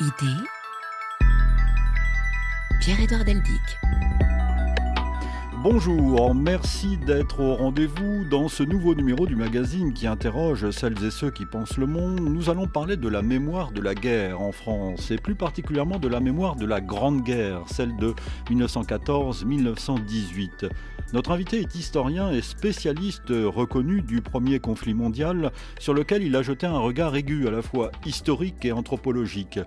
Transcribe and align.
Idée 0.00 0.40
Pierre-Édouard 2.80 3.26
Deldic. 3.26 3.78
Bonjour, 5.62 6.34
merci 6.34 6.96
d'être 6.96 7.40
au 7.40 7.54
rendez-vous 7.54 8.24
dans 8.24 8.48
ce 8.48 8.62
nouveau 8.62 8.94
numéro 8.94 9.26
du 9.26 9.36
magazine 9.36 9.92
qui 9.92 10.06
interroge 10.06 10.70
celles 10.70 11.04
et 11.04 11.10
ceux 11.10 11.30
qui 11.30 11.44
pensent 11.44 11.76
le 11.76 11.84
monde. 11.86 12.20
Nous 12.20 12.48
allons 12.48 12.66
parler 12.66 12.96
de 12.96 13.08
la 13.08 13.20
mémoire 13.20 13.70
de 13.70 13.82
la 13.82 13.94
guerre 13.94 14.40
en 14.40 14.50
France 14.50 15.10
et 15.10 15.18
plus 15.18 15.34
particulièrement 15.34 15.98
de 15.98 16.08
la 16.08 16.20
mémoire 16.20 16.56
de 16.56 16.64
la 16.64 16.80
Grande 16.80 17.22
Guerre, 17.22 17.64
celle 17.66 17.94
de 17.96 18.14
1914-1918. 18.50 20.70
Notre 21.12 21.32
invité 21.32 21.60
est 21.60 21.74
historien 21.74 22.32
et 22.32 22.40
spécialiste 22.40 23.28
reconnu 23.28 24.00
du 24.00 24.22
premier 24.22 24.60
conflit 24.60 24.94
mondial 24.94 25.52
sur 25.78 25.92
lequel 25.92 26.22
il 26.22 26.34
a 26.36 26.42
jeté 26.42 26.66
un 26.66 26.78
regard 26.78 27.14
aigu 27.14 27.46
à 27.46 27.50
la 27.50 27.60
fois 27.60 27.92
historique 28.06 28.64
et 28.64 28.72
anthropologique. 28.72 29.60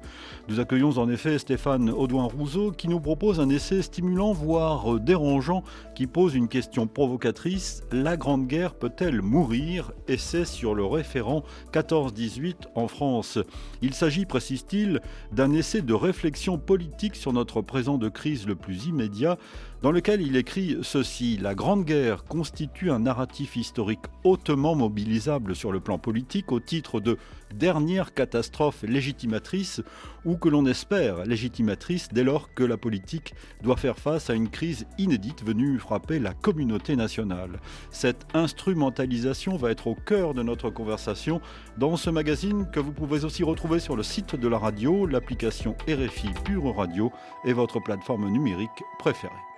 Nous 0.49 0.59
accueillons 0.59 0.97
en 0.97 1.07
effet 1.07 1.37
Stéphane 1.37 1.91
Audouin-Rousseau 1.91 2.71
qui 2.71 2.87
nous 2.87 2.99
propose 2.99 3.39
un 3.39 3.49
essai 3.49 3.83
stimulant 3.83 4.33
voire 4.33 4.99
dérangeant 4.99 5.63
qui 5.93 6.07
pose 6.07 6.33
une 6.33 6.47
question 6.47 6.87
provocatrice. 6.87 7.83
La 7.91 8.17
Grande 8.17 8.47
Guerre 8.47 8.73
peut-elle 8.73 9.21
mourir? 9.21 9.91
Essai 10.07 10.45
sur 10.45 10.73
le 10.73 10.83
référent 10.83 11.43
14-18 11.73 12.55
en 12.73 12.87
France. 12.87 13.37
Il 13.83 13.93
s'agit, 13.93 14.25
précise-t-il, 14.25 14.99
d'un 15.31 15.53
essai 15.53 15.83
de 15.83 15.93
réflexion 15.93 16.57
politique 16.57 17.15
sur 17.15 17.33
notre 17.33 17.61
présent 17.61 17.99
de 17.99 18.09
crise 18.09 18.47
le 18.47 18.55
plus 18.55 18.87
immédiat 18.87 19.37
dans 19.81 19.91
lequel 19.91 20.21
il 20.21 20.35
écrit 20.35 20.77
ceci 20.81 21.37
La 21.37 21.55
Grande 21.55 21.85
Guerre 21.85 22.23
constitue 22.23 22.91
un 22.91 22.99
narratif 22.99 23.55
historique 23.55 24.05
hautement 24.23 24.75
mobilisable 24.75 25.55
sur 25.55 25.71
le 25.71 25.79
plan 25.79 25.97
politique 25.97 26.51
au 26.51 26.59
titre 26.59 26.99
de 26.99 27.17
dernière 27.53 28.13
catastrophe 28.13 28.83
légitimatrice 28.83 29.81
ou 30.25 30.37
que 30.37 30.49
l'on 30.49 30.65
espère 30.65 31.25
légitimatrice 31.25 32.09
dès 32.11 32.23
lors 32.23 32.53
que 32.53 32.63
la 32.63 32.77
politique 32.77 33.33
doit 33.61 33.77
faire 33.77 33.97
face 33.97 34.29
à 34.29 34.33
une 34.33 34.49
crise 34.49 34.85
inédite 34.97 35.43
venue 35.43 35.79
frapper 35.79 36.19
la 36.19 36.33
communauté 36.33 36.95
nationale. 36.95 37.59
Cette 37.91 38.25
instrumentalisation 38.33 39.55
va 39.55 39.71
être 39.71 39.87
au 39.87 39.95
cœur 39.95 40.33
de 40.33 40.43
notre 40.43 40.69
conversation 40.69 41.41
dans 41.77 41.95
ce 41.95 42.09
magazine 42.09 42.67
que 42.71 42.79
vous 42.79 42.91
pouvez 42.91 43.23
aussi 43.23 43.43
retrouver 43.43 43.79
sur 43.79 43.95
le 43.95 44.03
site 44.03 44.35
de 44.35 44.47
la 44.47 44.57
radio, 44.57 45.05
l'application 45.05 45.75
RFI 45.87 46.29
Pure 46.43 46.75
Radio 46.75 47.11
et 47.45 47.53
votre 47.53 47.79
plateforme 47.79 48.29
numérique 48.29 48.83
préférée. 48.99 49.54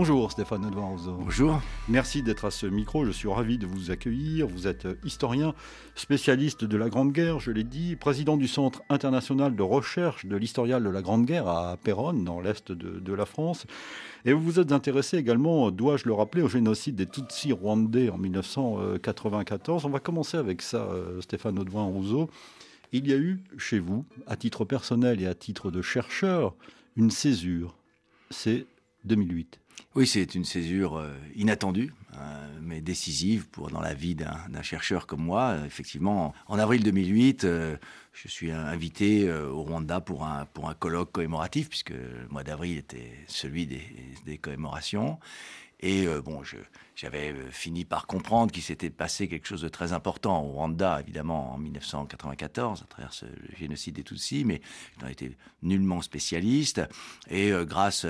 Bonjour 0.00 0.30
Stéphane 0.30 0.64
Edouard 0.64 0.94
Bonjour. 1.18 1.60
Merci 1.88 2.22
d'être 2.22 2.44
à 2.44 2.52
ce 2.52 2.66
micro. 2.66 3.04
Je 3.04 3.10
suis 3.10 3.26
ravi 3.26 3.58
de 3.58 3.66
vous 3.66 3.90
accueillir. 3.90 4.46
Vous 4.46 4.68
êtes 4.68 4.86
historien, 5.02 5.54
spécialiste 5.96 6.64
de 6.64 6.76
la 6.76 6.88
Grande 6.88 7.10
Guerre, 7.10 7.40
je 7.40 7.50
l'ai 7.50 7.64
dit, 7.64 7.96
président 7.96 8.36
du 8.36 8.46
Centre 8.46 8.84
international 8.90 9.56
de 9.56 9.62
recherche 9.64 10.24
de 10.24 10.36
l'historial 10.36 10.84
de 10.84 10.88
la 10.88 11.02
Grande 11.02 11.26
Guerre 11.26 11.48
à 11.48 11.76
Péronne, 11.82 12.22
dans 12.22 12.38
l'est 12.38 12.70
de, 12.70 13.12
la 13.12 13.26
France. 13.26 13.66
Et 14.24 14.32
vous 14.32 14.40
vous 14.40 14.60
êtes 14.60 14.70
intéressé 14.70 15.16
également, 15.16 15.72
dois-je 15.72 16.06
le 16.06 16.14
rappeler, 16.14 16.42
au 16.42 16.48
génocide 16.48 16.94
des 16.94 17.06
Tutsis 17.06 17.50
rwandais 17.50 18.08
en 18.08 18.18
1994. 18.18 19.84
On 19.84 19.90
va 19.90 19.98
commencer 19.98 20.36
avec 20.36 20.62
ça, 20.62 20.76
euh, 20.92 21.20
Stéphane 21.22 21.58
Audouin-Rousseau. 21.58 22.30
Il 22.92 23.08
y 23.08 23.12
a 23.12 23.16
eu 23.16 23.42
chez 23.56 23.80
vous, 23.80 24.04
à 24.28 24.36
titre 24.36 24.64
personnel 24.64 25.20
et 25.20 25.26
à 25.26 25.34
titre 25.34 25.72
de 25.72 25.82
chercheur, 25.82 26.54
une 26.94 27.10
césure. 27.10 27.74
C'est 28.30 28.64
2008. 29.04 29.58
Oui, 29.94 30.06
c'est 30.06 30.34
une 30.34 30.44
césure 30.44 30.98
euh, 30.98 31.12
inattendue, 31.34 31.92
euh, 32.14 32.58
mais 32.62 32.80
décisive 32.80 33.48
pour 33.48 33.70
dans 33.70 33.80
la 33.80 33.94
vie 33.94 34.14
d'un 34.14 34.62
chercheur 34.62 35.06
comme 35.06 35.22
moi. 35.22 35.56
Effectivement, 35.66 36.34
en 36.46 36.58
avril 36.58 36.82
2008, 36.82 37.44
euh, 37.44 37.76
je 38.12 38.28
suis 38.28 38.50
invité 38.50 39.30
au 39.32 39.62
Rwanda 39.62 40.00
pour 40.00 40.24
un, 40.24 40.46
pour 40.46 40.68
un 40.68 40.74
colloque 40.74 41.12
commémoratif, 41.12 41.68
puisque 41.68 41.90
le 41.90 42.26
mois 42.30 42.44
d'avril 42.44 42.78
était 42.78 43.12
celui 43.26 43.66
des, 43.66 43.82
des 44.26 44.38
commémorations. 44.38 45.18
Et 45.80 46.06
euh, 46.06 46.20
bon, 46.20 46.42
j'avais 46.96 47.30
euh, 47.32 47.50
fini 47.50 47.84
par 47.84 48.08
comprendre 48.08 48.50
qu'il 48.50 48.64
s'était 48.64 48.90
passé 48.90 49.28
quelque 49.28 49.46
chose 49.46 49.62
de 49.62 49.68
très 49.68 49.92
important 49.92 50.42
au 50.42 50.48
Rwanda, 50.48 51.00
évidemment, 51.00 51.54
en 51.54 51.58
1994, 51.58 52.82
à 52.82 52.86
travers 52.86 53.12
ce 53.12 53.26
génocide 53.56 53.94
des 53.94 54.02
Tutsis, 54.02 54.44
mais 54.44 54.60
je 54.96 55.04
n'en 55.04 55.10
étais 55.10 55.36
nullement 55.62 56.02
spécialiste. 56.02 56.82
Et 57.30 57.52
euh, 57.52 57.64
grâce 57.64 58.06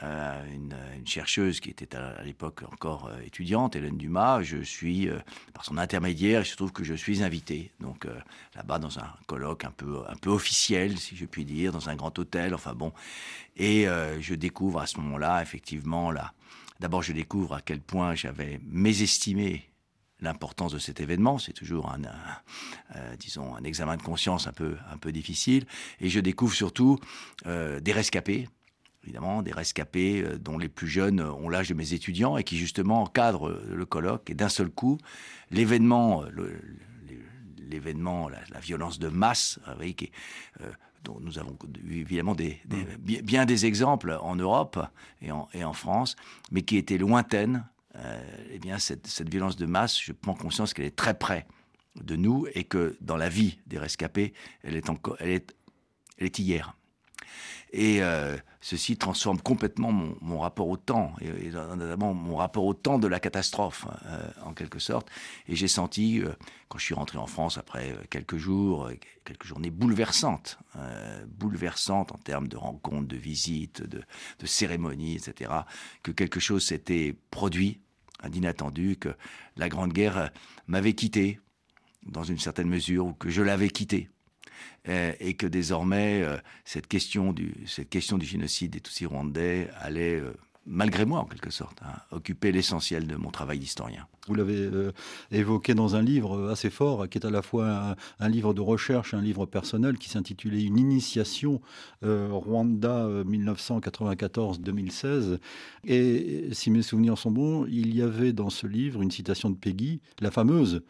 à 0.00 0.44
une, 0.52 0.76
chercheuse 1.04 1.58
qui 1.58 1.70
était 1.70 1.96
à, 1.96 2.22
l'époque 2.22 2.62
encore 2.70 3.10
étudiante, 3.24 3.74
Hélène 3.74 3.96
Dumas, 3.96 4.42
je 4.42 4.58
suis, 4.58 5.08
par 5.54 5.64
son 5.64 5.78
intermédiaire, 5.78 6.42
il 6.42 6.46
se 6.46 6.54
trouve 6.54 6.70
que 6.70 6.84
je 6.84 6.94
suis 6.94 7.22
invité, 7.22 7.72
donc 7.80 8.06
là-bas 8.54 8.78
dans 8.78 8.98
un 8.98 9.10
colloque 9.26 9.64
un 9.64 9.70
peu, 9.70 10.02
un 10.06 10.16
peu 10.16 10.28
officiel, 10.28 10.98
si 10.98 11.16
je 11.16 11.24
puis 11.24 11.46
dire, 11.46 11.72
dans 11.72 11.88
un 11.88 11.96
grand 11.96 12.16
hôtel, 12.18 12.54
enfin 12.54 12.74
bon. 12.74 12.92
Et 13.56 13.86
je 14.20 14.34
découvre 14.34 14.80
à 14.80 14.86
ce 14.86 14.98
moment-là, 14.98 15.40
effectivement, 15.40 16.10
là 16.10 16.34
D'abord, 16.80 17.02
je 17.02 17.12
découvre 17.12 17.54
à 17.54 17.60
quel 17.60 17.80
point 17.80 18.14
j'avais 18.14 18.60
mésestimé 18.64 19.68
l'importance 20.20 20.72
de 20.72 20.78
cet 20.78 21.00
événement. 21.00 21.38
C'est 21.38 21.52
toujours 21.52 21.90
un, 21.90 22.02
euh, 22.96 23.60
examen 23.64 23.96
de 23.96 24.02
conscience 24.02 24.46
un 24.46 24.52
peu, 24.52 24.76
un 24.90 24.96
peu 24.96 25.12
difficile. 25.12 25.64
Et 26.00 26.08
je 26.08 26.20
découvre 26.20 26.54
surtout 26.54 26.98
euh, 27.46 27.80
des 27.80 27.92
rescapés, 27.92 28.48
évidemment, 29.04 29.42
des 29.42 29.52
rescapés 29.52 30.22
euh, 30.22 30.38
dont 30.38 30.58
les 30.58 30.68
plus 30.68 30.88
jeunes 30.88 31.20
ont 31.20 31.48
l'âge 31.48 31.68
de 31.68 31.74
mes 31.74 31.94
étudiants 31.94 32.36
et 32.36 32.44
qui 32.44 32.56
justement 32.56 33.02
encadrent 33.02 33.50
le 33.50 33.86
colloque. 33.86 34.30
Et 34.30 34.34
d'un 34.34 34.48
seul 34.48 34.70
coup, 34.70 34.98
l'événement, 35.50 36.24
l'événement, 37.58 38.28
la, 38.28 38.60
violence 38.60 38.98
de 38.98 39.08
masse, 39.08 39.58
oui, 39.80 39.94
qui, 39.94 40.10
dont 41.04 41.18
nous 41.20 41.38
avons 41.38 41.56
évidemment 41.90 42.34
des, 42.34 42.60
mm. 42.68 43.22
bien 43.22 43.44
des 43.44 43.66
exemples 43.66 44.18
en 44.20 44.36
Europe 44.36 44.78
et 45.22 45.30
en, 45.30 45.48
et 45.54 45.64
en 45.64 45.72
France, 45.72 46.16
mais 46.50 46.62
qui 46.62 46.76
étaient 46.76 46.98
lointaines, 46.98 47.66
euh, 47.96 48.20
eh 48.52 48.58
bien 48.58 48.78
cette, 48.78 49.06
cette, 49.06 49.28
violence 49.28 49.56
de 49.56 49.66
masse, 49.66 50.00
je 50.00 50.12
prends 50.12 50.34
conscience 50.34 50.74
qu'elle 50.74 50.86
est 50.86 50.96
très 50.96 51.14
près 51.14 51.46
de 51.96 52.16
nous 52.16 52.46
et 52.54 52.64
que 52.64 52.96
dans 53.00 53.16
la 53.16 53.28
vie 53.28 53.58
des 53.66 53.78
rescapés, 53.78 54.32
elle 54.62 54.76
est 54.76 54.88
encore, 54.90 55.16
elle 55.20 55.30
est, 55.30 55.56
elle 56.18 56.26
est 56.26 56.38
hier. 56.38 56.77
Et 57.72 58.02
euh, 58.02 58.36
ceci 58.60 58.96
transforme 58.96 59.40
complètement 59.40 59.92
mon, 59.92 60.16
mon 60.20 60.38
rapport 60.38 60.68
au 60.68 60.76
temps, 60.76 61.12
et, 61.20 61.50
notamment 61.50 62.14
mon 62.14 62.36
rapport 62.36 62.64
au 62.64 62.74
temps 62.74 62.98
de 62.98 63.06
la 63.06 63.20
catastrophe, 63.20 63.86
euh, 64.06 64.26
en 64.44 64.54
quelque 64.54 64.78
sorte. 64.78 65.10
Et 65.46 65.54
j'ai 65.54 65.68
senti, 65.68 66.20
euh, 66.20 66.32
quand 66.68 66.78
je 66.78 66.84
suis 66.84 66.94
rentré 66.94 67.18
en 67.18 67.26
France 67.26 67.58
après 67.58 67.94
quelques 68.10 68.38
jours, 68.38 68.90
quelques 69.24 69.44
journées 69.44 69.70
bouleversantes, 69.70 70.58
bouleversantes 71.26 72.12
en 72.12 72.18
termes 72.18 72.48
de 72.48 72.56
rencontres, 72.56 73.08
de 73.08 73.16
visites, 73.16 73.82
de, 73.82 74.02
de 74.38 74.46
cérémonies, 74.46 75.16
etc., 75.16 75.50
que 76.02 76.12
quelque 76.12 76.40
chose 76.40 76.64
s'était 76.64 77.14
produit 77.30 77.80
d'inattendu, 78.26 78.96
que 78.96 79.10
la 79.56 79.68
Grande 79.68 79.92
Guerre 79.92 80.30
m'avait 80.66 80.94
quitté, 80.94 81.40
dans 82.06 82.24
une 82.24 82.38
certaine 82.38 82.68
mesure, 82.68 83.06
ou 83.06 83.12
que 83.12 83.28
je 83.28 83.42
l'avais 83.42 83.68
quitté. 83.68 84.08
Euh, 84.88 85.12
et 85.20 85.34
que 85.34 85.46
désormais 85.46 86.22
euh, 86.22 86.38
cette 86.64 86.86
question 86.86 87.34
du 87.34 87.52
génocide 88.22 88.70
des 88.70 88.80
Tutsis 88.80 89.04
rwandais 89.04 89.68
allait 89.78 90.18
euh, 90.18 90.32
malgré 90.64 91.04
moi 91.04 91.20
en 91.20 91.26
quelque 91.26 91.50
sorte, 91.50 91.82
hein, 91.82 91.92
occuper 92.10 92.52
l'essentiel 92.52 93.06
de 93.06 93.16
mon 93.16 93.30
travail 93.30 93.58
d'historien. 93.58 94.06
Vous 94.28 94.34
l'avez 94.34 94.70
évoqué 95.30 95.74
dans 95.74 95.96
un 95.96 96.02
livre 96.02 96.50
assez 96.50 96.68
fort, 96.68 97.08
qui 97.08 97.16
est 97.16 97.26
à 97.26 97.30
la 97.30 97.40
fois 97.40 97.96
un, 98.20 98.28
livre 98.28 98.52
de 98.52 98.60
recherche, 98.60 99.14
un 99.14 99.22
livre 99.22 99.46
personnel, 99.46 99.96
qui 99.96 100.10
s'intitulait 100.10 100.62
Une 100.62 100.76
initiation 100.76 101.62
Rwanda 102.02 103.08
1994-2016. 103.24 105.38
Et 105.84 106.50
si 106.52 106.70
mes 106.70 106.82
souvenirs 106.82 107.16
sont 107.16 107.30
bons, 107.30 107.64
il 107.70 107.96
y 107.96 108.02
avait 108.02 108.34
dans 108.34 108.50
ce 108.50 108.66
livre 108.66 109.00
une 109.00 109.10
citation 109.10 109.48
de 109.48 109.56
Peggy, 109.56 110.02
la 110.20 110.30
fameuse 110.30 110.82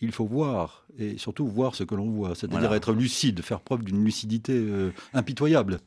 il 0.00 0.12
faut 0.12 0.26
voir, 0.26 0.84
et 0.98 1.16
surtout 1.18 1.46
voir 1.46 1.74
ce 1.74 1.84
que 1.84 1.94
l'on 1.94 2.10
voit, 2.10 2.34
c'est-à-dire 2.34 2.72
être 2.74 2.92
lucide, 2.92 3.42
faire 3.42 3.60
preuve 3.60 3.82
d'une 3.82 4.04
lucidité 4.04 4.52
euh, 4.54 4.92
impitoyable. 5.14 5.80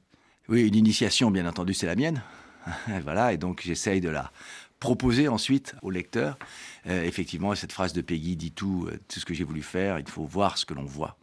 Oui, 0.48 0.68
une 0.68 0.76
initiation, 0.76 1.30
bien 1.30 1.46
entendu, 1.46 1.74
c'est 1.74 1.86
la 1.86 1.96
mienne. 1.96 2.24
voilà, 3.04 3.34
et 3.34 3.38
donc 3.38 3.62
j'essaye 3.64 4.02
de 4.02 4.10
la 4.10 4.32
proposer 4.80 5.28
ensuite 5.28 5.76
au 5.82 5.92
lecteur. 5.92 6.40
Euh, 6.88 7.04
effectivement, 7.04 7.54
cette 7.54 7.72
phrase 7.72 7.94
de 7.94 8.02
Peggy 8.02 8.36
dit 8.36 8.52
tout, 8.52 8.88
euh, 8.88 9.00
tout 9.08 9.20
ce 9.20 9.26
que 9.26 9.34
j'ai 9.34 9.44
voulu 9.44 9.62
faire, 9.62 10.00
il 10.00 10.08
faut 10.08 10.26
voir 10.26 10.58
ce 10.58 10.66
que 10.66 10.74
l'on 10.74 10.86
voit, 10.86 11.18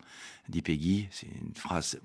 dit 0.49 0.63
Peggy. 0.63 1.09
C'est 1.11 1.27
une 1.27 1.55
phrase 1.55 1.99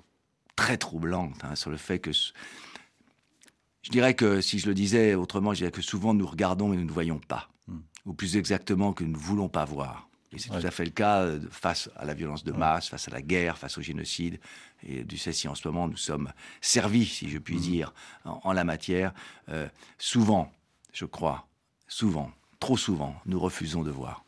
très 0.56 0.78
troublante 0.78 1.44
hein, 1.44 1.56
sur 1.56 1.70
le 1.70 1.78
fait 1.78 2.00
que... 2.00 2.12
Je 2.12 3.90
dirais 3.90 4.14
que 4.14 4.42
si 4.42 4.60
je 4.60 4.68
le 4.68 4.74
disais 4.76 5.16
autrement, 5.16 5.54
je 5.54 5.60
dirais 5.60 5.72
que 5.72 5.82
souvent 5.82 6.14
nous 6.14 6.28
regardons 6.28 6.70
mais 6.70 6.78
nous 6.78 6.86
ne 6.86 6.92
voyons 6.92 7.20
pas. 7.20 7.50
Hmm. 7.68 7.80
Ou 8.06 8.14
plus 8.14 8.38
exactement 8.38 8.94
que 8.94 9.04
nous 9.04 9.12
ne 9.12 9.18
voulons 9.18 9.50
pas 9.50 9.66
voir. 9.66 10.08
Et 10.34 10.40
c'est 10.40 10.50
tout 10.50 10.66
à 10.66 10.72
fait 10.72 10.86
le 10.86 10.92
cas 10.92 11.24
euh, 11.24 11.42
face 11.50 11.90
à 11.98 12.06
la 12.06 12.14
violence 12.14 12.44
de 12.44 12.54
masse, 12.54 12.88
face 12.88 13.08
à 13.08 13.12
la 13.12 13.22
guerre, 13.22 13.58
face 13.58 13.78
au 13.78 13.82
génocide. 13.82 14.40
Et 14.84 15.04
du 15.04 15.18
sais 15.18 15.34
si 15.34 15.48
en 15.48 15.56
ce 15.56 15.68
moment 15.68 15.88
nous 15.88 15.98
sommes 15.98 16.32
servis, 16.62 17.06
si 17.06 17.30
je 17.30 17.38
puis 17.38 17.58
mm. 17.58 17.62
dire, 17.62 17.94
en, 18.24 18.54
la 18.54 18.64
matière, 18.64 19.14
euh, 19.50 19.68
souvent 19.98 20.52
je 20.94 21.06
crois, 21.06 21.48
souvent, 21.88 22.32
trop 22.60 22.78
souvent, 22.78 23.16
nous 23.26 23.40
refusons 23.40 23.84
de 23.84 23.92
voir. 23.92 24.24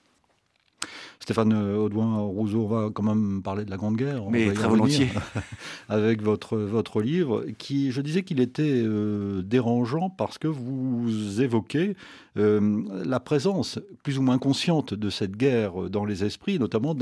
Stéphane 1.19 1.53
Audouin-Rousseau, 1.53 2.67
va 2.67 2.89
quand 2.93 3.03
même 3.03 3.41
parler 3.41 3.65
de 3.65 3.69
la 3.69 3.77
Grande 3.77 3.95
Guerre. 3.95 4.29
Mais 4.29 4.51
très 4.51 4.67
volontiers. 4.67 5.09
Avec 5.89 6.21
votre, 6.21 6.57
votre 6.57 7.01
livre, 7.01 7.45
qui, 7.57 7.91
je 7.91 8.01
disais 8.01 8.23
qu'il 8.23 8.39
était 8.39 8.63
euh, 8.63 9.41
dérangeant 9.41 10.09
parce 10.09 10.37
que 10.37 10.47
vous 10.47 11.41
évoquez 11.41 11.95
euh, 12.37 12.83
la 13.05 13.19
présence 13.19 13.79
plus 14.03 14.17
ou 14.17 14.21
moins 14.21 14.37
consciente 14.37 14.93
de 14.93 15.09
cette 15.09 15.37
guerre 15.37 15.89
dans 15.89 16.05
les 16.05 16.23
esprits, 16.23 16.59
notamment 16.59 16.95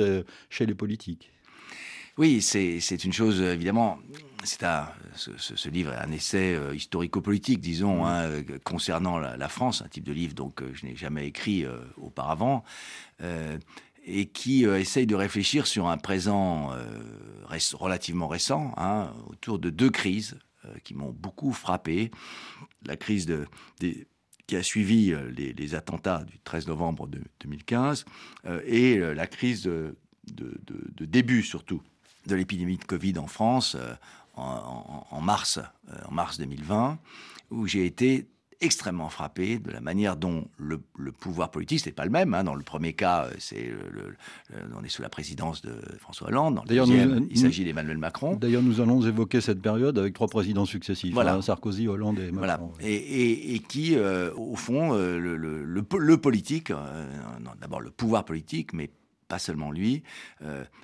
chez 0.50 0.66
les 0.66 0.76
politiques. 0.76 1.32
Oui, 2.18 2.42
c'est 2.42 3.04
une 3.04 3.14
chose, 3.14 3.42
évidemment, 3.42 3.98
c'est 4.44 4.64
un, 4.64 4.90
ce, 5.16 5.70
livre 5.70 5.94
est 5.94 5.98
un 5.98 6.12
essai 6.12 6.56
euh, 6.56 6.76
historico-politique, 6.76 7.60
disons, 7.60 8.04
mmh. 8.04 8.08
hein, 8.08 8.30
concernant 8.64 9.20
la, 9.20 9.50
France, 9.50 9.82
un 9.82 9.88
type 9.88 10.04
de 10.04 10.14
livre 10.14 10.34
donc 10.34 10.62
je 10.74 10.86
n'ai 10.86 10.96
jamais 10.96 11.28
écrit 11.28 11.66
auparavant 11.98 12.64
et 14.04 14.28
qui 14.28 14.66
euh, 14.66 14.80
essaye 14.80 15.06
de 15.06 15.16
réfléchir 15.16 15.68
sur 15.68 15.88
un 15.88 15.98
présent 15.98 16.72
euh, 16.74 17.56
relativement 17.74 18.28
récent, 18.28 18.74
hein, 18.78 19.14
autour 19.28 19.60
de 19.60 19.70
deux 19.70 19.90
crises 19.90 20.38
euh, 20.66 20.70
qui 20.84 20.96
m'ont 20.96 21.12
beaucoup 21.12 21.52
frappé. 21.52 22.12
La 22.86 22.98
crise 22.98 23.26
de, 23.26 23.46
qui 24.48 24.56
a 24.56 24.64
suivi 24.64 25.14
les, 25.38 25.76
attentats 25.76 26.24
du 26.24 26.40
13 26.40 26.68
novembre 26.68 27.08
2015 27.42 28.06
et 28.66 28.98
la 28.98 29.28
crise 29.28 29.64
de, 29.64 29.96
début 31.00 31.44
surtout 31.44 31.84
de 32.26 32.36
l'épidémie 32.36 32.78
de 32.78 32.84
Covid 32.84 33.20
en 33.20 33.28
France 33.28 33.78
en, 34.42 35.22
mars, 35.22 35.60
en 36.06 36.12
mars 36.12 36.38
2020, 36.38 36.98
où 37.52 37.68
j'ai 37.68 37.86
été 37.86 38.28
extrêmement 38.62 39.10
frappé 39.10 39.58
de 39.58 39.72
la 39.72 39.82
manière 39.82 40.16
dont 40.16 40.46
le, 40.58 40.80
pouvoir 41.12 41.50
politique, 41.50 41.86
n'est 41.86 41.92
pas 41.92 42.06
le 42.06 42.12
même. 42.12 42.34
Hein. 42.34 42.44
Dans 42.44 42.54
le 42.54 42.64
premier 42.64 42.94
cas, 42.94 43.26
euh, 43.26 43.34
c'est 43.40 43.72
on 44.80 44.84
est 44.84 44.90
sous 44.90 45.02
la 45.02 45.10
présidence 45.10 45.62
de 45.62 45.74
François 46.00 46.28
Hollande. 46.28 46.56
Dans 46.56 46.64
le 46.64 46.68
deuxième, 46.68 47.28
il 47.30 47.38
s'agit 47.38 47.66
d'Emmanuel 47.66 47.98
Macron. 47.98 48.36
D'ailleurs, 48.36 48.62
nous 48.62 48.80
allons 48.80 49.02
évoquer 49.02 49.42
cette 49.42 49.62
période 49.62 49.98
avec 49.98 50.14
trois 50.14 50.28
présidents 50.28 50.66
successifs 50.66 51.14
voilà. 51.14 51.36
Hein, 51.36 51.42
Sarkozy, 51.42 51.88
Hollande 51.88 52.20
et 52.20 52.32
Macron. 52.32 52.72
Voilà. 52.78 52.88
Et, 52.88 53.60
qui, 53.68 53.96
euh, 53.96 54.32
au 54.36 54.56
fond, 54.56 54.94
euh, 54.94 55.18
le, 55.18 56.18
politique, 56.18 56.72
d'abord 57.60 57.82
le 57.82 57.90
pouvoir 57.90 58.26
politique, 58.26 58.74
mais 58.74 58.92
pas 59.28 59.40
seulement 59.40 59.72
lui, 59.72 60.04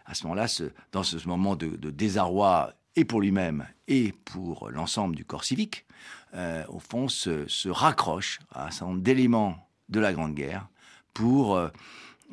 à 0.05 0.13
ce 0.13 0.23
moment-là, 0.23 0.47
dans 0.93 1.03
ce 1.03 1.27
moment 1.27 1.55
de, 1.55 1.67
de 1.67 1.91
désarroi 1.91 2.73
et 2.97 3.05
pour 3.05 3.21
lui-même 3.21 3.65
et 3.87 4.11
pour 4.25 4.69
l'ensemble 4.69 5.15
du 5.15 5.23
corps 5.23 5.45
civique, 5.45 5.85
euh, 6.33 6.65
au 6.67 6.79
fond, 6.79 7.07
se, 7.07 7.69
raccroche 7.69 8.39
à 8.51 8.67
un 8.67 8.71
certain 8.71 8.87
nombre 8.87 9.03
d'éléments 9.03 9.69
de 9.87 10.01
la 10.01 10.11
Grande 10.11 10.33
Guerre 10.33 10.67
pour 11.13 11.55
euh, 11.55 11.69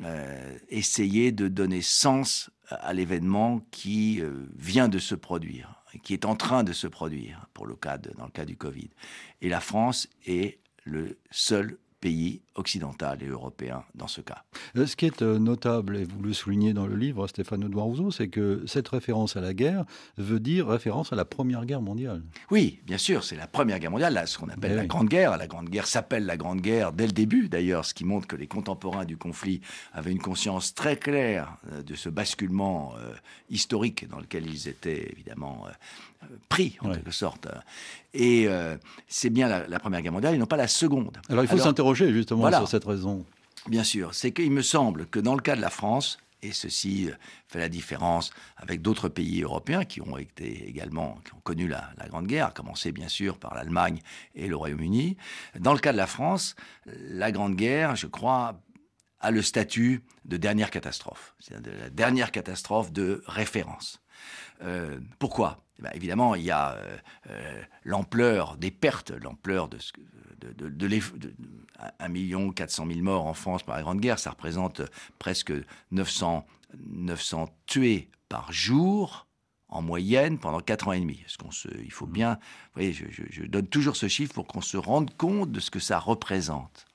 euh, 0.03 0.57
essayer 0.69 1.31
de 1.31 1.47
donner 1.47 1.81
sens 1.81 2.49
à 2.69 2.93
l'événement 2.93 3.61
qui 3.69 4.23
vient 4.57 4.89
de 4.89 4.97
se 4.97 5.13
produire, 5.13 5.83
qui 6.01 6.13
est 6.13 6.25
en 6.25 6.35
train 6.35 6.63
de 6.63 6.73
se 6.73 6.87
produire 6.87 7.47
pour 7.53 7.67
le 7.67 7.75
cas 7.75 7.99
dans 7.99 8.25
le 8.25 8.31
cas 8.31 8.43
du 8.43 8.57
Covid. 8.57 8.89
Et 9.41 9.49
la 9.49 9.59
France 9.59 10.09
est 10.25 10.57
le 10.83 11.19
seul 11.29 11.77
pays 12.05 12.43
occidental 12.53 13.23
et 13.23 13.25
européen 13.25 13.83
dans 13.95 14.07
ce 14.07 14.21
cas. 14.21 14.43
Euh, 14.77 14.85
ce 14.85 14.95
qui 14.95 15.07
est 15.07 15.23
euh, 15.23 15.39
notable, 15.39 15.97
et 15.97 16.03
vous 16.03 16.21
le 16.21 16.33
soulignez 16.33 16.71
dans 16.71 16.85
le 16.85 16.95
livre, 16.95 17.25
Stéphane 17.25 17.65
Rousseau, 17.73 18.11
c'est 18.11 18.27
que 18.27 18.63
cette 18.67 18.87
référence 18.89 19.35
à 19.35 19.41
la 19.41 19.55
guerre 19.55 19.85
veut 20.17 20.39
dire 20.39 20.67
référence 20.67 21.11
à 21.11 21.15
la 21.15 21.25
Première 21.25 21.65
Guerre 21.65 21.81
mondiale. 21.81 22.21
Oui, 22.51 22.79
bien 22.85 22.99
sûr, 22.99 23.23
c'est 23.23 23.35
la 23.35 23.47
Première 23.47 23.79
Guerre 23.79 23.89
mondiale, 23.89 24.21
ce 24.27 24.37
qu'on 24.37 24.49
appelle 24.49 24.75
la 24.75 24.85
Grande 24.85 25.09
Guerre. 25.09 25.35
La 25.35 25.47
Grande 25.47 25.67
Guerre 25.67 25.87
s'appelle 25.87 26.27
la 26.27 26.37
Grande 26.37 26.61
Guerre 26.61 26.93
dès 26.93 27.07
le 27.07 27.11
début, 27.11 27.49
d'ailleurs, 27.49 27.85
ce 27.85 27.95
qui 27.95 28.05
montre 28.05 28.27
que 28.27 28.35
les 28.35 28.47
contemporains 28.47 29.05
du 29.05 29.17
conflit 29.17 29.61
avaient 29.91 30.11
une 30.11 30.21
conscience 30.21 30.75
très 30.75 30.97
claire 30.97 31.57
euh, 31.71 31.81
de 31.81 31.95
ce 31.95 32.09
basculement 32.09 32.93
historique 33.49 34.07
dans 34.07 34.19
lequel 34.19 34.45
ils 34.45 34.67
étaient 34.67 35.09
évidemment 35.11 35.65
pris, 36.49 36.77
en 36.81 36.91
quelque 36.91 37.11
sorte. 37.11 37.47
Et 38.13 38.47
c'est 39.07 39.29
bien 39.29 39.47
la, 39.67 39.79
Première 39.79 40.01
Guerre 40.01 40.13
mondiale 40.13 40.35
et 40.35 40.37
non 40.37 40.45
pas 40.45 40.57
la 40.57 40.67
Seconde. 40.67 41.17
Alors 41.29 41.43
il 41.43 41.47
faut 41.47 41.57
s'interroger 41.57 42.11
justement 42.11 42.51
sur 42.51 42.67
cette 42.67 42.85
raison. 42.85 43.25
Bien 43.67 43.83
sûr, 43.83 44.13
c'est 44.13 44.31
qu'il 44.31 44.51
me 44.51 44.61
semble 44.61 45.07
que 45.07 45.19
dans 45.19 45.33
le 45.33 45.41
cas 45.41 45.55
de 45.55 45.61
la 45.61 45.71
France, 45.71 46.19
et 46.45 46.51
ceci 46.51 47.09
fait 47.47 47.59
la 47.59 47.69
différence 47.69 48.31
avec 48.57 48.81
d'autres 48.81 49.09
pays 49.09 49.41
européens 49.41 49.85
qui 49.85 50.01
ont 50.01 50.17
été 50.17 50.67
également, 50.67 51.19
qui 51.25 51.33
ont 51.33 51.39
connu 51.43 51.67
la, 51.67 51.91
Grande 52.07 52.27
Guerre, 52.27 52.47
à 52.47 52.51
commencer 52.51 52.91
bien 52.91 53.07
sûr 53.07 53.37
par 53.37 53.55
l'Allemagne 53.55 53.99
et 54.35 54.47
le 54.47 54.55
Royaume-Uni. 54.55 55.17
Dans 55.59 55.73
le 55.73 55.79
cas 55.79 55.91
de 55.91 55.97
la 55.97 56.07
France, 56.07 56.55
la 56.85 57.31
Grande 57.31 57.55
Guerre, 57.55 57.95
je 57.95 58.07
crois, 58.07 58.61
a 59.19 59.31
le 59.31 59.41
statut 59.41 60.03
de 60.25 60.37
dernière 60.37 60.69
catastrophe, 60.69 61.35
c'est-à-dire 61.39 61.73
de 61.73 61.79
la 61.79 61.89
dernière 61.89 62.31
catastrophe 62.31 62.91
de 62.91 63.23
référence. 63.25 64.01
Euh, 64.61 64.99
pourquoi? 65.17 65.64
Eh 65.79 65.81
ben, 65.81 65.91
Évidemment, 65.93 66.35
il 66.35 66.43
y 66.43 66.51
a 66.51 66.73
euh, 66.73 66.97
euh, 67.29 67.61
l'ampleur 67.83 68.57
des 68.57 68.71
pertes, 68.71 69.11
l'ampleur 69.11 69.67
de, 69.67 69.77
ce, 69.79 69.91
de, 70.39 70.69
de, 70.69 70.69
de, 70.69 71.33
1 71.99 72.07
million 72.09 72.51
400 72.51 72.87
000 72.87 72.99
morts 73.01 73.25
en 73.25 73.33
France 73.33 73.63
par 73.63 73.75
la 73.75 73.81
Grande 73.81 73.99
Guerre, 73.99 74.19
ça 74.19 74.31
représente 74.31 74.81
presque 75.19 75.53
900, 75.91 76.45
900 76.87 77.49
tués 77.65 78.09
par 78.29 78.51
jour 78.51 79.27
en 79.69 79.81
moyenne 79.81 80.37
pendant 80.39 80.59
4 80.59 80.87
ans 80.87 80.93
et 80.93 80.99
demi. 80.99 81.23
il 81.83 81.91
faut 81.91 82.05
bien, 82.05 82.35
vous 82.35 82.81
voyez, 82.81 82.93
je, 82.93 83.43
donne 83.43 83.67
toujours 83.67 83.95
ce 83.95 84.07
chiffre 84.07 84.33
pour 84.33 84.47
qu'on 84.47 84.61
se 84.61 84.77
rende 84.77 85.15
compte 85.17 85.51
de 85.51 85.59
ce 85.59 85.69
que 85.69 85.79
ça 85.79 85.99
représente. 85.99 86.85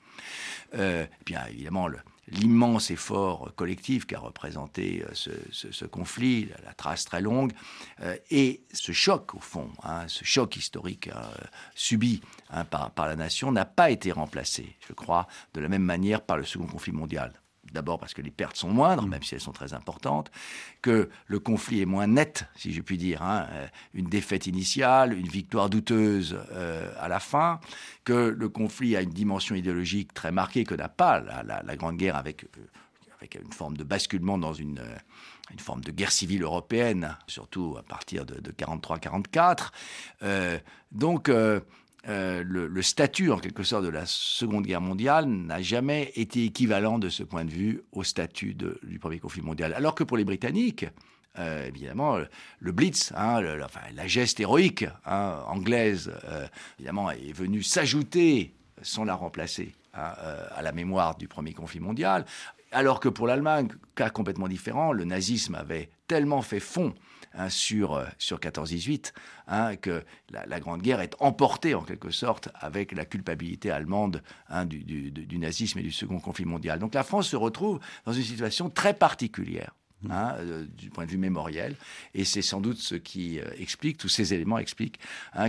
Euh, 0.75 1.07
bien 1.27 1.45
évidemment, 1.47 1.89
le, 1.89 1.99
l'immense 2.31 2.91
effort 2.91 3.53
collectif 3.57 4.07
qu'a 4.07 4.19
représenté 4.19 5.05
euh, 5.05 5.35
ce, 5.51 5.85
conflit, 5.85 6.49
la, 6.65 6.73
trace 6.75 7.05
très 7.05 7.21
longue, 7.21 7.53
euh, 8.01 8.17
et 8.31 8.63
ce 8.73 8.93
choc, 8.93 9.35
au 9.35 9.41
fond, 9.41 9.71
hein, 9.83 10.05
ce 10.09 10.25
choc 10.25 10.57
historique 10.57 11.09
hein, 11.09 11.31
subi 11.75 12.21
hein, 12.51 12.65
par 12.65 13.07
la 13.07 13.17
nation 13.17 13.53
n'a 13.53 13.65
pas 13.65 13.91
été 13.91 14.13
remplacé, 14.13 14.77
je 14.87 14.93
crois, 14.93 15.27
de 15.55 15.61
la 15.61 15.69
même 15.69 15.83
manière 15.83 16.23
par 16.23 16.37
le 16.37 16.45
second 16.45 16.67
conflit 16.67 16.93
mondial. 16.93 17.41
D'abord 17.73 17.99
parce 17.99 18.15
que 18.15 18.23
les 18.23 18.31
pertes 18.31 18.57
sont 18.57 18.71
moindres, 18.71 19.07
même 19.07 19.23
si 19.23 19.35
elles 19.35 19.41
sont 19.41 19.53
très 19.53 19.75
importantes, 19.75 20.33
que 20.83 21.09
le 21.27 21.39
conflit 21.39 21.81
est 21.81 21.87
moins 21.87 22.07
net, 22.07 22.47
si 22.57 22.73
je 22.73 22.81
puis 22.81 22.97
dire, 22.97 23.23
hein, 23.23 23.47
euh, 23.53 23.67
une 23.95 24.07
défaite 24.07 24.47
initiale, 24.47 25.13
une 25.13 25.29
victoire 25.29 25.71
douteuse 25.71 26.37
euh, 26.53 26.93
à 26.99 27.09
la 27.09 27.21
fin, 27.21 27.61
que 28.05 28.35
le 28.37 28.49
conflit 28.49 28.97
a 28.97 29.03
une 29.03 29.11
dimension 29.11 29.55
idéologique 29.55 30.15
très 30.15 30.33
marquée 30.33 30.65
que 30.65 30.75
n'a 30.75 30.89
pas 30.89 31.21
la, 31.21 31.77
Grande 31.77 31.97
Guerre 31.97 32.17
avec, 32.17 32.45
euh, 32.45 32.67
avec 33.19 33.37
une 33.37 33.53
forme 33.53 33.77
de 33.77 33.85
basculement 33.85 34.39
dans 34.39 34.55
une, 34.55 34.81
forme 35.59 35.83
de 35.83 35.93
guerre 35.93 36.13
civile 36.13 36.43
européenne, 36.43 37.17
surtout 37.27 37.77
à 37.79 37.83
partir 37.83 38.25
de, 38.25 38.41
de 38.41 38.51
43-44. 38.53 39.71
donc 40.93 41.31
le, 42.07 42.83
statut, 42.83 43.31
en 43.31 43.39
quelque 43.39 43.63
sorte, 43.63 43.85
de 43.85 43.91
la 43.91 44.07
Seconde 44.07 44.67
Guerre 44.67 44.81
mondiale 44.81 45.27
n'a 45.27 45.61
jamais 45.61 46.13
été 46.17 46.45
équivalent 46.45 46.99
de 46.99 47.09
ce 47.09 47.23
point 47.23 47.45
de 47.45 47.51
vue 47.51 47.83
au 47.93 48.05
statut 48.05 48.55
du 48.55 48.99
premier 48.99 49.19
conflit 49.19 49.43
mondial. 49.43 49.75
Alors 49.75 49.95
que 49.95 50.05
pour 50.05 50.17
les 50.17 50.25
Britanniques, 50.25 50.87
euh, 51.39 51.67
évidemment, 51.67 52.19
le 52.59 52.73
Blitz, 52.73 53.13
hein, 53.17 53.41
la 53.41 54.07
geste 54.07 54.41
héroïque 54.41 54.87
hein, 55.05 55.43
anglaise, 55.47 56.13
euh, 56.25 56.47
évidemment, 56.79 57.11
est 57.11 57.33
venue 57.33 57.63
s'ajouter, 57.63 58.55
sans 58.83 59.05
la 59.05 59.15
remplacer, 59.15 59.73
hein, 59.95 60.13
à 60.55 60.63
la 60.63 60.73
mémoire 60.73 61.17
du 61.17 61.29
premier 61.29 61.53
conflit 61.53 61.81
mondial. 61.81 62.25
Alors 62.73 63.01
que 63.01 63.09
pour 63.09 63.27
l'Allemagne, 63.27 63.69
cas 63.95 64.11
complètement 64.11 64.49
différent, 64.49 64.93
le 64.93 65.05
nazisme 65.05 65.55
avait 65.55 65.91
tellement 66.07 66.43
fait 66.43 66.61
fond 66.61 66.95
Hein, 67.33 67.49
sur, 67.49 67.95
euh, 67.95 68.07
sur 68.19 68.41
14-18, 68.41 69.13
hein, 69.47 69.77
que 69.77 70.03
la, 70.31 70.59
Grande 70.59 70.83
Guerre 70.83 71.01
est 71.01 71.15
emportée 71.21 71.77
en 71.77 71.83
quelque 71.83 72.11
sorte 72.11 72.49
avec 72.57 72.91
la 72.91 73.05
culpabilité 73.05 73.71
allemande 73.71 74.21
hein, 74.49 74.67
du, 74.67 74.83
du, 75.13 75.39
nazisme 75.39 75.79
et 75.79 75.83
du 75.83 75.93
second 75.93 76.19
conflit 76.19 76.45
mondial. 76.45 76.81
Donc 76.81 76.93
la 76.93 77.05
France 77.05 77.29
se 77.29 77.37
retrouve 77.37 77.79
dans 78.05 78.13
une 78.13 78.25
situation 78.25 78.69
très 78.69 78.95
particulière. 78.95 79.77
Mmh. 80.03 80.09
Euh, 80.13 80.67
du 80.67 80.91
point 80.91 81.05
de 81.05 81.11
vue 81.11 81.19
mémoriel. 81.19 81.77
Et 82.15 82.25
c'est 82.25 82.43
sans 82.43 82.61
doute 82.61 82.79
ce 82.79 82.97
qui 82.97 83.39
euh, 83.39 83.45
explique, 83.59 83.99
tous 83.99 84.09
ces 84.09 84.35
éléments 84.35 84.59
expliquent 84.59 84.99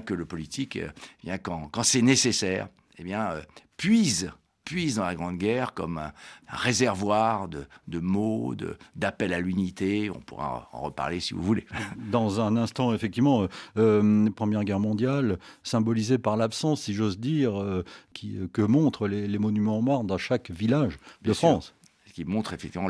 que 0.05 0.13
le 0.13 0.25
politique, 0.25 0.77
bien, 1.23 1.39
quand, 1.39 1.67
quand 1.69 1.83
c'est 1.83 2.01
nécessaire, 2.03 2.67
eh 3.00 3.03
bien, 3.03 3.41
puise 3.77 4.31
puise 4.63 4.96
dans 4.96 5.06
la 5.06 5.15
Grande 5.15 5.38
Guerre 5.38 5.74
comme 5.74 5.98
un, 5.98 6.12
réservoir 6.48 7.48
de, 7.48 8.00
mots, 8.00 8.56
d'appels 8.96 9.34
à 9.34 9.39
l'unité. 9.39 10.10
On 10.10 10.20
pourra 10.20 10.70
en 10.74 10.82
reparler 10.82 11.20
si 11.20 11.34
vous 11.34 11.41
voulez. 11.41 11.65
Dans 12.12 12.41
un 12.41 12.58
instant, 12.58 12.94
effectivement, 12.94 13.44
euh, 13.44 13.48
euh, 13.77 14.30
Première 14.32 14.63
Guerre 14.63 14.80
mondiale, 14.80 15.39
symbolisée 15.63 16.18
par 16.18 16.38
l'absence, 16.38 16.82
si 16.82 16.94
j'ose 16.94 17.20
dire, 17.20 17.60
euh, 17.62 17.84
qui, 18.13 18.38
que 18.53 18.62
montrent 18.62 19.08
les, 19.08 19.38
monuments 19.38 19.82
morts 19.82 20.03
dans 20.03 20.18
chaque 20.18 20.51
village 20.51 21.00
de 21.24 21.34
France. 21.34 21.74
qui 22.13 22.25
montre 22.25 22.53
effectivement 22.53 22.89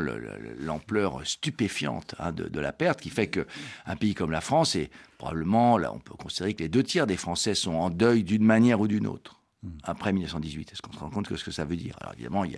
l'ampleur 0.58 1.26
stupéfiante 1.26 2.14
hein, 2.18 2.32
de, 2.32 2.60
la 2.60 2.72
perte, 2.72 3.00
qui 3.00 3.10
fait 3.10 3.28
qu'un 3.28 3.96
pays 3.98 4.14
comme 4.14 4.32
la 4.32 4.40
France, 4.40 4.76
et 4.76 4.90
probablement, 5.18 5.78
là, 5.78 5.92
on 5.94 5.98
peut 5.98 6.14
considérer 6.14 6.54
que 6.54 6.62
les 6.62 6.68
deux 6.68 6.82
tiers 6.82 7.06
des 7.06 7.16
Français 7.16 7.54
sont 7.54 7.74
en 7.74 7.90
deuil 7.90 8.24
d'une 8.24 8.44
manière 8.44 8.80
ou 8.80 8.88
d'une 8.88 9.06
autre. 9.06 9.41
Hmm. 9.64 9.78
après 9.84 10.12
1918. 10.12 10.72
Est-ce 10.72 10.82
qu'on 10.82 10.92
se 10.92 10.98
rend 10.98 11.08
compte 11.08 11.30
de 11.30 11.36
ce 11.36 11.44
que 11.44 11.52
ça 11.52 11.64
veut 11.64 11.76
dire? 11.76 11.96
Évidemment, 12.14 12.42
il 12.42 12.50
y 12.50 12.56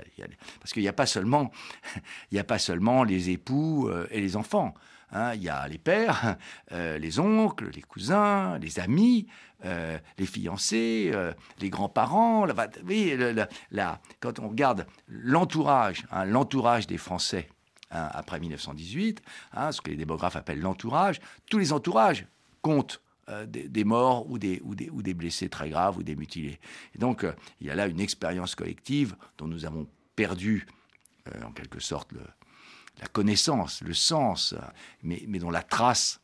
parce 0.59 0.73
qu'il 0.73 0.81
n'y 0.81 0.89
a 0.89 0.95
pas 0.95 1.05
seulement, 1.07 3.05
les 3.05 3.29
époux 3.29 3.89
euh, 3.89 4.07
et 4.11 4.23
les 4.23 4.37
enfants. 4.37 4.73
Hein. 5.13 5.35
il 5.35 5.43
y 5.43 5.51
a 5.51 5.69
les 5.69 5.77
pères, 5.77 6.37
euh, 6.73 6.97
les 6.97 7.21
oncles, 7.21 7.69
les 7.75 7.83
cousins, 7.83 8.59
les 8.59 8.81
amis, 8.81 9.27
euh, 9.67 9.99
les 10.17 10.25
fiancés, 10.25 11.13
les 11.61 11.69
grands-parents. 11.69 12.47
Oui, 12.87 13.15
quand 14.21 14.39
on 14.39 14.49
regarde 14.49 14.87
l'entourage, 15.07 16.07
hein, 16.11 16.25
l'entourage 16.25 16.87
des 16.87 16.97
Français 16.97 17.51
hein, 17.91 18.09
après 18.13 18.41
1918, 18.41 19.21
ce 19.73 19.81
que 19.83 19.91
les 19.91 19.97
démographes 19.97 20.37
appellent 20.37 20.61
l'entourage, 20.61 21.21
tous 21.51 21.59
les 21.59 21.75
entourages 21.75 22.27
comptent 22.63 23.03
euh, 23.29 23.47
des, 23.47 23.85
morts 23.85 24.31
ou 24.31 24.39
des, 24.39 24.61
ou, 24.65 24.75
des, 24.75 24.91
ou 24.91 25.01
des, 25.03 25.15
blessés 25.15 25.49
très 25.49 25.71
graves 25.71 25.97
ou 25.97 26.03
des 26.03 26.15
mutilés. 26.15 26.59
Et 26.95 26.99
donc, 26.99 27.25
euh, 27.25 27.33
il 27.61 27.67
y 27.67 27.71
a 27.71 27.75
là 27.75 27.87
une 27.87 28.01
expérience 28.01 28.55
collective 28.55 29.17
dont 29.39 29.47
nous 29.47 29.65
avons 29.65 29.87
perdu, 30.15 30.67
euh, 31.29 31.43
en 31.43 31.53
quelque 31.53 31.81
sorte, 31.81 32.11
la 33.01 33.07
connaissance, 33.07 33.81
le 33.81 33.95
sens, 33.95 34.55
mais, 35.03 35.25
mais 35.27 35.39
dont 35.39 35.51
la 35.51 35.63
trace 35.63 36.21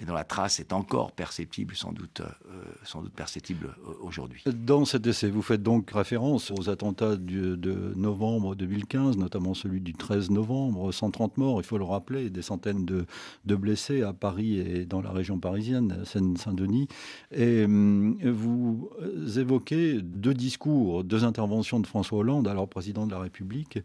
et 0.00 0.04
dont 0.04 0.14
la 0.14 0.24
trace 0.24 0.58
est 0.60 0.72
encore 0.72 1.12
perceptible, 1.12 1.74
sans 1.76 1.92
doute, 1.92 2.20
euh, 2.20 3.08
perceptible 3.14 3.76
euh, 3.86 3.92
aujourd'hui. 4.00 4.42
Dans 4.46 4.84
cet 4.84 5.06
essai, 5.06 5.30
vous 5.30 5.42
faites 5.42 5.62
donc 5.62 5.90
référence 5.90 6.50
aux 6.50 6.68
attentats 6.68 7.16
de 7.16 7.92
novembre 7.94 8.54
2015, 8.56 9.16
notamment 9.16 9.54
celui 9.54 9.80
du 9.80 9.92
13 9.92 10.30
novembre, 10.30 10.90
130 10.92 11.38
morts, 11.38 11.60
il 11.60 11.64
faut 11.64 11.78
le 11.78 11.84
rappeler, 11.84 12.30
des 12.30 12.42
centaines 12.42 12.84
de, 12.84 13.06
de 13.44 13.54
blessés 13.54 14.02
à 14.02 14.12
Paris 14.12 14.58
et 14.58 14.84
dans 14.84 15.00
la 15.00 15.10
région 15.10 15.38
parisienne, 15.38 16.02
Seine-Saint-Denis. 16.04 16.88
Et 17.30 17.64
hum, 17.64 18.18
vous 18.22 18.90
évoquez 19.36 20.00
deux 20.02 20.34
discours, 20.34 21.04
deux 21.04 21.24
interventions 21.24 21.80
de 21.80 21.86
François 21.86 22.18
Hollande, 22.18 22.48
alors 22.48 22.68
président 22.68 23.06
de 23.06 23.12
la 23.12 23.20
République. 23.20 23.78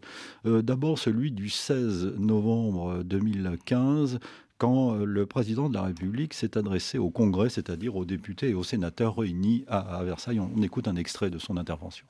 Euh, 0.46 0.62
d'abord 0.62 0.98
celui 0.98 1.30
du 1.30 1.48
16 1.48 2.14
novembre 2.18 3.02
2015 3.04 4.18
quand 4.60 4.94
euh, 4.94 5.04
le 5.06 5.24
président 5.24 5.70
de 5.70 5.74
la 5.74 5.82
République 5.82 6.34
s'est 6.34 6.58
adressé 6.58 6.98
au 6.98 7.08
Congrès, 7.08 7.48
c'est-à-dire 7.48 7.96
aux 7.96 8.04
députés 8.04 8.50
et 8.50 8.54
aux 8.54 8.62
sénateurs 8.62 9.16
réunis 9.16 9.64
à, 9.66 10.04
Versailles. 10.04 10.38
On, 10.38 10.62
écoute 10.62 10.86
un 10.86 10.96
extrait 10.96 11.30
de 11.30 11.38
son 11.38 11.56
intervention. 11.56 12.04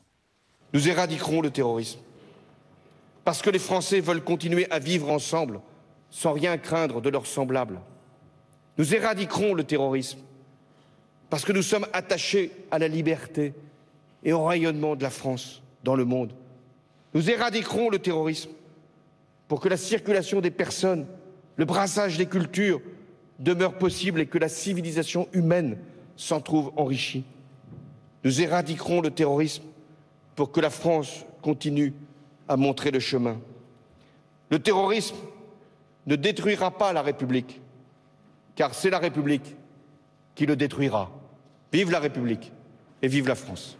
Nous 0.75 0.89
éradiquerons 0.89 1.43
le 1.43 1.51
terrorisme. 1.51 2.01
Parce 3.25 3.41
que 3.41 3.51
les 3.51 3.61
Français 3.61 4.01
veulent 4.01 4.25
continuer 4.25 4.69
à 4.73 4.81
vivre 4.81 5.11
ensemble 5.11 5.61
sans 6.11 6.33
rien 6.33 6.59
craindre 6.59 7.01
de 7.01 7.09
leurs 7.09 7.27
semblables. 7.27 7.81
Nous 8.79 8.95
éradiquerons 8.95 9.55
le 9.55 9.63
terrorisme 9.63 10.19
parce 11.29 11.45
que 11.45 11.53
nous 11.53 11.63
sommes 11.63 11.87
attachés 11.93 12.51
à 12.73 12.81
la 12.81 12.89
liberté 12.89 13.55
et 14.25 14.33
au 14.33 14.45
rayonnement 14.45 14.97
de 14.97 15.05
la 15.05 15.11
France 15.11 15.63
dans 15.85 15.95
le 15.95 16.05
monde. 16.05 16.33
Nous 17.15 17.31
éradiquerons 17.31 17.91
le 17.91 18.01
terrorisme 18.01 18.51
pour 19.47 19.61
que 19.61 19.69
la 19.69 19.77
circulation 19.77 20.41
des 20.41 20.51
personnes 20.51 21.07
le 21.57 21.65
brassage 21.65 22.17
des 22.17 22.27
cultures 22.27 22.81
demeure 23.39 23.79
possible 23.79 24.21
et 24.21 24.27
que 24.27 24.39
la 24.39 24.49
civilisation 24.49 25.29
humaine 25.33 25.79
s'en 26.17 26.41
trouve 26.41 26.73
enrichie. 26.77 27.25
Nous 28.25 28.41
éradiquerons 28.41 29.01
le 29.01 29.11
terrorisme 29.11 29.65
pour 30.37 30.53
que 30.53 30.61
la 30.61 30.71
France 30.71 31.25
continue 31.43 31.95
à 32.49 32.57
montrer 32.57 32.91
le 32.91 33.01
chemin. 33.01 33.39
Le 34.51 34.59
terrorisme 34.59 35.17
ne 36.07 36.17
détruira 36.17 36.71
pas 36.71 36.93
la 36.93 37.03
République, 37.03 37.61
car 38.57 38.75
c'est 38.75 38.91
la 38.91 38.99
République 38.99 39.55
qui 40.35 40.47
le 40.47 40.57
détruira. 40.57 41.11
Vive 41.73 41.91
la 41.91 42.01
République 42.01 42.53
et 43.03 43.09
vive 43.09 43.29
la 43.29 43.35
France. 43.35 43.77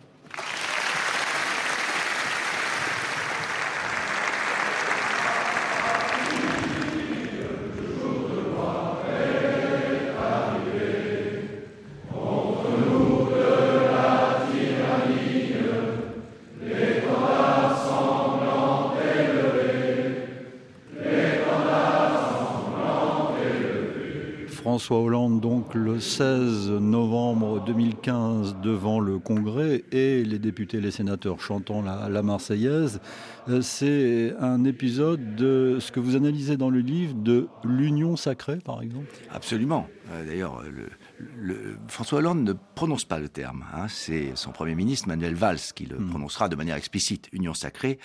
16 26.11 26.71
novembre 26.71 27.63
2015, 27.65 28.57
devant 28.61 28.99
le 28.99 29.21
Congrès 29.21 29.85
et 29.93 30.25
les 30.25 30.41
députés 30.41 30.79
et 30.79 30.81
les 30.81 30.91
sénateurs 30.91 31.41
chantant 31.41 31.83
la, 31.83 32.23
Marseillaise. 32.23 33.01
Euh, 33.49 33.63
c'est 33.63 34.35
un 34.41 34.65
épisode 34.65 35.37
de 35.37 35.79
ce 35.79 35.93
que 35.93 36.01
vous 36.01 36.17
analysez 36.17 36.57
dans 36.57 36.69
le 36.69 36.81
livre 36.81 37.15
de 37.15 37.47
l'union 37.63 38.17
sacrée, 38.17 38.59
par 38.59 38.83
exemple 38.83 39.07
Absolument. 39.33 39.87
Euh, 40.13 40.27
d'ailleurs, 40.27 40.63
François 41.87 42.19
Hollande 42.19 42.43
ne 42.43 42.55
prononce 42.75 43.05
pas 43.05 43.21
le 43.21 43.29
terme. 43.29 43.65
Hein. 43.73 43.87
C'est 43.89 44.33
son 44.35 44.51
Premier 44.51 44.75
ministre, 44.75 45.07
Manuel 45.07 45.35
Valls, 45.35 45.61
qui 45.75 45.87
le 45.87 45.99
hmm. 45.99 46.11
prononcera 46.11 46.49
de 46.49 46.57
manière 46.57 46.77
explicite, 46.77 47.29
union 47.33 47.55
sacrée. 47.55 48.01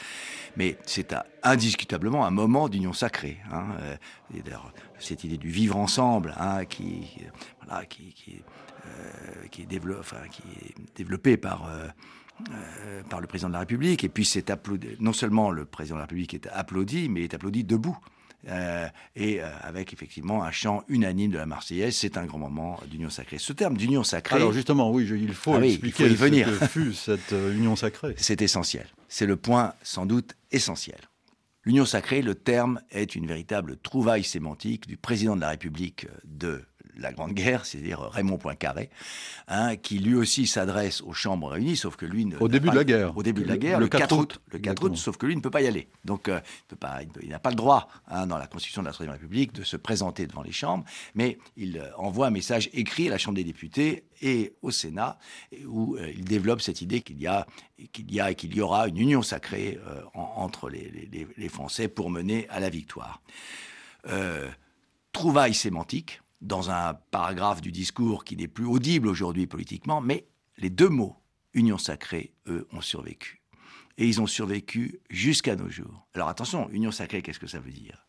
Mais 0.58 0.78
c'est 0.86 1.16
indiscutablement 1.44 2.26
un 2.26 2.32
moment 2.32 2.70
d'union 2.70 2.94
sacrée. 2.94 3.40
Hein. 3.52 3.66
Euh, 3.82 3.96
d'ailleurs, 4.44 4.72
cette 5.00 5.24
idée 5.24 5.38
du 5.38 5.50
vivre 5.50 5.78
ensemble, 5.78 6.34
hein, 6.40 6.66
qui, 6.66 7.08
voilà, 7.68 7.86
qui, 7.86 8.14
qui, 8.14 8.42
euh, 8.86 9.48
qui, 9.52 9.64
est 9.64 9.68
développée 10.96 11.38
par... 11.38 11.70
par 13.10 13.22
le 13.22 13.28
président 13.28 13.48
de 13.48 13.54
la 13.54 13.60
République, 13.60 14.04
et 14.04 14.10
puis 14.10 14.26
c'est 14.26 14.50
applaudi. 14.50 14.90
Non 15.00 15.14
seulement 15.14 15.52
le 15.52 15.64
président 15.64 15.96
de 15.96 16.00
la 16.00 16.04
République 16.04 16.34
est 16.34 16.48
applaudi, 16.48 17.08
mais 17.08 17.22
il 17.22 17.24
est 17.24 17.34
applaudi 17.34 17.64
debout. 17.64 17.98
Euh, 18.48 18.88
et 19.16 19.42
euh, 19.42 19.48
avec 19.62 19.92
effectivement 19.92 20.44
un 20.44 20.52
chant 20.52 20.84
unanime 20.88 21.32
de 21.32 21.38
la 21.38 21.48
Marseillaise. 21.48 21.96
C'est 21.96 22.18
un 22.18 22.26
grand 22.26 22.38
moment 22.38 22.80
d'union 22.88 23.10
sacrée. 23.10 23.40
Ce 23.40 23.54
terme 23.54 23.76
d'union 23.76 24.04
sacrée. 24.04 24.36
Alors 24.36 24.54
justement, 24.54 24.92
oui, 24.92 25.08
il 25.10 25.34
faut 25.34 25.56
ah 25.56 25.66
expliquer 25.66 26.06
il 26.06 26.16
faut 26.16 26.26
y 26.26 26.30
venir. 26.30 26.48
ce 26.48 26.60
que 26.60 26.68
fut 26.68 26.94
cette 26.94 27.34
euh, 27.34 27.56
union 27.56 27.76
sacrée. 27.76 28.14
C'est 28.18 28.42
essentiel. 28.42 28.86
C'est 29.10 29.26
le 29.26 29.36
point 29.36 29.74
sans 29.82 30.06
doute 30.06 30.36
essentiel. 30.52 31.00
L'union 31.64 31.86
sacrée, 31.86 32.22
le 32.22 32.36
terme 32.36 32.80
est 32.92 33.16
une 33.16 33.26
véritable 33.26 33.78
trouvaille 33.78 34.24
sémantique 34.24 34.86
du 34.86 34.98
président 34.98 35.36
de 35.36 35.42
la 35.42 35.50
République 35.50 36.08
de 36.24 36.64
la 36.98 37.12
Grande 37.12 37.34
Guerre, 37.34 37.66
c'est-à-dire 37.66 38.00
Raymond 38.00 38.38
Poincaré, 38.38 38.90
hein, 39.48 39.76
qui 39.76 40.00
lui 40.00 40.16
aussi 40.16 40.48
s'adresse 40.48 41.02
aux 41.02 41.14
chambres 41.14 41.50
réunies, 41.50 41.78
sauf 41.78 41.96
que 41.96 42.06
lui... 42.06 42.28
au 42.40 42.48
début 42.48 42.70
de 42.70 42.76
la 42.76 42.84
guerre. 42.84 43.18
Au 43.18 43.24
début 43.24 43.44
de 43.44 43.48
la 43.48 43.58
guerre, 43.58 43.80
le, 43.80 43.88
4 43.88 44.18
août. 44.18 44.42
Le 44.52 44.60
4 44.60 44.84
août, 44.84 44.98
sauf 44.98 45.18
que 45.18 45.26
lui 45.26 45.36
ne 45.36 45.42
peut 45.42 45.50
pas 45.50 45.62
y 45.62 45.68
aller. 45.68 45.88
Donc 46.04 46.30
euh, 46.30 46.40
il 47.22 47.30
n'a 47.30 47.40
pas 47.40 47.50
le 47.50 47.56
droit, 47.56 47.88
hein, 48.08 48.28
dans 48.28 48.38
la 48.38 48.48
Constitution 48.48 48.82
de 48.82 48.88
la 48.88 48.94
Troisième 48.94 49.14
République, 49.14 49.54
de 49.54 49.64
se 49.64 49.78
présenter 49.78 50.28
devant 50.28 50.44
les 50.44 50.52
chambres, 50.52 50.86
mais 51.14 51.38
il 51.58 51.78
euh, 51.78 51.90
envoie 51.98 52.28
un 52.28 52.32
message 52.32 52.70
écrit 52.74 53.08
à 53.08 53.12
la 53.12 53.18
Chambre 53.18 53.36
des 53.36 53.44
députés 53.44 54.06
et 54.22 54.54
au 54.62 54.72
Sénat, 54.72 55.18
où 55.68 55.96
euh, 55.96 56.12
il 56.16 56.26
développe 56.26 56.62
cette 56.62 56.82
idée 56.82 57.02
qu'il 57.02 57.20
y 57.22 57.28
a, 57.28 57.46
qu'il 57.92 58.12
y 58.14 58.20
a 58.20 58.32
et 58.32 58.36
qu'il 58.36 58.56
y 58.56 58.62
aura 58.62 58.88
une 58.88 58.98
union 58.98 59.22
sacrée 59.22 59.80
entre 60.14 60.70
les, 60.70 61.10
les, 61.38 61.50
Français 61.50 61.88
pour 61.88 62.10
mener 62.10 62.48
à 62.50 62.60
la 62.60 62.70
victoire. 62.70 63.22
trouvaille 65.12 65.54
sémantique, 65.54 66.22
dans 66.46 66.70
un 66.70 66.94
paragraphe 67.12 67.62
du 67.62 67.72
discours 67.72 68.24
qui 68.24 68.38
n'est 68.38 68.48
plus 68.48 68.66
audible 68.66 69.08
aujourd'hui 69.08 69.48
politiquement, 69.48 70.00
mais 70.02 70.28
les 70.58 70.70
deux 70.70 70.90
mots, 70.90 71.18
union 71.54 71.78
sacrée, 71.78 72.34
eux, 72.48 72.68
ont 72.72 72.82
survécu. 72.82 73.42
Et 73.98 74.08
ils 74.08 74.22
ont 74.22 74.28
survécu 74.28 75.00
jusqu'à 75.10 75.56
nos 75.56 75.70
jours. 75.70 76.08
Alors 76.14 76.30
attention, 76.30 76.70
union 76.72 76.92
sacrée, 76.92 77.22
qu'est-ce 77.22 77.40
que 77.40 77.48
ça 77.48 77.60
veut 77.60 77.72
dire? 77.72 78.06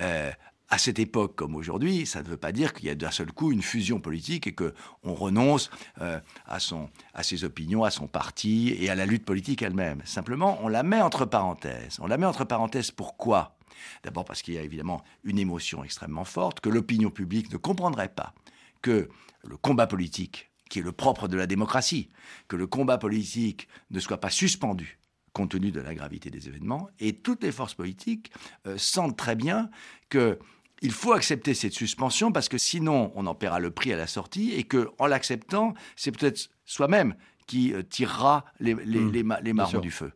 Euh, 0.00 0.30
À 0.70 0.76
cette 0.76 0.98
époque 0.98 1.34
comme 1.34 1.54
aujourd'hui, 1.56 2.04
ça 2.04 2.22
ne 2.22 2.28
veut 2.28 2.36
pas 2.36 2.52
dire 2.52 2.74
qu'il 2.74 2.86
y 2.88 2.90
a 2.90 2.94
d'un 2.94 3.10
seul 3.10 3.32
coup 3.32 3.52
une 3.52 3.62
fusion 3.62 4.00
politique 4.00 4.46
et 4.46 4.54
qu'on 4.54 5.14
renonce 5.14 5.70
euh, 6.02 6.20
à, 6.44 6.60
son, 6.60 6.90
à 7.14 7.22
ses 7.22 7.44
opinions, 7.44 7.84
à 7.84 7.90
son 7.90 8.06
parti 8.06 8.76
et 8.78 8.90
à 8.90 8.94
la 8.94 9.06
lutte 9.06 9.24
politique 9.24 9.62
elle-même. 9.62 10.02
Simplement, 10.04 10.58
on 10.62 10.68
la 10.68 10.82
met 10.82 11.00
entre 11.00 11.24
parenthèses. 11.24 11.98
On 12.00 12.06
la 12.06 12.18
met 12.18 12.26
entre 12.26 12.44
parenthèses 12.44 12.90
pourquoi? 12.90 13.57
D'abord 14.02 14.24
parce 14.24 14.42
qu'il 14.42 14.54
y 14.54 14.58
a 14.58 14.62
évidemment 14.62 15.02
une 15.24 15.38
émotion 15.38 15.84
extrêmement 15.84 16.24
forte, 16.24 16.60
que 16.60 16.68
l'opinion 16.68 17.10
publique 17.10 17.52
ne 17.52 17.56
comprendrait 17.56 18.14
pas 18.14 18.34
que 18.82 19.08
le 19.44 19.56
combat 19.56 19.86
politique, 19.86 20.50
qui 20.68 20.80
est 20.80 20.82
le 20.82 20.92
propre 20.92 21.28
de 21.28 21.36
la 21.36 21.46
démocratie, 21.46 22.10
que 22.48 22.56
le 22.56 22.66
combat 22.66 22.98
politique 22.98 23.68
ne 23.90 24.00
soit 24.00 24.20
pas 24.20 24.30
suspendu 24.30 24.98
compte 25.32 25.50
tenu 25.50 25.70
de 25.70 25.80
la 25.80 25.94
gravité 25.94 26.30
des 26.30 26.48
événements, 26.48 26.88
et 26.98 27.12
toutes 27.12 27.44
les 27.44 27.52
forces 27.52 27.74
politiques 27.74 28.32
euh, 28.66 28.76
sentent 28.76 29.16
très 29.16 29.36
bien 29.36 29.70
que 30.08 30.38
il 30.80 30.92
faut 30.92 31.12
accepter 31.12 31.54
cette 31.54 31.72
suspension 31.72 32.30
parce 32.30 32.48
que 32.48 32.58
sinon 32.58 33.12
on 33.16 33.26
en 33.26 33.34
paiera 33.34 33.58
le 33.58 33.70
prix 33.70 33.92
à 33.92 33.96
la 33.96 34.06
sortie 34.06 34.52
et 34.52 34.62
que 34.62 34.90
en 34.98 35.06
l'acceptant, 35.06 35.74
c'est 35.96 36.12
peut-être 36.12 36.50
soi-même 36.64 37.16
qui 37.48 37.72
euh, 37.72 37.82
tirera 37.82 38.44
les, 38.60 38.74
les, 38.84 39.00
mmh. 39.00 39.38
les, 39.42 39.52
marrons 39.52 39.80
du 39.80 39.90
feu. 39.90 40.12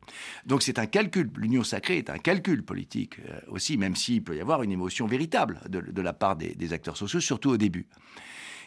Donc 0.46 0.62
c'est 0.62 0.78
un 0.78 0.86
calcul, 0.86 1.30
l'union 1.36 1.64
sacrée 1.64 1.96
est 1.96 2.10
un 2.10 2.18
calcul 2.18 2.62
politique 2.62 3.16
euh, 3.28 3.40
aussi, 3.48 3.76
même 3.76 3.96
s'il 3.96 4.22
peut 4.22 4.36
y 4.36 4.40
avoir 4.40 4.62
une 4.62 4.70
émotion 4.70 5.06
véritable 5.06 5.60
de, 5.68 6.02
la 6.02 6.12
part 6.12 6.36
des, 6.36 6.72
acteurs 6.72 6.96
sociaux, 6.96 7.20
surtout 7.20 7.50
au 7.50 7.56
début. 7.56 7.88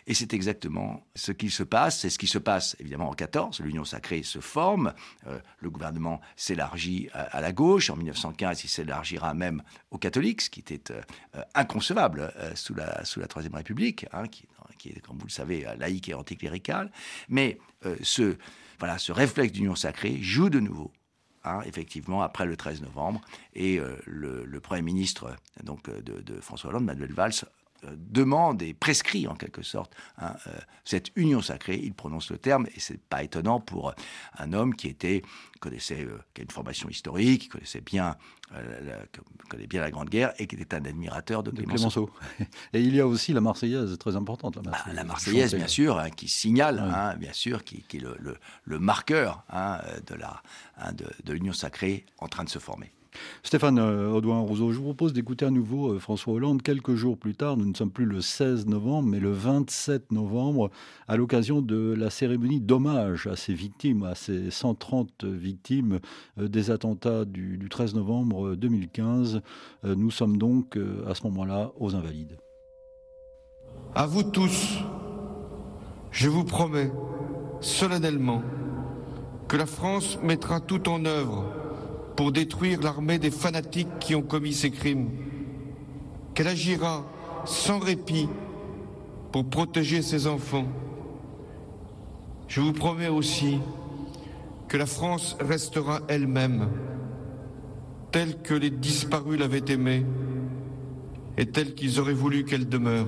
Et 0.07 0.13
c'est 0.13 0.33
exactement 0.33 1.03
ce 1.15 1.31
qui 1.31 1.49
se 1.49 1.63
passe. 1.63 2.01
C'est 2.01 2.09
ce 2.09 2.19
qui 2.19 2.27
se 2.27 2.37
passe 2.37 2.75
évidemment 2.79 3.09
en 3.09 3.13
14. 3.13 3.61
L'Union 3.61 3.85
sacrée 3.85 4.21
se 4.21 4.39
forme. 4.39 4.93
Euh, 5.25 5.39
le 5.59 5.69
gouvernement 5.71 6.21
s'élargit 6.35 7.09
à, 7.13 7.41
la 7.41 7.51
gauche. 7.51 7.89
En 7.89 7.95
1915, 7.95 8.63
il 8.63 8.67
s'élargira 8.67 9.33
même 9.33 9.63
aux 9.89 9.97
catholiques, 9.97 10.41
ce 10.41 10.49
qui 10.51 10.59
était 10.59 10.91
euh, 10.91 11.41
inconcevable 11.55 12.31
sous, 12.53 12.75
la, 12.75 13.03
sous 13.03 13.19
la 13.19 13.27
Troisième 13.27 13.55
République, 13.55 14.05
hein, 14.13 14.27
qui, 14.27 14.45
qui, 14.77 14.89
est, 14.89 14.99
comme 14.99 15.17
vous 15.17 15.25
le 15.25 15.31
savez, 15.31 15.65
laïque 15.77 16.09
et 16.09 16.13
anticlérical. 16.13 16.91
Mais 17.29 17.57
ce, 18.01 18.35
voilà, 18.79 18.97
ce 18.97 19.11
réflexe 19.11 19.53
d'union 19.53 19.75
sacrée 19.75 20.17
joue 20.21 20.49
de 20.49 20.59
nouveau 20.59 20.91
Hein, 21.45 21.61
effectivement, 21.65 22.23
après 22.23 22.45
le 22.47 22.57
13 22.57 22.81
novembre. 22.81 23.21
Et 23.53 23.79
euh, 23.79 23.95
le, 24.05 24.59
Premier 24.59 24.81
ministre 24.81 25.35
donc, 25.63 25.87
euh, 25.89 26.01
de, 26.01 26.41
François 26.41 26.71
Hollande, 26.71 26.85
Manuel 26.85 27.13
Valls, 27.13 27.33
euh, 27.43 27.47
demande 27.83 28.61
et 28.61 28.73
prescrit 28.73 29.27
en 29.27 29.35
quelque 29.35 29.61
sorte 29.61 29.93
hein, 30.17 30.33
cette 30.83 31.11
union 31.15 31.41
sacrée. 31.41 31.79
Il 31.81 31.93
prononce 31.93 32.31
le 32.31 32.37
terme 32.37 32.67
et 32.75 32.79
c'est 32.79 32.99
pas 32.99 33.23
étonnant 33.23 33.59
pour 33.59 33.93
un 34.37 34.53
homme 34.53 34.75
qui 34.75 34.87
était 34.87 35.21
connaissait, 35.59 36.07
qui 36.33 36.41
a 36.41 36.43
une 36.43 36.51
formation 36.51 36.89
historique, 36.89 37.43
qui 37.43 37.47
connaissait 37.47 37.81
bien, 37.81 38.17
la, 38.51 38.97
connaît 39.49 39.65
bien 39.65 39.81
la 39.81 39.89
Grande 39.89 40.09
Guerre 40.09 40.33
et 40.37 40.45
qui 40.45 40.55
était 40.55 40.75
un 40.75 40.85
admirateur 40.85 41.41
de, 41.41 41.49
Clémenceau. 41.49 42.11
Et 42.73 42.81
il 42.81 42.95
y 42.95 42.99
a 42.99 43.07
aussi 43.07 43.33
la 43.33 43.41
Marseillaise, 43.41 43.97
très 43.97 44.15
importante. 44.15 44.57
La 44.63 44.83
ah, 44.85 45.03
Marseillaise, 45.03 45.55
bien 45.55 45.67
sûr, 45.67 45.97
hein, 45.97 46.09
qui 46.11 46.27
signale, 46.27 47.15
bien 47.19 47.33
sûr, 47.33 47.63
qui, 47.63 47.83
est 47.93 47.99
le, 47.99 48.37
le 48.65 48.79
marqueur 48.79 49.43
de 50.05 50.15
la 50.15 50.43
Hein, 50.77 50.91
de, 50.93 51.33
l'Union 51.33 51.53
sacrée 51.53 52.05
en 52.19 52.27
train 52.27 52.43
de 52.43 52.49
se 52.49 52.59
former. 52.59 52.91
Stéphane 53.43 53.79
euh, 53.79 54.09
Audouin-Rousseau, 54.11 54.71
je 54.71 54.77
vous 54.77 54.85
propose 54.85 55.13
d'écouter 55.13 55.45
à 55.45 55.51
nouveau 55.51 55.93
euh, 55.93 55.99
François 55.99 56.33
Hollande 56.33 56.61
quelques 56.61 56.95
jours 56.95 57.17
plus 57.17 57.35
tard. 57.35 57.57
Nous 57.57 57.65
ne 57.65 57.73
sommes 57.73 57.91
plus 57.91 58.05
le 58.05 58.21
16 58.21 58.65
novembre, 58.67 59.09
mais 59.09 59.19
le 59.19 59.31
27 59.31 60.11
novembre, 60.11 60.69
à 61.07 61.17
l'occasion 61.17 61.61
de 61.61 61.93
la 61.97 62.09
cérémonie 62.09 62.59
d'hommage 62.59 63.27
à 63.27 63.35
ces 63.35 63.53
victimes, 63.53 64.03
à 64.03 64.15
ces 64.15 64.51
130 64.51 65.25
victimes 65.25 65.99
euh, 66.39 66.47
des 66.47 66.71
attentats 66.71 67.25
du, 67.25 67.57
du 67.57 67.69
13 67.69 67.95
novembre 67.95 68.55
2015. 68.55 69.41
Nous 69.83 70.11
sommes 70.11 70.37
donc 70.37 70.77
à 71.07 71.13
ce 71.13 71.23
moment-là 71.23 71.71
aux 71.79 71.95
Invalides. 71.95 72.37
À 73.93 74.05
vous 74.07 74.23
tous, 74.23 74.79
je 76.11 76.29
vous 76.29 76.43
promets 76.43 76.91
solennellement 77.61 78.41
que 79.47 79.57
la 79.57 79.65
France 79.65 80.19
mettra 80.23 80.59
tout 80.59 80.89
en 80.89 81.05
œuvre 81.05 81.45
pour 82.15 82.31
détruire 82.31 82.81
l'armée 82.81 83.19
des 83.19 83.31
fanatiques 83.31 83.99
qui 83.99 84.15
ont 84.15 84.21
commis 84.21 84.53
ces 84.53 84.71
crimes, 84.71 85.09
qu'elle 86.33 86.47
agira 86.47 87.05
sans 87.45 87.79
répit 87.79 88.29
pour 89.31 89.45
protéger 89.45 90.01
ses 90.01 90.27
enfants. 90.27 90.67
Je 92.47 92.61
vous 92.61 92.73
promets 92.73 93.07
aussi 93.07 93.59
que 94.67 94.77
la 94.77 94.85
France 94.85 95.35
restera 95.39 96.01
elle-même, 96.07 96.69
telle 98.11 98.41
que 98.41 98.53
les 98.53 98.69
disparus 98.69 99.39
l'avaient 99.39 99.65
aimée 99.69 100.05
et 101.37 101.45
telle 101.45 101.75
qu'ils 101.75 101.99
auraient 101.99 102.13
voulu 102.13 102.45
qu'elle 102.45 102.69
demeure. 102.69 103.07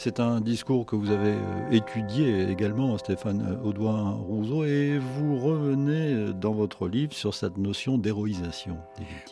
C'est 0.00 0.20
un 0.20 0.40
discours 0.40 0.86
que 0.86 0.94
vous 0.94 1.10
avez 1.10 1.32
euh, 1.32 1.70
étudié 1.72 2.48
également, 2.48 2.96
Stéphane 2.98 3.58
Audouin-Rousseau, 3.64 4.64
et 4.64 4.96
vous 4.96 5.40
revenez 5.40 6.32
dans 6.34 6.52
votre 6.52 6.86
livre 6.86 7.12
sur 7.12 7.34
cette 7.34 7.56
notion 7.56 7.98
d'héroïsation. 7.98 8.78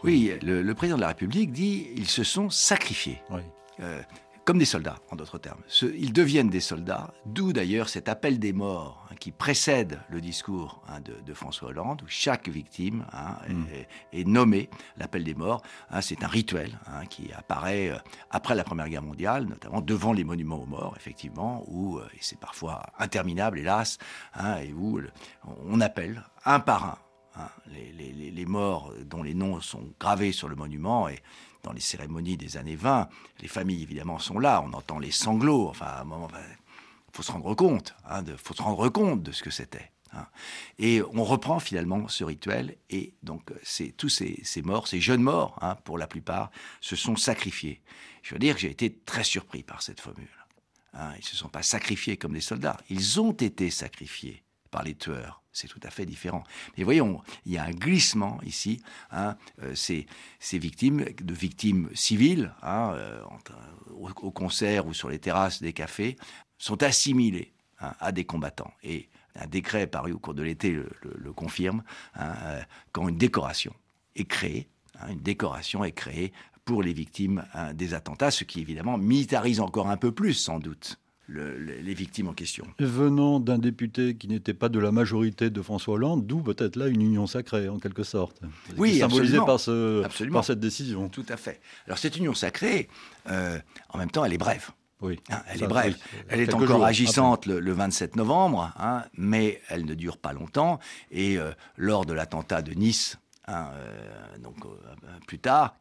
Oui, 0.03 0.33
le, 0.43 0.73
président 0.75 0.97
de 0.97 1.03
la 1.03 1.09
République 1.09 1.53
dit 1.53 1.87
ils 1.97 2.09
se 2.09 2.25
sont 2.25 2.51
sacrifiés. 2.51 3.23
Oui. 3.31 3.43
Euh, 3.81 4.01
comme 4.47 4.59
des 4.59 4.65
soldats, 4.65 5.01
en 5.11 5.17
d'autres 5.17 5.39
termes. 5.39 5.61
ils 5.83 6.13
deviennent 6.13 6.49
des 6.49 6.61
soldats, 6.61 7.13
d'où 7.27 7.53
d'ailleurs 7.53 7.89
cet 7.89 8.09
appel 8.09 8.39
des 8.39 8.53
morts 8.53 9.05
hein, 9.11 9.17
qui 9.19 9.33
précède 9.33 9.99
le 10.09 10.21
discours 10.21 10.83
hein, 10.89 11.01
de, 11.01 11.35
François 11.35 11.71
Hollande, 11.71 12.03
où 12.03 12.07
chaque 12.09 12.49
victime 12.49 13.05
hein, 13.13 13.39
mm. 13.49 13.65
est, 14.13 14.27
nommée. 14.27 14.71
L'appel 14.99 15.25
des 15.25 15.35
morts, 15.35 15.63
c'est 16.01 16.23
un 16.23 16.29
rituel 16.29 16.79
qui 17.11 17.33
apparaît 17.33 17.91
euh, 17.91 17.99
après 18.31 18.55
la 18.55 18.63
Première 18.63 18.89
Guerre 18.89 19.03
mondiale, 19.03 19.47
notamment 19.47 19.81
devant 19.81 20.13
les 20.13 20.23
monuments 20.23 20.63
aux 20.63 20.67
morts, 20.67 20.95
effectivement, 20.97 21.65
où, 21.67 21.99
euh, 21.99 22.07
et 22.15 22.19
c'est 22.21 22.39
parfois 22.39 22.87
interminable, 23.01 23.59
hélas, 23.59 23.99
et 24.63 24.73
où 24.73 25.01
on 25.65 25.81
appelle 25.81 26.23
un 26.45 26.61
par 26.61 26.85
un 26.85 26.99
les, 27.67 28.13
les, 28.31 28.47
morts 28.47 28.95
dont 29.05 29.23
les 29.23 29.35
noms 29.35 29.61
sont 29.61 29.93
gravés 30.01 30.33
sur 30.33 30.49
le 30.49 30.57
monument 30.57 31.09
et 31.09 31.19
dans 31.67 31.73
les 31.73 31.81
cérémonies 31.81 32.37
des 32.37 32.57
années 32.57 32.77
20, 32.77 33.09
les 33.41 33.49
familles 33.49 33.83
évidemment 33.83 34.21
sont 34.21 34.39
là, 34.39 34.63
on 34.65 34.73
entend 34.73 35.01
les 35.01 35.11
sanglots, 35.11 35.69
enfin 35.69 35.87
à 35.87 36.01
un 36.03 36.05
moment, 36.05 36.29
il 36.33 37.13
faut 37.13 37.25
se 37.25 37.33
rendre 37.33 37.55
compte, 37.55 37.95
hein, 38.09 38.23
faut 38.37 38.55
se 38.55 38.63
rendre 38.63 38.89
compte 38.89 39.23
de 39.25 39.33
ce 39.33 39.43
que 39.43 39.51
c'était. 39.51 39.91
Hein. 40.13 40.27
Et 40.79 41.03
on 41.13 41.25
reprend 41.25 41.59
finalement 41.59 42.07
ce 42.07 42.23
rituel, 42.23 42.77
et 42.89 43.15
donc 43.25 43.53
tous 43.97 44.09
ces, 44.09 44.63
morts, 44.63 44.87
ces 44.87 45.01
jeunes 45.01 45.23
morts, 45.23 45.59
hein, 45.61 45.75
pour 45.83 45.99
la 45.99 46.07
plupart, 46.07 46.53
se 46.81 46.95
sont 46.95 47.17
sacrifiés. 47.17 47.83
Je 48.23 48.35
veux 48.35 48.39
dire 48.39 48.55
que 48.55 48.61
j'ai 48.61 48.71
été 48.71 48.93
très 49.05 49.25
surpris 49.25 49.65
par 49.65 49.83
cette 49.83 50.01
formule. 50.01 50.29
ils 50.95 51.19
ne 51.19 51.23
se 51.23 51.37
sont 51.37 51.49
pas 51.49 51.65
sacrifiés 51.65 52.17
comme 52.17 52.33
des 52.33 52.41
soldats, 52.41 52.79
ils 52.91 53.21
ont 53.21 53.33
été 53.33 53.71
sacrifiés 53.71 54.45
les 54.83 54.95
tueurs 54.95 55.43
c'est 55.57 55.69
tout 55.69 55.81
à 55.83 55.91
fait 55.91 56.05
différent. 56.05 56.45
Mais 56.77 56.85
voyons, 56.85 57.23
il 57.47 57.53
y 57.53 57.59
a 57.59 57.65
un 57.65 57.71
glissement 57.71 58.39
ici. 58.43 58.83
Hein, 59.11 59.37
euh, 59.63 59.75
ces, 59.75 60.07
victimes, 60.53 61.05
de 61.05 61.35
victimes 61.35 61.89
civiles, 61.95 62.53
hein, 62.63 62.93
euh, 62.95 63.23
au, 63.91 64.31
concert 64.31 64.87
ou 64.87 64.93
sur 64.93 65.09
les 65.09 65.19
terrasses 65.19 65.63
des 65.63 65.73
cafés, 65.73 66.17
sont 66.59 66.83
assimilées 66.83 67.55
hein, 67.81 67.95
à 68.01 68.13
des 68.13 68.25
combattants. 68.25 68.73
Et 68.83 69.09
un 69.35 69.47
décret 69.47 69.87
paru 69.87 70.13
au 70.13 70.19
cours 70.19 70.35
de 70.35 70.43
l'été 70.43 70.73
le, 70.73 71.33
confirme, 71.33 71.83
euh, 72.21 72.61
quand 72.93 73.09
une 73.09 73.19
décoration 73.19 73.75
est 74.15 74.25
créée, 74.25 74.69
une 75.09 75.21
décoration 75.21 75.85
est 75.85 75.93
créée 75.93 76.33
pour 76.65 76.83
les 76.83 76.93
victimes 76.93 77.45
des 77.75 77.95
attentats, 77.95 78.31
ce 78.31 78.43
qui 78.45 78.61
évidemment 78.61 78.99
militarise 78.99 79.61
encore 79.61 79.89
un 79.89 79.97
peu 79.97 80.11
plus 80.11 80.35
sans 80.35 80.59
doute 80.59 80.99
les 81.29 81.95
victimes 81.95 82.29
en 82.29 82.33
question. 82.33 82.67
Venant 82.79 83.41
d'un 83.41 83.59
député 83.59 84.17
qui 84.17 84.29
n'était 84.29 84.55
pas 84.55 84.69
de 84.69 84.79
la 84.79 84.93
majorité 84.93 85.51
de 85.51 85.63
François 85.63 85.95
Hollande, 85.95 86.27
d'où 86.27 86.41
peut-être 86.41 86.77
là 86.77 86.87
une 86.89 87.03
union 87.03 87.27
sacrée 87.27 87.69
en 87.69 87.79
quelque 87.79 88.05
sorte. 88.05 88.41
Oui, 88.77 88.99
symbolisée 88.99 89.39
par, 89.39 89.59
ce, 89.59 90.03
par 90.31 90.45
cette 90.45 90.61
décision. 90.61 91.09
Tout 91.09 91.27
à 91.29 91.37
fait. 91.37 91.61
Alors 91.87 91.99
cette 91.99 92.17
union 92.17 92.35
sacrée, 92.35 92.89
euh, 93.31 93.59
en 93.91 93.99
même 93.99 94.11
temps, 94.11 94.25
elle 94.25 94.33
est 94.33 94.39
brève. 94.39 94.71
Oui. 95.03 95.21
Hein, 95.31 95.43
elle 95.49 95.63
est 95.63 95.67
brève. 95.67 95.97
elle 96.29 96.41
est 96.41 96.55
encore 96.55 96.85
agissante 96.85 97.47
le, 97.47 97.73
27 97.73 98.17
novembre, 98.17 98.73
hein, 98.79 99.05
mais 99.15 99.61
elle 99.69 99.85
ne 99.85 99.95
dure 99.95 100.17
pas 100.17 100.33
longtemps. 100.33 100.79
Et 101.11 101.39
euh, 101.39 101.53
lors 101.77 102.07
de 102.07 102.15
l'attentat 102.15 102.63
de 102.63 102.73
Nice, 102.73 103.19
Hein, 103.49 103.71
euh, 103.75 104.39
donc 104.39 104.57
euh, 104.65 104.69
plus 105.29 105.39
tard, 105.39 105.77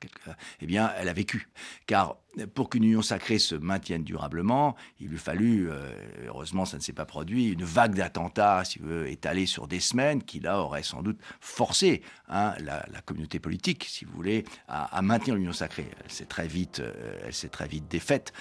eh 0.61 0.67
bien, 0.67 0.91
elle 0.99 1.09
a 1.09 1.13
vécu. 1.13 1.49
Car 1.87 2.17
pour 2.53 2.69
qu'une 2.69 2.83
union 2.83 3.01
sacrée 3.01 3.39
se 3.39 3.55
maintienne 3.55 4.03
durablement, 4.03 4.75
il 4.99 5.07
lui 5.07 5.17
fallu, 5.17 5.71
euh, 5.71 5.91
heureusement 6.27 6.65
ça 6.65 6.77
ne 6.77 6.83
s'est 6.83 6.93
pas 6.93 7.05
produit, 7.05 7.47
une 7.47 7.63
vague 7.63 7.95
d'attentats, 7.95 8.63
si 8.65 8.77
vous 8.77 8.89
voulez, 8.89 9.13
étalée 9.13 9.47
sur 9.47 9.67
des 9.67 9.79
semaines, 9.79 10.21
qui 10.21 10.39
là 10.39 10.59
aurait 10.59 10.83
sans 10.83 11.01
doute 11.01 11.19
forcé 11.39 12.03
hein, 12.29 12.53
la, 12.59 12.83
communauté 13.03 13.39
politique, 13.39 13.85
si 13.89 14.05
vous 14.05 14.13
voulez, 14.13 14.45
à, 14.67 15.01
maintenir 15.01 15.33
l'union 15.33 15.53
sacrée. 15.53 15.89
Elle 16.03 16.11
s'est 16.11 16.25
très 16.25 16.47
vite, 16.47 16.83
elle 17.23 17.33
s'est 17.33 17.49
très 17.49 17.67
vite 17.67 17.87
défaite. 17.87 18.31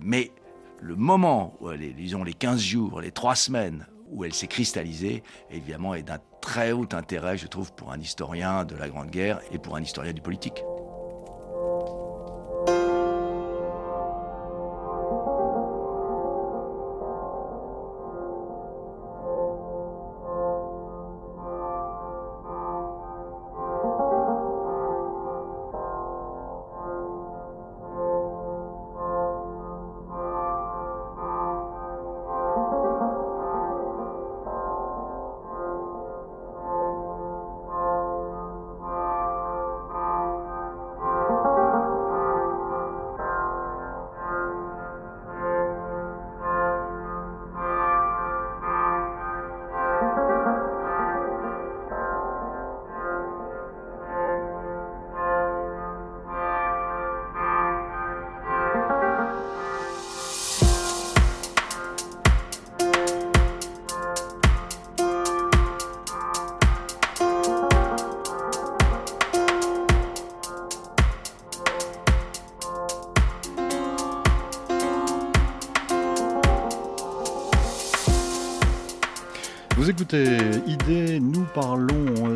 mais 0.00 0.30
le 0.80 0.94
moment, 0.94 1.58
les, 1.76 1.92
disons 1.92 2.22
les 2.22 2.34
15 2.34 2.60
jours, 2.60 3.00
les 3.00 3.10
3 3.10 3.34
semaines 3.34 3.86
où 4.14 4.24
elle 4.24 4.32
s'est 4.32 4.46
cristallisée, 4.46 5.22
évidemment, 5.50 5.94
est 5.94 6.02
d'un 6.02 6.20
très 6.40 6.72
haut 6.72 6.88
intérêt, 6.92 7.36
je 7.36 7.46
trouve, 7.46 7.72
pour 7.74 7.92
un 7.92 8.00
historien 8.00 8.64
de 8.64 8.76
la 8.76 8.88
Grande 8.88 9.10
Guerre 9.10 9.40
et 9.50 9.58
pour 9.58 9.76
un 9.76 9.82
historien 9.82 10.12
du 10.12 10.22
politique. 10.22 10.64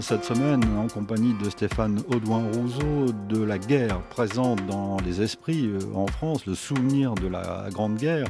Cette 0.09 0.25
semaine 0.25 0.65
en 0.79 0.89
compagnie 0.89 1.35
de 1.35 1.51
Stéphane 1.51 2.01
Audouin-Rousseau 2.09 3.13
de 3.29 3.43
la 3.43 3.59
guerre 3.59 4.01
présente 4.09 4.65
dans 4.65 4.97
les 5.05 5.21
esprits 5.21 5.67
euh, 5.67 5.81
en 5.95 6.07
France, 6.07 6.47
le 6.47 6.55
souvenir 6.55 7.15
de 7.15 7.27
la 7.27 7.69
Grande 7.71 7.97
Guerre. 7.97 8.27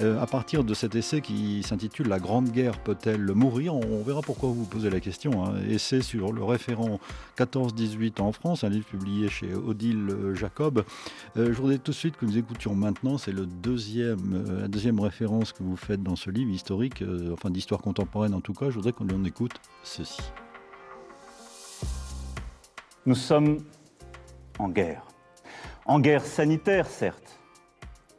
Euh, 0.00 0.18
à 0.22 0.26
partir 0.26 0.64
de 0.64 0.72
cet 0.72 0.94
essai 0.94 1.20
qui 1.20 1.62
s'intitule 1.62 2.08
La 2.08 2.18
Grande 2.18 2.48
Guerre 2.48 2.78
peut-elle 2.82 3.26
mourir? 3.34 3.74
On 3.74 4.02
verra 4.02 4.22
pourquoi 4.22 4.48
vous 4.48 4.64
posez 4.64 4.88
la 4.88 5.00
question. 5.00 5.44
Hein. 5.44 5.56
Essai 5.68 6.00
sur 6.00 6.32
le 6.32 6.42
référent 6.42 6.98
14-18 7.36 8.22
en 8.22 8.32
France, 8.32 8.64
un 8.64 8.70
livre 8.70 8.86
publié 8.86 9.28
chez 9.28 9.54
Odile 9.54 10.32
Jacob. 10.32 10.82
Euh, 11.36 11.52
je 11.52 11.60
voudrais 11.60 11.76
tout 11.76 11.90
de 11.90 11.96
suite 11.96 12.16
que 12.16 12.24
nous 12.24 12.38
écoutions 12.38 12.74
maintenant, 12.74 13.18
c'est 13.18 13.32
la 13.32 13.44
deuxième 13.44 14.98
référence 14.98 15.52
que 15.52 15.62
vous 15.62 15.76
faites 15.76 16.02
dans 16.02 16.16
ce 16.16 16.30
livre 16.30 16.52
historique, 16.52 17.04
enfin 17.30 17.50
d'histoire 17.50 17.82
contemporaine 17.82 18.32
en 18.32 18.40
tout 18.40 18.54
cas. 18.54 18.70
Je 18.70 18.76
voudrais 18.76 18.92
qu'on 18.92 19.10
en 19.10 19.24
écoute 19.24 19.52
ceci. 19.82 20.22
Nous 23.08 23.14
sommes 23.14 23.64
en 24.58 24.68
guerre. 24.68 25.02
En 25.86 25.98
guerre 25.98 26.26
sanitaire, 26.26 26.86
certes 26.86 27.40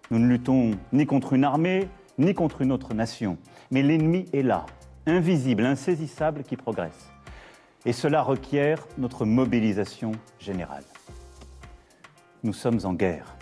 nous 0.09 0.17
ne 0.17 0.25
luttons 0.27 0.71
ni 0.91 1.05
contre 1.05 1.33
une 1.33 1.43
armée, 1.43 1.87
ni 2.17 2.33
contre 2.33 2.63
une 2.63 2.71
autre 2.71 2.95
nation. 2.95 3.37
Mais 3.69 3.83
l'ennemi 3.83 4.25
est 4.33 4.41
là, 4.41 4.65
invisible, 5.05 5.63
insaisissable, 5.67 6.41
qui 6.41 6.57
progresse. 6.57 7.11
Et 7.85 7.93
cela 7.93 8.23
requiert 8.23 8.87
notre 8.97 9.25
mobilisation 9.25 10.13
générale. 10.39 10.85
Nous 12.41 12.53
sommes 12.53 12.79
en 12.83 12.95
guerre. 12.95 13.35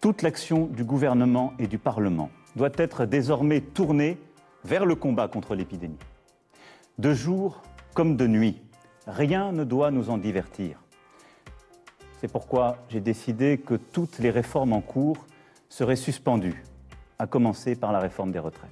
Toute 0.00 0.22
l'action 0.22 0.66
du 0.66 0.84
gouvernement 0.84 1.52
et 1.58 1.66
du 1.66 1.78
Parlement 1.78 2.30
doit 2.54 2.70
être 2.76 3.06
désormais 3.06 3.60
tournée 3.60 4.20
vers 4.62 4.86
le 4.86 4.94
combat 4.94 5.26
contre 5.26 5.56
l'épidémie. 5.56 5.98
De 6.98 7.12
jour 7.12 7.60
comme 7.92 8.16
de 8.16 8.28
nuit, 8.28 8.63
rien 9.06 9.52
ne 9.52 9.64
doit 9.64 9.90
nous 9.90 10.10
en 10.10 10.18
divertir. 10.18 10.78
C'est 12.20 12.30
pourquoi 12.30 12.78
j'ai 12.88 13.00
décidé 13.00 13.58
que 13.58 13.74
toutes 13.74 14.18
les 14.18 14.30
réformes 14.30 14.72
en 14.72 14.80
cours 14.80 15.26
serait 15.68 15.96
suspendu, 15.96 16.64
à 17.18 17.26
commencer 17.26 17.76
par 17.76 17.92
la 17.92 17.98
réforme 17.98 18.32
des 18.32 18.38
retraites. 18.38 18.70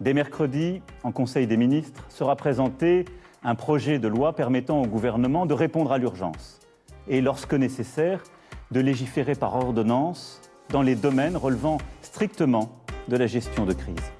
Dès 0.00 0.14
mercredi, 0.14 0.82
en 1.02 1.12
Conseil 1.12 1.46
des 1.46 1.56
ministres, 1.56 2.04
sera 2.08 2.36
présenté 2.36 3.04
un 3.42 3.54
projet 3.54 3.98
de 3.98 4.08
loi 4.08 4.34
permettant 4.34 4.82
au 4.82 4.86
gouvernement 4.86 5.46
de 5.46 5.54
répondre 5.54 5.92
à 5.92 5.98
l'urgence 5.98 6.60
et, 7.06 7.20
lorsque 7.20 7.54
nécessaire, 7.54 8.22
de 8.70 8.80
légiférer 8.80 9.34
par 9.34 9.54
ordonnance 9.54 10.40
dans 10.70 10.82
les 10.82 10.94
domaines 10.94 11.36
relevant 11.36 11.78
strictement 12.02 12.70
de 13.08 13.16
la 13.16 13.26
gestion 13.26 13.66
de 13.66 13.74
crise. 13.74 14.12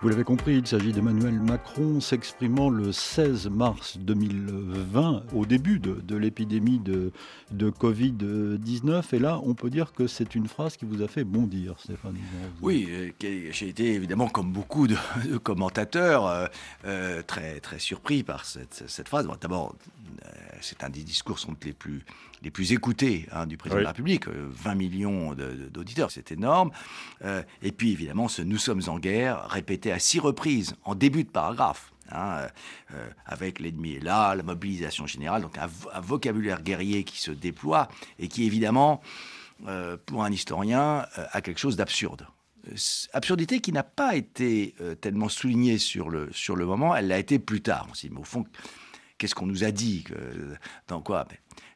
Vous 0.00 0.08
l'avez 0.08 0.22
compris, 0.22 0.58
il 0.58 0.66
s'agit 0.66 0.92
d'Emmanuel 0.92 1.40
Macron 1.40 2.00
s'exprimant 2.00 2.70
le 2.70 2.92
16 2.92 3.48
mars 3.48 3.98
2020, 3.98 5.24
au 5.34 5.44
début 5.44 5.80
de, 5.80 6.14
l'épidémie 6.14 6.78
de, 6.78 7.10
Covid-19. 7.52 9.02
Et 9.16 9.18
là, 9.18 9.40
on 9.42 9.54
peut 9.54 9.70
dire 9.70 9.92
que 9.92 10.06
c'est 10.06 10.36
une 10.36 10.46
phrase 10.46 10.76
qui 10.76 10.84
vous 10.84 11.02
a 11.02 11.08
fait 11.08 11.24
bondir, 11.24 11.74
Stéphane. 11.80 12.14
Oui, 12.62 12.86
euh, 12.88 13.10
j'ai 13.50 13.68
été 13.68 13.92
évidemment, 13.92 14.28
comme 14.28 14.52
beaucoup 14.52 14.86
de, 14.86 14.96
commentateurs, 15.42 16.28
euh, 16.28 16.46
euh, 16.84 17.22
très, 17.26 17.58
très 17.58 17.80
surpris 17.80 18.22
par 18.22 18.44
cette, 18.44 19.08
phrase. 19.08 19.28
D'abord, 19.40 19.74
c'est 20.60 20.84
un 20.84 20.90
des 20.90 21.02
discours 21.02 21.40
sont 21.40 21.56
les 21.64 21.72
plus, 21.72 22.04
les 22.42 22.50
plus 22.50 22.72
écoutés 22.72 23.26
hein, 23.32 23.46
du 23.46 23.56
président 23.56 23.78
de 23.78 23.84
la 23.84 23.90
République. 23.90 24.28
20 24.28 24.74
millions 24.74 25.34
d'auditeurs, 25.34 26.10
c'est 26.10 26.32
énorme. 26.32 26.70
et 27.62 27.72
puis, 27.72 27.92
évidemment, 27.92 28.28
ce 28.28 28.42
Nous 28.42 28.58
sommes 28.58 28.82
en 28.86 28.98
guerre, 28.98 29.48
répété 29.48 29.92
à 29.92 29.98
six 29.98 30.20
reprises 30.20 30.74
en 30.84 30.94
début 30.94 31.24
de 31.24 31.30
paragraphe. 31.30 31.92
Hein, 32.10 32.48
euh, 32.94 33.10
avec 33.26 33.60
l'ennemi 33.60 33.94
est 33.94 34.02
là, 34.02 34.34
la 34.34 34.42
mobilisation 34.42 35.06
générale, 35.06 35.42
donc 35.42 35.58
un, 35.58 36.00
vocabulaire 36.00 36.62
guerrier 36.62 37.04
qui 37.04 37.20
se 37.20 37.30
déploie 37.30 37.88
et 38.18 38.28
qui 38.28 38.44
évidemment, 38.44 39.02
euh, 39.66 39.98
pour 40.06 40.24
un 40.24 40.32
historien, 40.32 41.06
euh, 41.18 41.26
a 41.32 41.42
quelque 41.42 41.58
chose 41.58 41.76
d'absurde. 41.76 42.26
Absurdité 43.12 43.60
qui 43.60 43.72
n'a 43.72 43.82
pas 43.82 44.14
été 44.14 44.74
tellement 45.00 45.30
soulignée 45.30 45.78
sur 45.78 46.10
le, 46.10 46.30
sur 46.32 46.54
le 46.54 46.66
moment, 46.66 46.94
elle 46.94 47.08
l'a 47.08 47.18
été 47.18 47.38
plus 47.38 47.62
tard. 47.62 47.86
On 47.90 47.94
s'est 47.94 48.08
dit, 48.08 48.14
mais 48.14 48.20
au 48.20 48.24
fond, 48.24 48.44
qu'est-ce 49.16 49.34
qu'on 49.34 49.46
nous 49.46 49.64
a 49.64 49.70
dit 49.70 50.04
Dans 50.86 51.00
quoi 51.00 51.26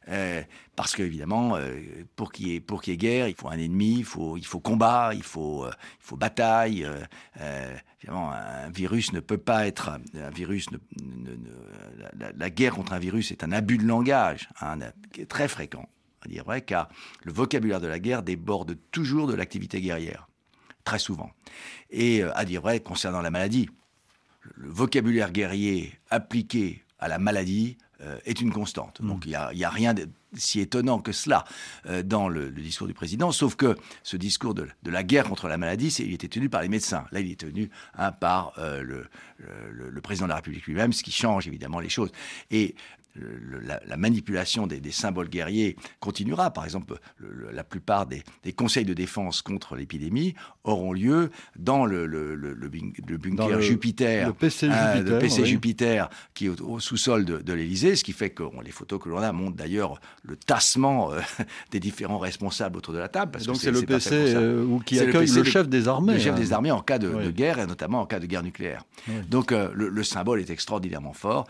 euh, 0.09 0.41
parce 0.75 0.95
qu'évidemment, 0.95 1.55
euh, 1.55 1.79
pour 2.15 2.31
qu'il 2.31 2.47
y, 2.47 2.55
ait, 2.55 2.97
guerre, 2.97 3.27
il 3.27 3.35
faut 3.35 3.49
un 3.49 3.57
ennemi, 3.57 3.99
il 3.99 4.05
faut, 4.05 4.59
combat, 4.59 5.11
il 5.13 5.23
faut, 5.23 5.65
euh, 5.65 5.71
bataille. 6.15 6.87
évidemment, 8.01 8.31
un 8.31 8.69
virus 8.69 9.13
ne 9.13 9.19
peut 9.19 9.37
pas 9.37 9.67
être... 9.67 9.89
Un 9.89 10.29
virus 10.29 10.67
la, 12.37 12.49
guerre 12.49 12.75
contre 12.75 12.93
un 12.93 12.99
virus 12.99 13.31
est 13.31 13.43
un 13.43 13.51
abus 13.51 13.77
de 13.77 13.85
langage 13.85 14.49
hein, 14.61 14.77
très 15.27 15.47
fréquent, 15.47 15.87
à 16.21 16.27
dire 16.27 16.43
vrai, 16.43 16.61
car 16.61 16.89
le 17.23 17.31
vocabulaire 17.31 17.81
de 17.81 17.87
la 17.87 17.99
guerre 17.99 18.23
déborde 18.23 18.77
toujours 18.91 19.27
de 19.27 19.33
l'activité 19.33 19.81
guerrière, 19.81 20.27
très 20.83 20.99
souvent. 20.99 21.31
Et 21.89 22.23
à 22.23 22.45
dire 22.45 22.61
vrai, 22.61 22.79
concernant 22.79 23.21
la 23.21 23.31
maladie, 23.31 23.69
le 24.55 24.69
vocabulaire 24.69 25.31
guerrier 25.31 25.93
appliqué 26.09 26.83
à 26.99 27.07
la 27.07 27.19
maladie 27.19 27.77
est 28.25 28.41
une 28.41 28.51
constante. 28.51 28.99
Mm. 29.01 29.07
Donc 29.07 29.25
il 29.25 29.29
n'y 29.29 29.63
a, 29.63 29.69
rien 29.69 29.93
de 29.93 30.07
si 30.35 30.59
étonnant 30.59 30.99
que 30.99 31.11
cela 31.11 31.43
euh, 31.85 32.03
dans 32.03 32.27
le, 32.27 32.49
discours 32.51 32.87
du 32.87 32.93
président, 32.93 33.31
sauf 33.31 33.55
que 33.55 33.77
ce 34.03 34.17
discours 34.17 34.53
de, 34.53 34.67
la 34.85 35.03
guerre 35.03 35.25
contre 35.25 35.47
la 35.47 35.57
maladie, 35.57 35.87
il 35.99 36.13
était 36.13 36.27
tenu 36.27 36.49
par 36.49 36.61
les 36.61 36.69
médecins. 36.69 37.05
Là, 37.11 37.19
il 37.19 37.31
est 37.31 37.39
tenu 37.39 37.69
hein, 37.97 38.11
par 38.11 38.53
euh, 38.57 38.81
le, 38.81 39.07
le, 39.71 40.01
président 40.01 40.25
de 40.25 40.29
la 40.29 40.37
République 40.37 40.65
lui-même, 40.65 40.93
ce 40.93 41.03
qui 41.03 41.11
change 41.11 41.47
évidemment 41.47 41.79
les 41.79 41.89
choses. 41.89 42.11
Et 42.51 42.75
la, 43.15 43.97
manipulation 43.97 44.67
des, 44.67 44.81
symboles 44.91 45.29
guerriers 45.29 45.75
continuera. 45.99 46.51
Par 46.51 46.65
exemple, 46.65 46.95
la 47.19 47.63
plupart 47.63 48.05
des, 48.05 48.23
conseils 48.53 48.85
de 48.85 48.93
défense 48.93 49.41
contre 49.41 49.75
l'épidémie 49.75 50.35
auront 50.63 50.93
lieu 50.93 51.29
dans 51.57 51.85
le, 51.85 52.07
bunker 53.17 53.61
Jupiter, 53.61 54.27
le 54.27 54.33
PC 54.33 54.67
Jupiter, 54.67 55.19
PC 55.19 55.45
Jupiter 55.45 56.09
qui 56.33 56.45
est 56.47 56.61
au, 56.61 56.79
sous-sol 56.79 57.25
de, 57.25 57.53
l'Élysée, 57.53 57.95
ce 57.95 58.03
qui 58.03 58.13
fait 58.13 58.31
que 58.31 58.43
les 58.63 58.71
photos 58.71 58.99
que 59.01 59.09
l'on 59.09 59.17
a 59.17 59.31
montrent 59.31 59.55
d'ailleurs 59.55 59.99
le 60.23 60.35
tassement 60.35 61.11
euh, 61.11 61.19
des 61.71 61.79
différents 61.79 62.17
responsables 62.17 62.77
autour 62.77 62.93
de 62.93 62.99
la 62.99 63.09
table. 63.09 63.31
Parce 63.31 63.45
Donc 63.45 63.57
c'est 63.57 63.71
le 63.71 63.81
PC 63.81 64.11
euh, 64.13 64.79
qui 64.85 64.99
accueille 64.99 65.27
le, 65.27 65.43
chef 65.43 65.67
des 65.67 65.87
armées. 65.87 66.13
Le 66.13 66.19
chef 66.19 66.33
hein. 66.33 66.39
des 66.39 66.53
armées 66.53 66.71
en 66.71 66.81
cas 66.81 66.99
de, 66.99 67.29
guerre 67.29 67.59
et 67.59 67.65
notamment 67.65 68.01
en 68.01 68.05
cas 68.05 68.19
de 68.19 68.25
guerre 68.25 68.43
nucléaire. 68.43 68.83
Donc 69.29 69.51
euh, 69.51 69.69
le, 69.73 70.03
symbole 70.03 70.41
est 70.41 70.49
extraordinairement 70.49 71.13
fort. 71.13 71.47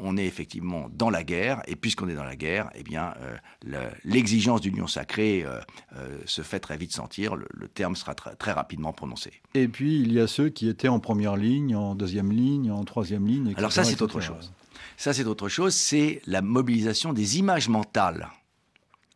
on 0.00 0.16
est 0.16 0.24
effectivement 0.24 0.88
dans 0.92 1.05
la 1.10 1.24
guerre, 1.24 1.62
et 1.66 1.76
puisqu'on 1.76 2.08
est 2.08 2.14
dans 2.14 2.24
la 2.24 2.36
guerre, 2.36 2.70
eh 2.74 2.82
bien, 2.82 3.14
euh, 3.20 3.90
l'exigence 4.04 4.60
d'union 4.60 4.86
sacrée 4.86 5.44
euh, 5.44 5.60
euh, 5.96 6.18
se 6.26 6.42
fait 6.42 6.60
très 6.60 6.76
vite 6.76 6.92
sentir. 6.92 7.36
Le, 7.36 7.68
terme 7.68 7.96
sera 7.96 8.14
très 8.14 8.52
rapidement 8.52 8.92
prononcé. 8.92 9.32
Et 9.54 9.68
puis, 9.68 10.00
il 10.00 10.12
y 10.12 10.20
a 10.20 10.26
ceux 10.26 10.48
qui 10.48 10.68
étaient 10.68 10.88
en 10.88 11.00
première 11.00 11.36
ligne, 11.36 11.74
en 11.76 11.94
deuxième 11.94 12.32
ligne, 12.32 12.70
en 12.70 12.84
troisième 12.84 13.26
ligne. 13.26 13.54
Alors 13.56 13.72
ça, 13.72 13.84
c'est 13.84 14.00
autre 14.02 14.20
chose. 14.20 14.52
Ça, 14.96 15.12
c'est 15.12 15.26
autre 15.26 15.48
chose. 15.48 15.74
C'est 15.74 16.22
la 16.26 16.42
mobilisation 16.42 17.12
des 17.12 17.38
images 17.38 17.68
mentales 17.68 18.28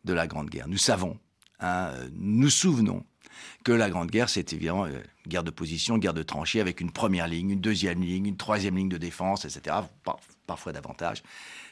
de 0.05 0.13
la 0.13 0.27
Grande 0.27 0.49
Guerre. 0.49 0.67
Nous 0.67 0.77
savons, 0.77 1.17
hein, 1.59 1.91
nous 2.13 2.49
souvenons 2.49 3.03
que 3.63 3.71
la 3.71 3.89
Grande 3.89 4.09
Guerre, 4.09 4.29
c'est 4.29 4.53
évidemment 4.53 4.87
une 4.87 5.01
guerre 5.27 5.43
de 5.43 5.51
position, 5.51 5.97
guerre 5.97 6.13
de 6.13 6.23
tranchées, 6.23 6.61
avec 6.61 6.81
une 6.81 6.91
première 6.91 7.27
ligne, 7.27 7.51
une 7.51 7.61
deuxième 7.61 8.01
ligne, 8.01 8.25
une 8.25 8.37
troisième 8.37 8.75
ligne 8.75 8.89
de 8.89 8.97
défense, 8.97 9.45
etc., 9.45 9.77
parfois 10.47 10.73
davantage. 10.73 11.23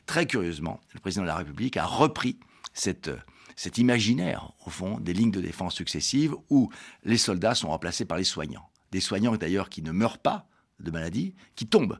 Très 0.09 0.25
curieusement, 0.25 0.79
le 0.95 0.99
président 0.99 1.21
de 1.21 1.27
la 1.27 1.35
République 1.35 1.77
a 1.77 1.85
repris 1.85 2.39
cet 2.73 3.77
imaginaire, 3.77 4.53
au 4.65 4.71
fond, 4.71 4.99
des 4.99 5.13
lignes 5.13 5.29
de 5.29 5.39
défense 5.39 5.75
successives 5.75 6.33
où 6.49 6.71
les 7.03 7.19
soldats 7.19 7.53
sont 7.53 7.67
remplacés 7.67 8.05
par 8.05 8.17
les 8.17 8.23
soignants. 8.23 8.67
Des 8.91 9.01
soignants 9.01 9.37
d'ailleurs 9.37 9.69
qui 9.69 9.83
ne 9.83 9.91
meurent 9.91 10.17
pas 10.17 10.47
de 10.79 10.89
maladie, 10.89 11.35
qui 11.55 11.67
tombent, 11.67 11.99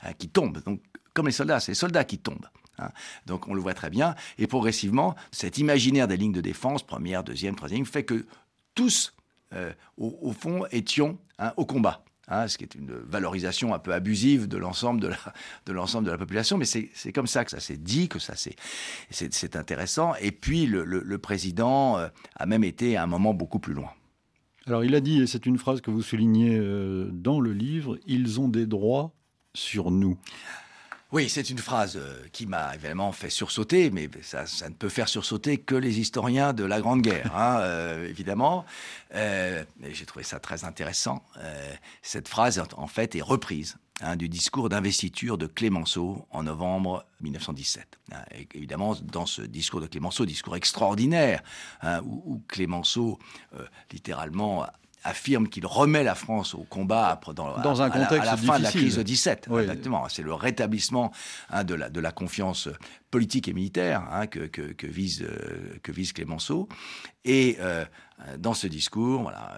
hein, 0.00 0.14
qui 0.14 0.30
tombent. 0.30 0.62
Donc, 0.64 0.80
comme 1.12 1.26
les 1.26 1.32
soldats, 1.32 1.60
c'est 1.60 1.72
les 1.72 1.76
soldats 1.76 2.04
qui 2.04 2.16
tombent. 2.16 2.48
Hein. 2.78 2.88
Donc 3.26 3.46
on 3.46 3.52
le 3.52 3.60
voit 3.60 3.74
très 3.74 3.90
bien. 3.90 4.14
Et 4.38 4.46
progressivement, 4.46 5.14
cet 5.30 5.58
imaginaire 5.58 6.08
des 6.08 6.16
lignes 6.16 6.32
de 6.32 6.40
défense, 6.40 6.82
première, 6.82 7.24
deuxième, 7.24 7.56
troisième, 7.56 7.84
fait 7.84 8.04
que 8.04 8.24
tous 8.74 9.12
euh, 9.52 9.70
au, 9.98 10.32
fond, 10.32 10.64
étions 10.70 11.18
hein, 11.38 11.52
au 11.58 11.66
combat. 11.66 12.04
Hein, 12.30 12.46
ce 12.46 12.56
qui 12.58 12.64
est 12.64 12.76
une 12.76 12.92
valorisation 12.92 13.74
un 13.74 13.80
peu 13.80 13.92
abusive 13.92 14.46
de 14.46 14.56
l'ensemble 14.56 15.00
de 15.00 15.08
la, 15.08 15.16
l'ensemble 15.68 16.06
de 16.06 16.12
la 16.12 16.18
population, 16.18 16.58
mais 16.58 16.64
c'est 16.64 17.12
comme 17.12 17.26
ça 17.26 17.44
que 17.44 17.50
ça 17.50 17.58
s'est 17.58 17.76
dit, 17.76 18.08
que 18.08 18.20
ça 18.20 18.34
c'est 19.10 19.56
intéressant. 19.56 20.14
Et 20.20 20.30
puis 20.30 20.66
le, 20.66 21.18
président 21.18 21.98
euh, 21.98 22.08
a 22.36 22.46
même 22.46 22.64
été 22.64 22.96
à 22.96 23.02
un 23.02 23.06
moment 23.06 23.34
beaucoup 23.34 23.58
plus 23.58 23.74
loin. 23.74 23.90
Alors 24.66 24.84
il 24.84 24.94
a 24.94 25.00
dit, 25.00 25.20
et 25.20 25.26
c'est 25.26 25.44
une 25.44 25.58
phrase 25.58 25.80
que 25.80 25.90
vous 25.90 26.02
soulignez 26.02 26.56
euh, 26.56 27.10
dans 27.12 27.40
le 27.40 27.52
livre, 27.52 27.98
ils 28.06 28.40
ont 28.40 28.48
des 28.48 28.66
droits 28.66 29.12
sur 29.52 29.90
nous. 29.90 30.16
Oui, 31.12 31.28
c'est 31.28 31.50
une 31.50 31.58
phrase 31.58 31.96
euh, 31.96 32.22
qui 32.30 32.46
m'a 32.46 32.72
évidemment 32.72 33.10
fait 33.10 33.30
sursauter, 33.30 33.90
mais 33.90 34.08
ça, 34.22 34.44
ne 34.68 34.74
peut 34.74 34.88
faire 34.88 35.08
sursauter 35.08 35.58
que 35.58 35.74
les 35.74 35.98
historiens 35.98 36.52
de 36.52 36.62
la 36.62 36.80
Grande 36.80 37.02
Guerre, 37.02 37.32
hein, 37.36 37.58
euh, 37.60 38.08
évidemment. 38.08 38.64
Euh, 39.14 39.64
J'ai 39.90 40.06
trouvé 40.06 40.24
ça 40.24 40.38
très 40.38 40.64
intéressant. 40.64 41.24
Euh, 41.38 41.74
cette 42.02 42.28
phrase, 42.28 42.62
en 42.76 42.86
fait, 42.86 43.16
est 43.16 43.22
reprise 43.22 43.76
hein, 44.00 44.14
du 44.14 44.28
discours 44.28 44.68
d'investiture 44.68 45.36
de 45.36 45.48
Clémenceau 45.48 46.28
en 46.30 46.44
novembre 46.44 47.04
1917. 47.22 47.98
Hein, 48.12 48.22
évidemment, 48.54 48.94
dans 49.02 49.26
ce 49.26 49.42
discours 49.42 49.80
de 49.80 49.88
Clémenceau, 49.88 50.26
discours 50.26 50.54
extraordinaire, 50.54 51.42
hein, 51.82 52.02
où, 52.04 52.22
où, 52.24 52.42
Clémenceau, 52.46 53.18
littéralement, 53.90 54.64
affirme 55.04 55.48
qu'il 55.48 55.66
remet 55.66 56.02
la 56.02 56.14
France 56.14 56.54
au 56.54 56.64
combat 56.64 57.18
dans, 57.34 57.58
dans 57.60 57.82
un 57.82 57.90
contexte 57.90 58.28
à 58.28 58.32
la, 58.32 58.36
fin 58.36 58.58
de 58.58 58.64
la 58.64 58.70
crise 58.70 58.96
de 58.96 59.02
17. 59.02 59.48
Exactement. 59.60 60.08
C'est 60.08 60.22
le 60.22 60.34
rétablissement 60.34 61.12
hein, 61.50 61.64
de, 61.64 61.74
la, 61.74 61.88
de 61.88 62.00
la 62.00 62.12
confiance 62.12 62.68
politique 63.10 63.48
et 63.48 63.52
militaire 63.52 64.06
hein, 64.12 64.26
que, 64.26 64.40
que, 64.40 64.72
que, 64.72 64.86
vise, 64.86 65.22
euh, 65.22 65.78
que 65.82 65.92
vise 65.92 66.12
Clémenceau. 66.12 66.68
Et 67.24 67.56
euh, 67.60 67.84
dans 68.38 68.54
ce 68.54 68.66
discours, 68.66 69.22
voilà, 69.22 69.56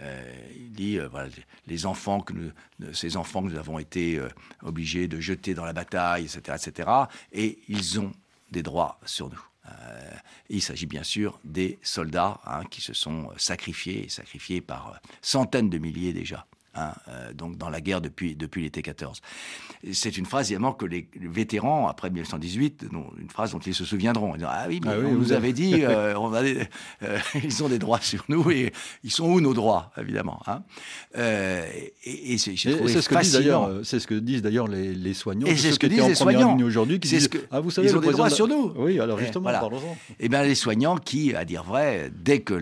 euh, 0.00 0.24
il 0.56 0.72
dit 0.72 0.98
voilà, 1.10 1.28
les 1.66 1.86
enfants 1.86 2.20
que 2.20 2.32
nous, 2.32 2.50
ces 2.92 3.16
enfants 3.16 3.42
que 3.42 3.48
nous 3.48 3.58
avons 3.58 3.78
été 3.78 4.20
obligés 4.62 5.08
de 5.08 5.20
jeter 5.20 5.54
dans 5.54 5.64
la 5.64 5.72
bataille, 5.72 6.24
etc., 6.24 6.56
etc., 6.60 6.90
et 7.32 7.58
ils 7.68 8.00
ont 8.00 8.12
des 8.50 8.62
droits 8.62 8.98
sur 9.04 9.28
nous. 9.30 9.42
Euh, 9.66 10.10
il 10.50 10.62
s'agit 10.62 10.86
bien 10.86 11.02
sûr 11.02 11.40
des 11.44 11.78
soldats 11.82 12.40
hein, 12.44 12.64
qui 12.70 12.80
se 12.80 12.92
sont 12.92 13.30
sacrifiés, 13.36 14.08
sacrifiés 14.08 14.60
par 14.60 15.00
centaines 15.22 15.70
de 15.70 15.78
milliers 15.78 16.12
déjà. 16.12 16.46
Hein, 16.76 16.92
euh, 17.08 17.32
donc 17.32 17.56
dans 17.56 17.70
la 17.70 17.80
guerre 17.80 18.00
depuis, 18.00 18.34
depuis 18.34 18.62
l'été 18.62 18.82
14. 18.82 19.20
C'est 19.92 20.16
une 20.16 20.26
phrase 20.26 20.50
évidemment 20.50 20.72
que 20.72 20.86
les, 20.86 21.08
vétérans, 21.14 21.86
après 21.86 22.10
1918, 22.10 22.86
une 22.92 23.30
phrase 23.30 23.52
dont 23.52 23.60
ils 23.60 23.74
se 23.74 23.84
souviendront. 23.84 24.34
Ils 24.34 24.38
disent, 24.38 24.48
ah 24.50 24.64
oui, 24.68 24.80
mais 24.82 24.90
ah 24.92 24.98
on 25.04 25.14
vous 25.14 25.32
avait 25.32 25.52
dit, 25.52 25.74
euh, 25.82 26.14
on 26.16 26.32
euh, 26.34 27.18
ils 27.44 27.62
ont 27.62 27.68
des 27.68 27.78
droits 27.78 28.00
sur 28.00 28.24
nous, 28.28 28.50
et 28.50 28.72
ils 29.04 29.12
sont 29.12 29.26
où 29.26 29.40
nos 29.40 29.54
droits, 29.54 29.92
évidemment 29.96 30.42
hein 30.46 30.62
Et, 31.16 31.92
et 32.34 32.38
c'est 32.38 32.56
ce, 32.56 33.08
que 33.08 33.20
disent 33.20 33.32
d'ailleurs, 33.32 33.70
c'est 33.84 34.00
ce 34.00 34.06
que 34.06 34.14
disent 34.14 34.42
d'ailleurs 34.42 34.66
les, 34.66 34.94
les 34.94 35.14
soignants, 35.14 35.46
et 35.46 35.56
c'est 35.56 35.72
ce 35.72 35.78
que 35.78 35.86
disent 35.86 36.08
les 36.08 36.14
soignants 36.16 36.58
aujourd'hui, 36.60 36.98
qui 36.98 37.08
disent, 37.08 37.28
que, 37.28 37.38
ah 37.52 37.60
vous 37.60 37.70
savez, 37.70 37.88
ils 37.88 37.96
ont 37.96 38.00
des 38.00 38.10
droits 38.10 38.30
sur 38.30 38.48
nous. 38.48 38.72
Oui, 38.76 38.98
alors 38.98 39.18
justement, 39.18 39.50
parlons-en. 39.50 39.96
Eh 40.18 40.28
bien, 40.28 40.42
les 40.42 40.56
soignants 40.56 40.96
qui, 40.96 41.34
à 41.34 41.44
dire 41.44 41.62
vrai, 41.62 42.10
dès 42.12 42.40
que 42.40 42.54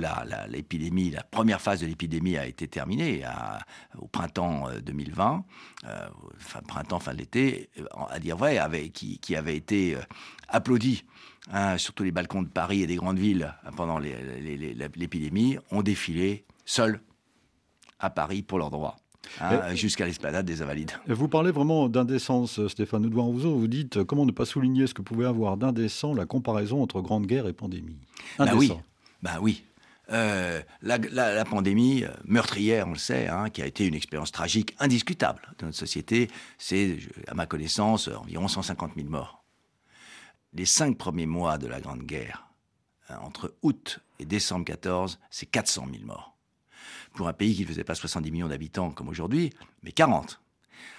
l'épidémie, 0.51 1.11
la, 1.11 1.19
la, 1.19 1.23
première 1.23 1.63
phase 1.63 1.81
de 1.81 1.87
l'épidémie 1.87 2.37
a 2.37 2.47
été 2.47 2.69
terminée, 2.69 3.25
à, 3.25 3.61
au 4.03 4.09
printemps 4.09 4.67
2020, 4.85 5.45
euh, 5.85 5.89
euh, 5.89 6.09
fin 6.39 6.61
printemps, 6.61 6.99
fin 6.99 7.13
de 7.13 7.19
l'été, 7.19 7.71
euh, 7.79 7.85
à 8.11 8.19
dire 8.19 8.37
vrai, 8.37 8.59
avait, 8.59 8.91
qui, 8.91 9.19
qui 9.19 9.37
avait 9.37 9.57
été 9.57 9.97
applaudi 10.49 11.05
hein, 11.53 11.79
sur 11.79 11.95
tous 11.95 12.03
les 12.03 12.11
balcons 12.11 12.43
de 12.43 12.49
Paris 12.49 12.83
et 12.83 12.87
des 12.87 12.97
grandes 12.97 13.19
villes 13.19 13.55
pendant 13.77 13.99
l'épidémie, 13.99 15.57
ont 15.71 15.83
défilé 15.83 16.45
seuls 16.65 17.01
à 18.01 18.11
Paris 18.11 18.43
pour 18.43 18.59
leurs 18.59 18.71
droits. 18.71 18.97
Hein, 19.41 19.77
jusqu'à 19.77 20.05
l'esplanade 20.05 20.45
des 20.45 20.63
Invalides. 20.63 20.91
Vous 21.07 21.29
parlez 21.29 21.53
vraiment 21.53 21.89
d'indécence, 21.89 22.67
Stéphane 22.67 23.07
Oudouin-Rousseau. 23.07 23.57
Vous 23.57 23.69
dites 23.69 24.03
comment 24.03 24.27
ne 24.27 24.33
pas 24.33 24.45
souligner 24.45 24.89
ce 24.89 24.95
que 24.95 25.01
pouvait 25.01 25.27
avoir 25.27 25.57
d'indécent 25.57 26.13
la 26.13 26.27
comparaison 26.27 26.83
entre 26.83 27.01
Grande 27.01 27.27
Guerre 27.27 27.47
et 27.47 27.53
pandémie? 27.53 27.97
Ben 28.39 28.53
oui, 28.57 28.73
ben 29.23 29.39
oui. 29.41 29.63
Euh, 30.11 30.61
la, 30.83 31.45
pandémie 31.45 32.05
euh, 32.05 32.11
meurtrière, 32.25 32.89
on 32.89 32.93
le 32.93 32.99
sait, 32.99 33.29
hein, 33.29 33.51
qui 33.51 33.63
a 33.63 33.67
été 33.67 33.87
une 33.87 33.95
expérience 33.95 34.33
tragique 34.33 34.75
indiscutable 34.79 35.41
de 35.59 35.67
notre 35.67 35.79
société, 35.79 36.29
c'est, 36.59 36.99
à 37.29 37.35
ma 37.35 37.47
connaissance, 37.47 38.09
environ 38.09 38.49
150 38.49 38.95
000 38.97 39.09
morts. 39.09 39.45
Les 40.55 40.67
cinq 40.67 40.99
premiers 40.99 41.27
mois 41.27 41.57
de 41.57 41.67
la 41.67 41.81
Grande 41.81 42.03
Guerre, 42.03 42.47
entre 43.21 43.55
août 43.63 44.01
et 44.19 44.25
décembre 44.25 44.65
14, 44.65 45.19
c'est 45.31 45.47
400 45.47 45.87
000 45.93 46.05
morts. 46.05 46.37
Pour 47.15 47.29
un 47.29 47.33
pays 47.33 47.55
qui 47.55 47.63
ne 47.63 47.67
faisait 47.67 47.85
pas 47.85 47.95
70 47.95 48.31
millions 48.31 48.49
d'habitants 48.49 48.91
comme 48.91 49.09
aujourd'hui, 49.09 49.51
mais 49.83 49.93
40. 49.93 50.41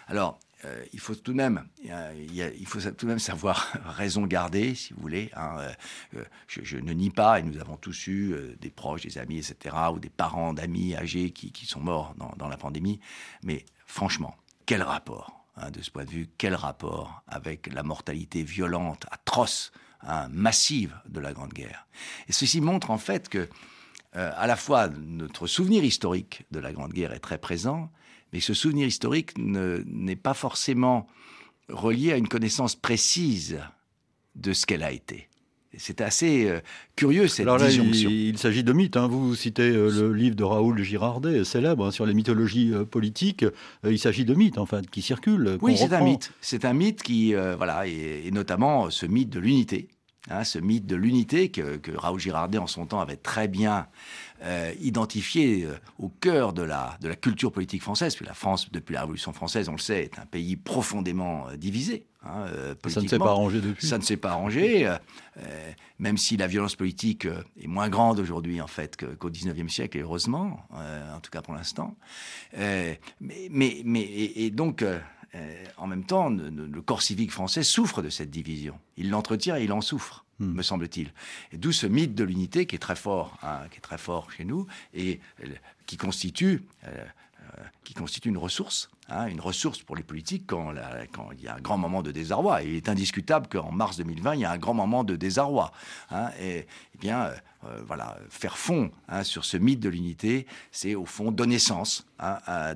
Alors, 0.07 0.39
euh, 0.65 0.83
il 0.93 0.99
faut 0.99 1.15
tout 1.15 1.31
de 1.31 1.37
même, 1.37 1.67
il, 1.81 2.67
faut 2.67 2.79
tout 2.79 3.05
de 3.05 3.09
même 3.09 3.19
savoir 3.19 3.73
raison 3.85 4.25
garder, 4.25 4.75
si 4.75 4.93
vous 4.93 5.01
voulez. 5.01 5.29
Hein, 5.35 5.57
euh, 5.59 5.73
euh, 6.17 6.23
je, 6.47 6.77
ne 6.77 6.93
nie 6.93 7.09
pas, 7.09 7.39
et 7.39 7.43
nous 7.43 7.59
avons 7.59 7.75
tous 7.75 8.07
eu 8.07 8.55
des 8.59 8.69
proches, 8.69 9.01
des 9.01 9.17
amis, 9.17 9.37
etc., 9.37 9.75
ou 9.93 9.99
des 9.99 10.09
parents 10.09 10.53
d'amis 10.53 10.95
âgés 10.95 11.31
qui, 11.31 11.65
sont 11.65 11.81
morts 11.81 12.15
dans, 12.37 12.47
la 12.47 12.57
pandémie. 12.57 12.99
Mais 13.43 13.65
franchement, 13.87 14.35
quel 14.65 14.83
rapport, 14.83 15.45
hein, 15.57 15.71
de 15.71 15.81
ce 15.81 15.91
point 15.91 16.05
de 16.05 16.11
vue, 16.11 16.29
quel 16.37 16.55
rapport 16.55 17.23
avec 17.27 17.71
la 17.73 17.83
mortalité 17.83 18.43
violente, 18.43 19.05
atroce, 19.11 19.71
hein, 20.01 20.29
massive 20.29 20.95
de 21.09 21.19
la 21.19 21.33
Grande 21.33 21.53
Guerre? 21.53 21.87
Et 22.27 22.31
ceci 22.31 22.61
montre 22.61 22.91
en 22.91 22.97
fait 22.97 23.27
que, 23.27 23.49
à 24.13 24.45
la 24.45 24.55
fois, 24.55 24.89
notre 24.89 25.47
souvenir 25.47 25.83
historique 25.83 26.45
de 26.51 26.59
la 26.59 26.71
Grande 26.71 26.93
Guerre 26.93 27.13
est 27.13 27.19
très 27.19 27.39
présent, 27.39 27.91
mais 28.33 28.39
ce 28.39 28.53
souvenir 28.53 28.87
historique 28.87 29.37
n'est 29.37 30.15
pas 30.15 30.33
forcément 30.33 31.07
relié 31.69 32.11
à 32.11 32.17
une 32.17 32.27
connaissance 32.27 32.75
précise 32.75 33.59
de 34.35 34.53
ce 34.53 34.65
qu'elle 34.65 34.83
a 34.83 34.91
été. 34.91 35.29
C'est 35.77 36.01
assez 36.01 36.47
euh, 36.47 36.59
curieux 36.95 37.27
cette 37.27 37.47
Alors 37.47 37.57
disjonction. 37.57 38.09
Il, 38.11 38.37
s'agit 38.37 38.63
de 38.63 38.73
mythes. 38.73 38.95
Hein. 38.95 39.07
Vous 39.07 39.35
citez 39.35 39.71
euh, 39.71 39.89
le 39.89 40.13
livre 40.13 40.35
de 40.35 40.43
Raoul 40.43 40.83
Girardet, 40.83 41.43
célèbre, 41.43 41.87
hein, 41.87 41.91
sur 41.91 42.05
les 42.05 42.13
mythologies 42.13 42.71
euh, 42.71 42.85
politiques. 42.85 43.43
il 43.83 43.97
s'agit 43.97 44.25
de 44.25 44.35
mythes, 44.35 44.59
enfin, 44.59 44.81
qui 44.83 45.01
circulent. 45.01 45.57
Oui, 45.61 45.75
c'est 45.75 45.93
un 45.93 46.01
mythe. 46.01 46.31
C'est 46.41 46.65
un 46.65 46.73
mythe 46.73 47.01
qui, 47.01 47.33
voilà, 47.33 47.87
et, 47.87 48.29
notamment 48.31 48.89
ce 48.89 49.05
mythe 49.05 49.29
de 49.29 49.39
l'unité. 49.39 49.87
Hein, 50.29 50.43
ce 50.43 50.59
mythe 50.59 50.85
de 50.85 50.95
l'unité 50.95 51.49
que, 51.49 51.77
que, 51.77 51.91
Raoul 51.91 52.19
Girardet 52.19 52.57
en 52.57 52.67
son 52.67 52.85
temps 52.85 53.01
avait 53.01 53.17
très 53.17 53.47
bien 53.47 53.87
euh, 54.45 54.73
identifié 54.81 55.63
euh, 55.63 55.79
au 55.99 56.09
cœur 56.09 56.51
de 56.51 56.63
la, 56.63 56.97
de 56.99 57.07
la 57.07 57.15
culture 57.15 57.49
politique 57.49 57.81
française, 57.81 58.13
puis 58.13 58.25
la 58.25 58.33
France, 58.33 58.69
depuis 58.73 58.91
la 58.91 59.01
Révolution 59.01 59.31
française, 59.31 59.69
on 59.69 59.73
le 59.73 59.77
sait, 59.77 60.03
est 60.03 60.19
un 60.19 60.25
pays 60.25 60.57
profondément 60.57 61.47
euh, 61.47 61.55
divisé. 61.55 62.05
Hein, 62.25 62.47
ça 62.87 63.01
ne 63.01 63.07
s'est 63.07 63.19
pas 63.19 63.29
arrangé 63.29 63.61
depuis. 63.61 63.87
Ça 63.87 63.97
ne 63.97 64.03
s'est 64.03 64.17
pas 64.17 64.31
arrangé, 64.31 64.89
même 65.99 66.17
si 66.17 66.37
la 66.37 66.47
violence 66.47 66.75
politique 66.75 67.27
est 67.61 67.67
moins 67.67 67.89
grande 67.89 68.17
aujourd'hui 68.19 68.61
en 68.61 68.67
fait 68.67 68.95
qu'au 68.95 69.29
19e 69.29 69.67
siècle, 69.67 69.97
et 69.97 70.01
heureusement, 70.01 70.65
en 70.71 71.19
tout 71.19 71.31
cas 71.31 71.41
pour 71.41 71.53
l'instant. 71.53 71.97
mais, 72.53 72.99
mais, 73.19 73.81
mais 73.83 74.03
et, 74.03 74.51
donc, 74.51 74.85
en 75.75 75.87
même 75.87 76.05
temps, 76.05 76.29
le 76.29 76.81
corps 76.81 77.01
civique 77.01 77.31
français 77.31 77.61
souffre 77.61 78.01
de 78.01 78.09
cette 78.09 78.29
division. 78.29 78.79
Il 78.95 79.09
l'entretient 79.09 79.57
et 79.57 79.65
il 79.65 79.73
en 79.73 79.81
souffre. 79.81 80.22
Hmm. 80.43 80.55
me 80.55 80.63
semble-t-il. 80.63 81.11
Et 81.51 81.57
d'où 81.57 81.71
ce 81.71 81.87
mythe 81.87 82.15
de 82.15 82.23
l'unité 82.23 82.65
qui 82.65 82.75
est 82.75 82.79
très 82.79 82.95
fort, 82.95 83.37
hein, 83.43 83.61
qui 83.71 83.77
est 83.77 83.81
très 83.81 83.97
fort 83.97 84.31
chez 84.31 84.45
nous 84.45 84.67
et 84.93 85.19
euh, 85.43 85.47
qui 85.85 85.97
constitue, 85.97 86.63
euh, 86.85 86.89
euh, 87.41 87.63
qui 87.83 87.93
constitue 87.93 88.29
une 88.29 88.37
ressource, 88.37 88.89
hein, 89.09 89.27
une 89.27 89.41
ressource 89.41 89.79
pour 89.79 89.95
les 89.95 90.03
politiques 90.03 90.45
quand, 90.47 90.73
quand, 91.13 91.29
il 91.31 91.43
y 91.43 91.47
a 91.47 91.55
un 91.55 91.61
grand 91.61 91.77
moment 91.77 92.01
de 92.01 92.11
désarroi. 92.11 92.63
Et 92.63 92.69
il 92.69 92.75
est 92.75 92.89
indiscutable 92.89 93.47
qu'en 93.47 93.71
mars 93.71 93.97
2020, 93.97 94.35
il 94.35 94.41
y 94.41 94.45
a 94.45 94.51
un 94.51 94.57
grand 94.57 94.73
moment 94.73 95.03
de 95.03 95.15
désarroi. 95.15 95.71
Hein, 96.11 96.29
et, 96.39 96.65
eh 96.95 96.97
bien, 96.97 97.31
voilà, 97.85 98.17
faire 98.29 98.57
fond 98.57 98.91
sur 99.23 99.45
ce 99.45 99.55
mythe 99.55 99.79
de 99.79 99.87
l'unité, 99.87 100.47
c'est 100.71 100.95
au 100.95 101.05
fond 101.05 101.31
donner 101.31 101.59
sens, 101.59 102.05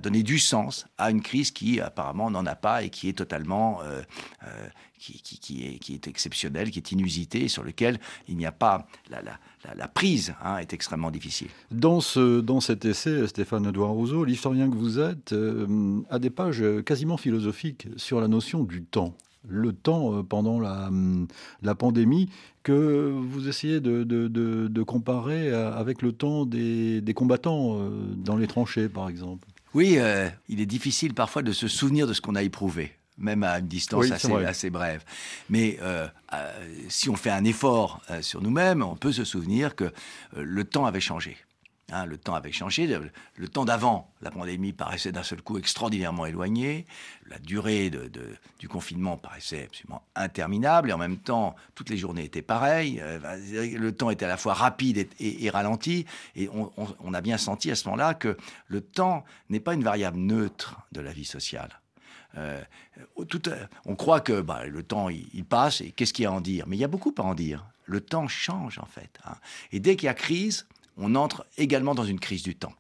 donner 0.02 0.24
du 0.24 0.40
sens 0.40 0.88
à 0.98 1.12
une 1.12 1.22
crise 1.22 1.52
qui 1.52 1.82
apparemment 1.82 2.32
n'en 2.32 2.46
a 2.46 2.56
pas 2.56 2.84
et 2.84 2.90
qui 2.90 3.10
est 3.10 3.18
totalement 3.18 3.82
qui, 4.98 5.22
qui, 5.22 5.66
est, 5.66 5.80
qui, 5.80 5.94
est, 5.94 6.08
exceptionnel, 6.08 6.72
qui 6.72 6.80
est 6.80 6.92
inusité, 6.92 7.48
sur 7.48 7.64
lequel 7.64 8.00
il 8.28 8.38
n'y 8.38 8.46
a 8.46 8.52
pas 8.52 8.88
la, 9.10 9.22
la, 9.22 9.40
la, 9.76 9.88
prise 9.88 10.34
hein, 10.44 10.58
est 10.58 10.74
extrêmement 10.74 11.12
difficile. 11.12 11.50
Dans, 11.72 12.02
ce, 12.02 12.42
dans 12.42 12.60
cet 12.60 12.86
essai, 12.86 13.28
Stéphane 13.28 13.66
Edouard 13.68 13.92
Rousseau, 13.92 14.26
l'historien 14.26 14.70
que 14.70 14.76
vous 14.76 15.00
êtes, 15.00 15.34
euh, 15.34 16.00
a 16.10 16.20
des 16.20 16.30
pages 16.30 16.64
quasiment 16.86 17.18
philosophiques 17.18 17.88
sur 17.98 18.22
la 18.22 18.28
notion 18.28 18.64
du 18.64 18.84
temps. 18.84 19.14
Le 19.48 19.72
temps 19.72 20.14
euh, 20.14 20.24
pendant 20.24 20.60
la, 20.60 20.90
la 21.62 21.76
pandémie 21.76 22.30
que 22.64 23.14
vous 23.16 23.48
essayez 23.48 23.80
de, 23.80 24.04
de, 24.04 24.28
de, 24.28 24.84
comparer 24.84 25.54
avec 25.54 26.02
le 26.02 26.12
temps 26.12 26.46
des, 26.46 27.00
des 27.00 27.14
combattants 27.14 27.78
euh, 27.80 27.90
dans 28.18 28.36
les 28.36 28.48
tranchées, 28.48 28.90
par 28.90 29.08
exemple. 29.08 29.48
Oui, 29.74 30.00
il 30.50 30.60
est 30.60 30.66
difficile 30.66 31.14
parfois 31.14 31.44
de 31.44 31.52
se 31.52 31.68
souvenir 31.68 32.08
de 32.08 32.14
ce 32.14 32.22
qu'on 32.22 32.36
a 32.36 32.42
éprouvé 32.42 32.97
même 33.18 33.44
à 33.44 33.60
une 33.60 33.68
distance 33.68 34.12
assez, 34.12 34.34
assez, 34.34 34.70
brève. 34.70 35.04
Mais 35.50 35.78
euh, 35.82 36.08
euh, 36.34 36.76
si 36.90 37.10
on 37.10 37.16
fait 37.16 37.32
un 37.32 37.44
effort 37.44 38.02
euh, 38.10 38.22
sur 38.22 38.42
nous-mêmes, 38.42 38.84
on 38.84 38.96
peut 38.96 39.12
se 39.12 39.24
souvenir 39.24 39.76
que 39.76 39.92
le 40.36 40.64
temps 40.64 40.86
avait 40.86 41.02
changé. 41.02 41.38
Hein, 41.90 42.06
le 42.06 42.18
temps 42.18 42.36
avait 42.36 42.52
changé. 42.52 42.86
Le, 42.86 43.48
temps 43.48 43.64
d'avant, 43.64 44.12
la 44.22 44.30
pandémie 44.30 44.74
paraissait 44.74 45.14
d'un 45.14 45.24
seul 45.24 45.42
coup 45.42 45.58
extraordinairement 45.58 46.26
éloigné. 46.26 46.86
La 47.28 47.40
durée 47.40 47.90
de, 47.90 48.12
du 48.60 48.68
confinement 48.68 49.16
paraissait 49.16 49.64
absolument 49.64 50.04
interminable. 50.14 50.90
Et 50.90 50.94
en 50.94 50.98
même 50.98 51.16
temps, 51.16 51.56
toutes 51.76 51.90
les 51.90 51.96
journées 51.96 52.26
étaient 52.26 52.42
pareilles. 52.42 53.02
le 53.50 53.92
temps 53.94 54.10
était 54.10 54.26
à 54.26 54.28
la 54.28 54.36
fois 54.36 54.54
rapide 54.54 55.08
et, 55.18 55.50
ralenti. 55.50 56.06
Et 56.36 56.50
on, 56.50 56.70
on, 56.76 57.14
a 57.14 57.22
bien 57.22 57.38
senti 57.38 57.72
à 57.72 57.76
ce 57.76 57.86
moment-là 57.86 58.16
que 58.16 58.36
le 58.68 58.82
temps 58.82 59.24
n'est 59.50 59.62
pas 59.62 59.74
une 59.74 59.84
variable 59.84 60.18
neutre 60.18 60.76
de 60.92 61.00
la 61.00 61.14
vie 61.14 61.24
sociale. 61.24 61.80
On 63.86 63.96
croit 63.96 64.22
que 64.22 64.42
bah, 64.42 64.66
le 64.66 64.84
temps, 64.84 65.10
il, 65.10 65.46
passe, 65.46 65.82
et 65.82 65.92
qu'est-ce 65.92 66.14
qu'il 66.14 66.24
y 66.24 66.26
a 66.26 66.30
à 66.30 66.34
en 66.34 66.42
dire? 66.42 66.66
Mais 66.68 66.76
il 66.78 66.80
y 66.80 66.84
a 66.84 66.90
beaucoup 66.90 67.14
à 67.18 67.22
en 67.22 67.34
dire. 67.34 67.66
Le 67.86 68.02
temps 68.02 68.28
change, 68.28 68.80
en 68.80 68.86
fait. 68.86 69.10
Hein. 69.26 69.36
Et 69.72 69.80
dès 69.80 69.96
qu'il 69.96 70.08
y 70.08 70.10
a 70.10 70.14
crise, 70.14 70.68
on 70.98 71.16
entre 71.16 71.46
également 71.58 71.96
dans 71.96 72.04
une 72.06 72.20
crise 72.20 72.44
du 72.44 72.56
temps. 72.56 72.74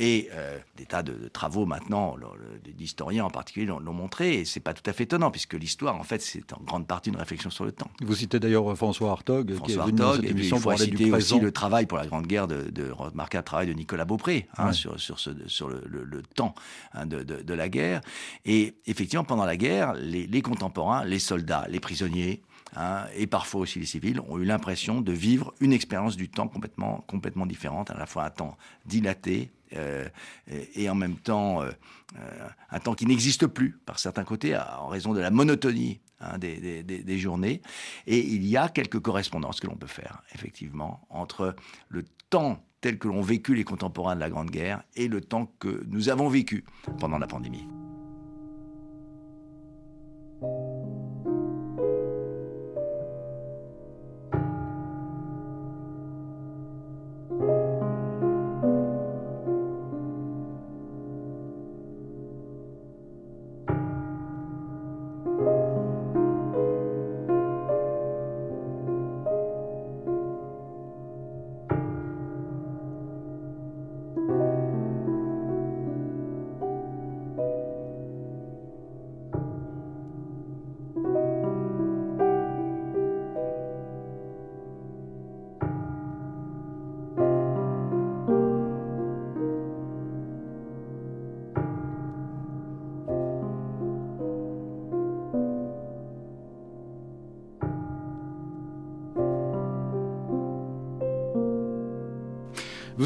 Et 0.00 0.28
euh, 0.32 0.56
des 0.76 0.86
tas 0.86 1.02
de, 1.02 1.28
travaux 1.28 1.66
maintenant, 1.66 2.16
d'historiens 2.64 3.24
en 3.24 3.30
particulier, 3.30 3.66
l'ont 3.66 3.92
montré, 3.92 4.34
et 4.34 4.44
c'est 4.44 4.60
pas 4.60 4.72
tout 4.72 4.88
à 4.88 4.92
fait 4.92 5.04
étonnant, 5.04 5.32
puisque 5.32 5.54
l'histoire, 5.54 5.96
en 5.96 6.04
fait, 6.04 6.22
c'est 6.22 6.52
en 6.52 6.60
grande 6.64 6.86
partie 6.86 7.10
une 7.10 7.16
réflexion 7.16 7.50
sur 7.50 7.64
le 7.64 7.72
temps. 7.72 7.90
Vous 8.00 8.14
citez 8.14 8.38
d'ailleurs 8.38 8.76
François 8.76 9.10
Hartog, 9.10 9.58
qui 9.64 9.72
est 9.72 9.76
venu 9.76 10.00
Hartog, 10.00 10.20
cette 10.22 10.30
émission 10.30 10.60
pour 10.60 10.78
citer 10.78 11.12
aussi 11.12 11.40
le 11.40 11.50
travail 11.50 11.86
pour 11.86 11.98
la 11.98 12.06
Grande 12.06 12.26
Guerre, 12.26 12.46
de, 12.46 12.70
de 12.70 12.90
remarquable 12.90 13.44
travail 13.44 13.66
de 13.66 13.72
Nicolas 13.72 14.04
Beaupré, 14.04 14.46
hein, 14.56 14.72
sur, 14.72 15.00
sur, 15.00 15.18
ce, 15.18 15.30
sur 15.46 15.68
le, 15.68 15.82
le, 15.84 16.22
temps 16.22 16.54
hein, 16.94 17.06
de, 17.06 17.24
de, 17.24 17.54
la 17.54 17.68
guerre. 17.68 18.00
Et 18.44 18.74
effectivement, 18.86 19.24
pendant 19.24 19.46
la 19.46 19.56
guerre, 19.56 19.94
les, 19.94 20.28
les 20.28 20.42
contemporains, 20.42 21.04
les 21.04 21.18
soldats, 21.18 21.66
les 21.68 21.80
prisonniers, 21.80 22.42
Hein, 22.76 23.06
et 23.14 23.26
parfois 23.26 23.62
aussi 23.62 23.78
les 23.78 23.86
civils, 23.86 24.20
ont 24.28 24.38
eu 24.38 24.44
l'impression 24.44 25.00
de 25.00 25.12
vivre 25.12 25.54
une 25.60 25.72
expérience 25.72 26.16
du 26.16 26.28
temps 26.28 26.48
complètement, 26.48 27.04
complètement 27.06 27.46
différente, 27.46 27.90
à 27.90 27.94
la 27.94 28.06
fois 28.06 28.24
un 28.24 28.30
temps 28.30 28.56
dilaté 28.86 29.50
euh, 29.74 30.08
et, 30.48 30.88
en 30.88 30.94
même 30.94 31.16
temps 31.16 31.62
euh, 31.62 31.70
un 32.70 32.80
temps 32.80 32.94
qui 32.94 33.06
n'existe 33.06 33.46
plus 33.46 33.78
par 33.84 33.98
certains 33.98 34.24
côtés 34.24 34.56
en 34.56 34.88
raison 34.88 35.12
de 35.12 35.20
la 35.20 35.30
monotonie 35.30 36.00
hein, 36.20 36.38
des, 36.38 36.82
des, 36.82 37.18
journées. 37.18 37.62
Et 38.06 38.18
il 38.18 38.46
y 38.46 38.56
a 38.56 38.68
quelques 38.68 39.00
correspondances 39.00 39.60
que 39.60 39.66
l'on 39.66 39.76
peut 39.76 39.86
faire, 39.86 40.22
effectivement, 40.34 41.06
entre 41.10 41.56
le 41.88 42.04
temps 42.30 42.64
tel 42.80 42.98
que 42.98 43.08
l'ont 43.08 43.22
vécu 43.22 43.54
les 43.54 43.64
contemporains 43.64 44.14
de 44.14 44.20
la 44.20 44.30
Grande 44.30 44.50
Guerre 44.50 44.84
et 44.94 45.08
le 45.08 45.20
temps 45.20 45.52
que 45.58 45.84
nous 45.88 46.08
avons 46.08 46.28
vécu 46.28 46.64
pendant 46.98 47.18
la 47.18 47.26
pandémie. 47.26 47.66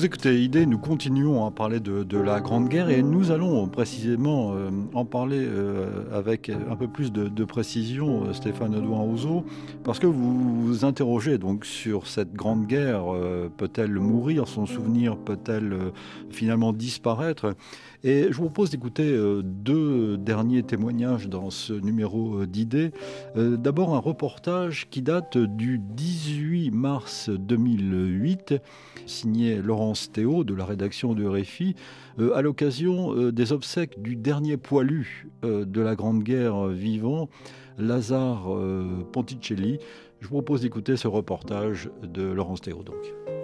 Vous 0.02 0.06
écoutez 0.06 0.42
Idée, 0.42 0.66
nous 0.66 0.80
continuons 0.80 1.46
à 1.46 1.52
parler 1.52 1.78
de, 1.78 2.18
la 2.18 2.40
Grande 2.40 2.68
Guerre 2.68 2.90
et 2.90 3.04
nous 3.04 3.30
allons 3.30 3.68
précisément 3.68 4.52
euh, 4.52 4.68
en 4.94 5.04
parler 5.04 5.38
euh, 5.38 6.02
avec 6.12 6.50
un 6.50 6.74
peu 6.74 6.88
plus 6.88 7.12
de, 7.12 7.44
précision, 7.44 8.24
euh, 8.24 8.32
Stéphane 8.32 8.74
Audouin 8.74 8.98
Rousseau, 8.98 9.44
parce 9.84 10.00
que 10.00 10.08
vous 10.08 10.64
vous 10.64 10.84
interrogez 10.84 11.38
donc 11.38 11.64
sur 11.64 12.08
cette 12.08 12.32
Grande 12.34 12.66
Guerre. 12.66 13.04
peut-elle 13.56 13.92
mourir? 13.92 14.48
Son 14.48 14.66
souvenir 14.66 15.16
peut-elle 15.16 15.92
finalement 16.30 16.72
disparaître? 16.72 17.54
Et 18.04 18.28
je 18.30 18.36
vous 18.36 18.44
propose 18.44 18.70
d'écouter 18.70 19.16
deux 19.44 20.16
derniers 20.18 20.62
témoignages 20.62 21.28
dans 21.28 21.50
ce 21.50 21.72
numéro 21.72 22.46
d'Idée. 22.46 22.90
D'abord 23.36 23.94
un 23.94 24.00
reportage 24.00 24.88
qui 24.90 25.02
date 25.02 25.38
du 25.38 25.78
18 25.78 26.72
mars 26.72 27.30
2008, 27.30 28.54
signé 29.06 29.56
Laurent 29.56 29.92
Théo 30.12 30.44
de 30.44 30.54
la 30.54 30.64
rédaction 30.64 31.14
de 31.14 31.26
RFI 31.26 31.74
euh, 32.18 32.34
à 32.34 32.42
l'occasion 32.42 33.14
euh, 33.16 33.32
des 33.32 33.52
obsèques 33.52 34.00
du 34.00 34.16
dernier 34.16 34.56
poilu 34.56 35.28
euh, 35.44 35.64
de 35.64 35.80
la 35.80 35.94
Grande 35.94 36.22
Guerre 36.22 36.68
vivant, 36.68 37.28
Lazare 37.78 38.48
Ponticelli. 39.12 39.78
Je 40.20 40.28
vous 40.28 40.34
propose 40.34 40.60
d'écouter 40.60 40.96
ce 40.96 41.08
reportage 41.08 41.90
de 42.02 42.22
Laurence 42.22 42.60
Théo 42.60 42.82
donc. 42.82 43.41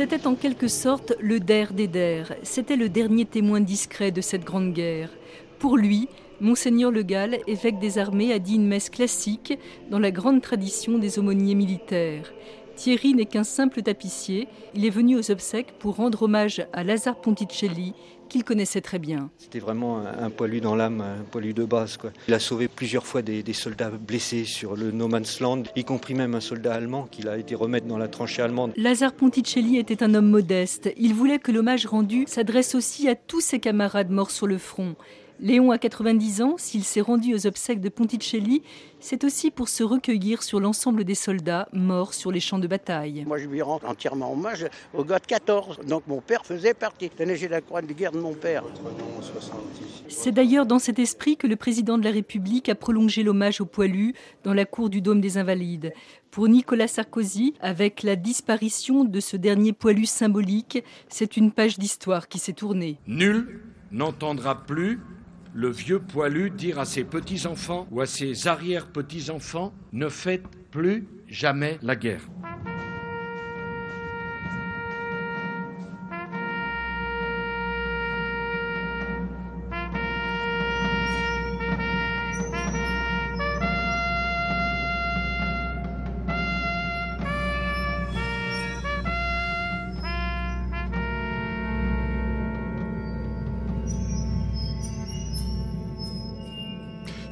C'était 0.00 0.26
en 0.26 0.34
quelque 0.34 0.66
sorte 0.66 1.12
le 1.20 1.40
der 1.40 1.74
des 1.74 1.86
der. 1.86 2.34
C'était 2.42 2.76
le 2.76 2.88
dernier 2.88 3.26
témoin 3.26 3.60
discret 3.60 4.10
de 4.10 4.22
cette 4.22 4.44
grande 4.44 4.72
guerre. 4.72 5.10
Pour 5.58 5.76
lui, 5.76 6.08
Monseigneur 6.40 6.90
Le 6.90 7.02
Gall, 7.02 7.40
évêque 7.46 7.78
des 7.78 7.98
armées, 7.98 8.32
a 8.32 8.38
dit 8.38 8.54
une 8.54 8.66
messe 8.66 8.88
classique 8.88 9.58
dans 9.90 9.98
la 9.98 10.10
grande 10.10 10.40
tradition 10.40 10.96
des 10.96 11.18
aumôniers 11.18 11.54
militaires. 11.54 12.32
Thierry 12.76 13.12
n'est 13.12 13.26
qu'un 13.26 13.44
simple 13.44 13.82
tapissier. 13.82 14.48
Il 14.74 14.86
est 14.86 14.88
venu 14.88 15.18
aux 15.18 15.30
obsèques 15.30 15.74
pour 15.78 15.96
rendre 15.96 16.22
hommage 16.22 16.66
à 16.72 16.82
Lazare 16.82 17.20
Ponticelli, 17.20 17.92
qu'il 18.30 18.44
connaissait 18.44 18.80
très 18.80 18.98
bien. 18.98 19.28
C'était 19.36 19.58
vraiment 19.58 19.98
un, 19.98 20.30
poilu 20.30 20.62
dans 20.62 20.74
l'âme, 20.74 21.02
un 21.02 21.24
poilu 21.24 21.52
de 21.52 21.64
base. 21.64 21.98
Il 22.28 22.32
a 22.34 22.38
sauvé 22.38 22.68
plusieurs 22.68 23.06
fois 23.06 23.20
des, 23.20 23.44
soldats 23.52 23.90
blessés 23.90 24.44
sur 24.44 24.76
le 24.76 24.92
No 24.92 25.08
Man's 25.08 25.40
Land, 25.40 25.64
y 25.76 25.84
compris 25.84 26.14
même 26.14 26.34
un 26.34 26.40
soldat 26.40 26.72
allemand 26.72 27.08
qu'il 27.10 27.28
a 27.28 27.36
été 27.36 27.54
remettre 27.54 27.86
dans 27.86 27.98
la 27.98 28.08
tranchée 28.08 28.40
allemande. 28.40 28.72
Lazare 28.76 29.12
Ponticelli 29.12 29.76
était 29.76 30.02
un 30.02 30.14
homme 30.14 30.30
modeste. 30.30 30.90
Il 30.96 31.12
voulait 31.12 31.40
que 31.40 31.52
l'hommage 31.52 31.84
rendu 31.84 32.24
s'adresse 32.26 32.74
aussi 32.74 33.08
à 33.08 33.16
tous 33.16 33.40
ses 33.40 33.58
camarades 33.58 34.10
morts 34.10 34.30
sur 34.30 34.46
le 34.46 34.56
front. 34.56 34.94
Léon 35.42 35.70
a 35.70 35.78
90 35.78 36.42
ans, 36.42 36.54
s'il 36.58 36.84
s'est 36.84 37.00
rendu 37.00 37.34
aux 37.34 37.46
obsèques 37.46 37.80
de 37.80 37.88
Ponticelli, 37.88 38.62
c'est 38.98 39.24
aussi 39.24 39.50
pour 39.50 39.70
se 39.70 39.82
recueillir 39.82 40.42
sur 40.42 40.60
l'ensemble 40.60 41.02
des 41.02 41.14
soldats 41.14 41.66
morts 41.72 42.12
sur 42.12 42.30
les 42.30 42.40
champs 42.40 42.58
de 42.58 42.66
bataille. 42.66 43.24
Moi, 43.26 43.38
je 43.38 43.46
lui 43.46 43.62
rends 43.62 43.80
entièrement 43.86 44.34
hommage 44.34 44.66
au 44.92 45.02
gars 45.02 45.18
de 45.18 45.24
14. 45.24 45.80
Donc 45.88 46.02
mon 46.06 46.20
père 46.20 46.44
faisait 46.44 46.74
partie. 46.74 47.10
J'ai 47.18 47.48
la 47.48 47.62
croix 47.62 47.80
de 47.80 47.90
guerre 47.90 48.12
de 48.12 48.20
mon 48.20 48.34
père. 48.34 48.64
C'est 50.08 50.32
d'ailleurs 50.32 50.66
dans 50.66 50.78
cet 50.78 50.98
esprit 50.98 51.38
que 51.38 51.46
le 51.46 51.56
président 51.56 51.96
de 51.96 52.04
la 52.04 52.10
République 52.10 52.68
a 52.68 52.74
prolongé 52.74 53.22
l'hommage 53.22 53.62
au 53.62 53.66
poilu 53.66 54.14
dans 54.44 54.52
la 54.52 54.66
cour 54.66 54.90
du 54.90 55.00
Dôme 55.00 55.22
des 55.22 55.38
Invalides. 55.38 55.94
Pour 56.30 56.48
Nicolas 56.48 56.86
Sarkozy, 56.86 57.54
avec 57.60 58.02
la 58.02 58.14
disparition 58.14 59.04
de 59.04 59.20
ce 59.20 59.38
dernier 59.38 59.72
poilu 59.72 60.04
symbolique, 60.04 60.84
c'est 61.08 61.38
une 61.38 61.50
page 61.50 61.78
d'histoire 61.78 62.28
qui 62.28 62.38
s'est 62.38 62.52
tournée. 62.52 62.98
Nul 63.06 63.62
n'entendra 63.90 64.54
plus 64.66 65.00
le 65.52 65.68
vieux 65.68 65.98
poilu 65.98 66.50
dire 66.50 66.78
à 66.78 66.84
ses 66.84 67.04
petits-enfants 67.04 67.86
ou 67.90 68.00
à 68.00 68.06
ses 68.06 68.46
arrière-petits-enfants 68.46 69.72
Ne 69.92 70.08
faites 70.08 70.46
plus 70.70 71.06
jamais 71.28 71.78
la 71.82 71.96
guerre. 71.96 72.22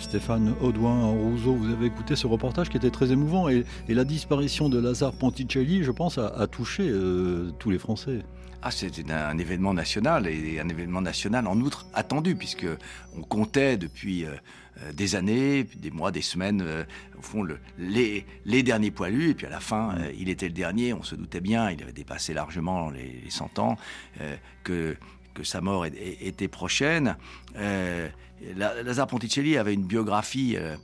Stéphane 0.08 0.54
Audouin 0.62 1.04
Rousseau, 1.08 1.54
vous 1.54 1.70
avez 1.70 1.84
écouté 1.84 2.16
ce 2.16 2.26
reportage 2.26 2.70
qui 2.70 2.78
était 2.78 2.88
très 2.88 3.12
émouvant 3.12 3.50
et, 3.50 3.66
la 3.90 4.04
disparition 4.04 4.70
de 4.70 4.78
Lazare 4.78 5.12
Ponticelli, 5.12 5.84
je 5.84 5.90
pense, 5.90 6.16
a, 6.16 6.46
touché 6.46 6.88
euh, 6.88 7.50
tous 7.58 7.68
les 7.68 7.78
Français. 7.78 8.20
Ah, 8.62 8.70
c'était 8.70 9.12
un, 9.12 9.36
événement 9.36 9.74
national 9.74 10.26
et 10.26 10.60
un 10.60 10.68
événement 10.70 11.02
national 11.02 11.46
en 11.46 11.60
outre 11.60 11.86
attendu 11.92 12.36
puisque 12.36 12.66
on 13.18 13.20
comptait 13.20 13.76
depuis 13.76 14.24
euh, 14.24 14.30
euh, 14.82 14.92
des 14.94 15.14
années, 15.14 15.64
des 15.76 15.90
mois, 15.90 16.10
des 16.10 16.22
semaines, 16.22 16.64
au 17.18 17.22
fond 17.22 17.42
le, 17.42 17.58
les, 17.76 18.24
derniers 18.62 18.90
poilus 18.90 19.28
et 19.28 19.34
puis 19.34 19.46
à 19.46 19.50
la 19.50 19.60
fin 19.60 19.92
mm. 19.92 19.98
il 20.18 20.30
était 20.30 20.48
le 20.48 20.54
dernier. 20.54 20.94
On 20.94 21.02
se 21.02 21.16
doutait 21.16 21.42
bien, 21.42 21.70
il 21.70 21.82
avait 21.82 21.92
dépassé 21.92 22.32
largement 22.32 22.88
les, 22.88 23.20
les 23.24 23.30
100 23.30 23.58
ans 23.58 23.76
que 24.64 24.96
que 25.38 25.44
sa 25.44 25.60
mort 25.60 25.86
était 25.86 26.48
prochaine. 26.48 27.16
Euh, 27.56 28.08
Lazare 28.56 29.06
Ponticelli 29.06 29.56
avait 29.56 29.74
une 29.74 29.84
biographie 29.84 30.56
euh, 30.56 30.76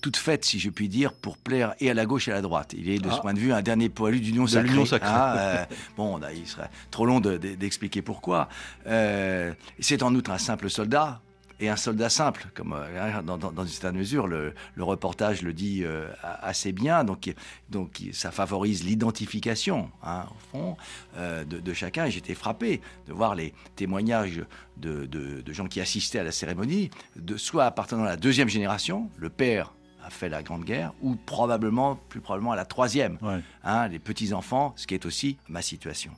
toute 0.00 0.16
faite, 0.16 0.44
si 0.44 0.58
je 0.58 0.70
puis 0.70 0.88
dire, 0.88 1.12
pour 1.12 1.36
plaire 1.36 1.74
et 1.80 1.90
à 1.90 1.94
la 1.94 2.06
gauche 2.06 2.28
et 2.28 2.32
à 2.32 2.34
la 2.34 2.42
droite. 2.42 2.74
Il 2.76 2.88
est, 2.88 2.98
de 2.98 3.10
ce 3.10 3.16
ah. 3.16 3.20
point 3.20 3.34
de 3.34 3.38
vue, 3.38 3.52
un 3.52 3.62
dernier 3.62 3.88
poilu 3.88 4.20
d'union 4.20 4.46
sacrée. 4.46 4.86
sacrée. 4.86 5.08
Ah, 5.10 5.36
euh, 5.38 5.64
bon, 5.96 6.18
il 6.34 6.46
serait 6.46 6.70
trop 6.90 7.04
long 7.06 7.20
d'expliquer 7.20 8.02
pourquoi. 8.02 8.48
C'est 8.84 10.02
en 10.02 10.14
outre 10.14 10.30
un 10.30 10.38
simple 10.38 10.70
soldat, 10.70 11.20
et 11.60 11.68
un 11.68 11.76
soldat 11.76 12.08
simple, 12.08 12.46
comme 12.54 12.74
euh, 12.74 13.22
dans, 13.22 13.38
une 13.38 13.68
certaine 13.68 13.96
mesure, 13.96 14.26
le, 14.26 14.54
reportage 14.78 15.42
le 15.42 15.52
dit 15.52 15.82
euh, 15.84 16.08
assez 16.22 16.72
bien. 16.72 17.04
Donc, 17.04 17.32
donc 17.70 18.02
ça 18.12 18.30
favorise 18.30 18.84
l'identification, 18.84 19.90
hein, 20.02 20.26
au 20.30 20.56
fond, 20.56 20.76
euh, 21.16 21.44
de, 21.44 21.72
chacun. 21.72 22.08
J'étais 22.08 22.34
frappé 22.34 22.80
de 23.06 23.12
voir 23.12 23.34
les 23.34 23.54
témoignages 23.74 24.44
de, 24.76 25.06
de, 25.06 25.52
gens 25.52 25.66
qui 25.66 25.80
assistaient 25.80 26.18
à 26.18 26.24
la 26.24 26.32
cérémonie, 26.32 26.90
de 27.16 27.36
soit 27.36 27.64
appartenant 27.64 28.04
à 28.04 28.08
la 28.08 28.16
deuxième 28.16 28.48
génération, 28.48 29.10
le 29.16 29.30
père 29.30 29.72
a 30.06 30.10
fait 30.10 30.28
la 30.28 30.42
Grande 30.42 30.64
Guerre, 30.64 30.92
ou 31.02 31.16
probablement, 31.16 31.96
plus 32.08 32.20
probablement 32.20 32.52
à 32.52 32.56
la 32.56 32.64
troisième, 32.64 33.18
hein, 33.64 33.88
les 33.88 33.98
petits-enfants, 33.98 34.72
ce 34.76 34.86
qui 34.86 34.94
est 34.94 35.04
aussi 35.04 35.36
ma 35.48 35.62
situation. 35.62 36.12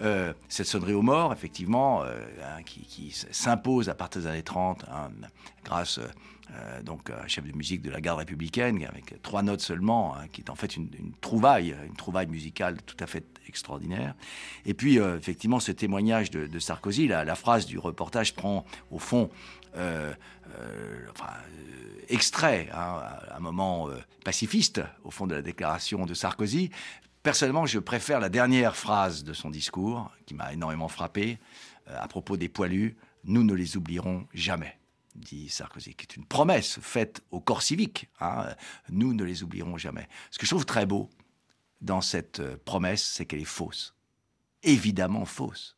Euh, 0.00 0.32
cette 0.48 0.66
sonnerie 0.66 0.94
aux 0.94 1.02
morts, 1.02 1.32
effectivement, 1.32 2.02
euh, 2.04 2.20
hein, 2.42 2.62
qui, 2.64 3.10
s'impose 3.32 3.88
à 3.88 3.94
partir 3.94 4.22
des 4.22 4.28
années 4.28 4.42
30, 4.44 4.84
hein, 4.84 5.10
grâce 5.64 5.98
euh, 5.98 6.82
donc 6.82 7.10
à 7.10 7.24
un 7.24 7.26
chef 7.26 7.44
de 7.44 7.56
musique 7.56 7.82
de 7.82 7.90
la 7.90 8.00
garde 8.00 8.20
républicaine, 8.20 8.84
avec 8.84 9.20
trois 9.22 9.42
notes 9.42 9.62
seulement, 9.62 10.14
qui 10.30 10.42
est 10.42 10.50
en 10.50 10.54
fait 10.54 10.76
une, 10.76 10.88
trouvaille, 11.20 11.74
une 11.86 11.96
trouvaille 11.96 12.28
musicale 12.28 12.76
tout 12.86 12.96
à 13.00 13.08
fait 13.08 13.24
extraordinaire. 13.48 14.14
Et 14.64 14.74
puis, 14.74 14.98
effectivement, 14.98 15.58
ce 15.58 15.72
témoignage 15.72 16.30
de, 16.30 16.58
Sarkozy, 16.60 17.08
la, 17.08 17.24
la, 17.24 17.34
phrase 17.34 17.66
du 17.66 17.78
reportage 17.78 18.34
prend, 18.34 18.64
au 18.92 19.00
fond, 19.00 19.28
enfin, 19.74 21.32
extrait, 22.08 22.68
hein, 22.72 23.02
un 23.30 23.40
moment 23.40 23.88
euh, 23.88 23.98
pacifiste, 24.24 24.80
au 25.04 25.10
fond 25.10 25.26
de 25.26 25.34
la 25.34 25.42
déclaration 25.42 26.06
de 26.06 26.14
Sarkozy. 26.14 26.70
Personnellement, 27.22 27.66
je 27.66 27.78
préfère 27.78 28.20
la 28.20 28.28
dernière 28.28 28.76
phrase 28.76 29.24
de 29.24 29.32
son 29.32 29.50
discours, 29.50 30.10
qui 30.26 30.34
m'a 30.34 30.52
énormément 30.52 30.88
frappé, 30.88 31.38
euh, 31.88 31.96
à 31.98 32.08
propos 32.08 32.36
des 32.36 32.48
poilus. 32.48 32.96
Nous 33.24 33.44
ne 33.44 33.54
les 33.54 33.76
oublierons 33.76 34.26
jamais, 34.34 34.78
dit 35.14 35.48
Sarkozy, 35.48 35.94
qui 35.94 36.02
est 36.02 36.16
une 36.16 36.26
promesse 36.26 36.78
faite 36.80 37.22
au 37.30 37.40
corps 37.40 37.62
civique. 37.62 38.08
Hein. 38.20 38.54
Nous 38.90 39.14
ne 39.14 39.24
les 39.24 39.42
oublierons 39.42 39.78
jamais. 39.78 40.08
Ce 40.30 40.38
que 40.38 40.46
je 40.46 40.50
trouve 40.50 40.66
très 40.66 40.86
beau 40.86 41.08
dans 41.80 42.00
cette 42.00 42.40
euh, 42.40 42.56
promesse, 42.64 43.02
c'est 43.02 43.26
qu'elle 43.26 43.40
est 43.40 43.44
fausse. 43.44 43.94
Évidemment 44.62 45.24
fausse. 45.24 45.76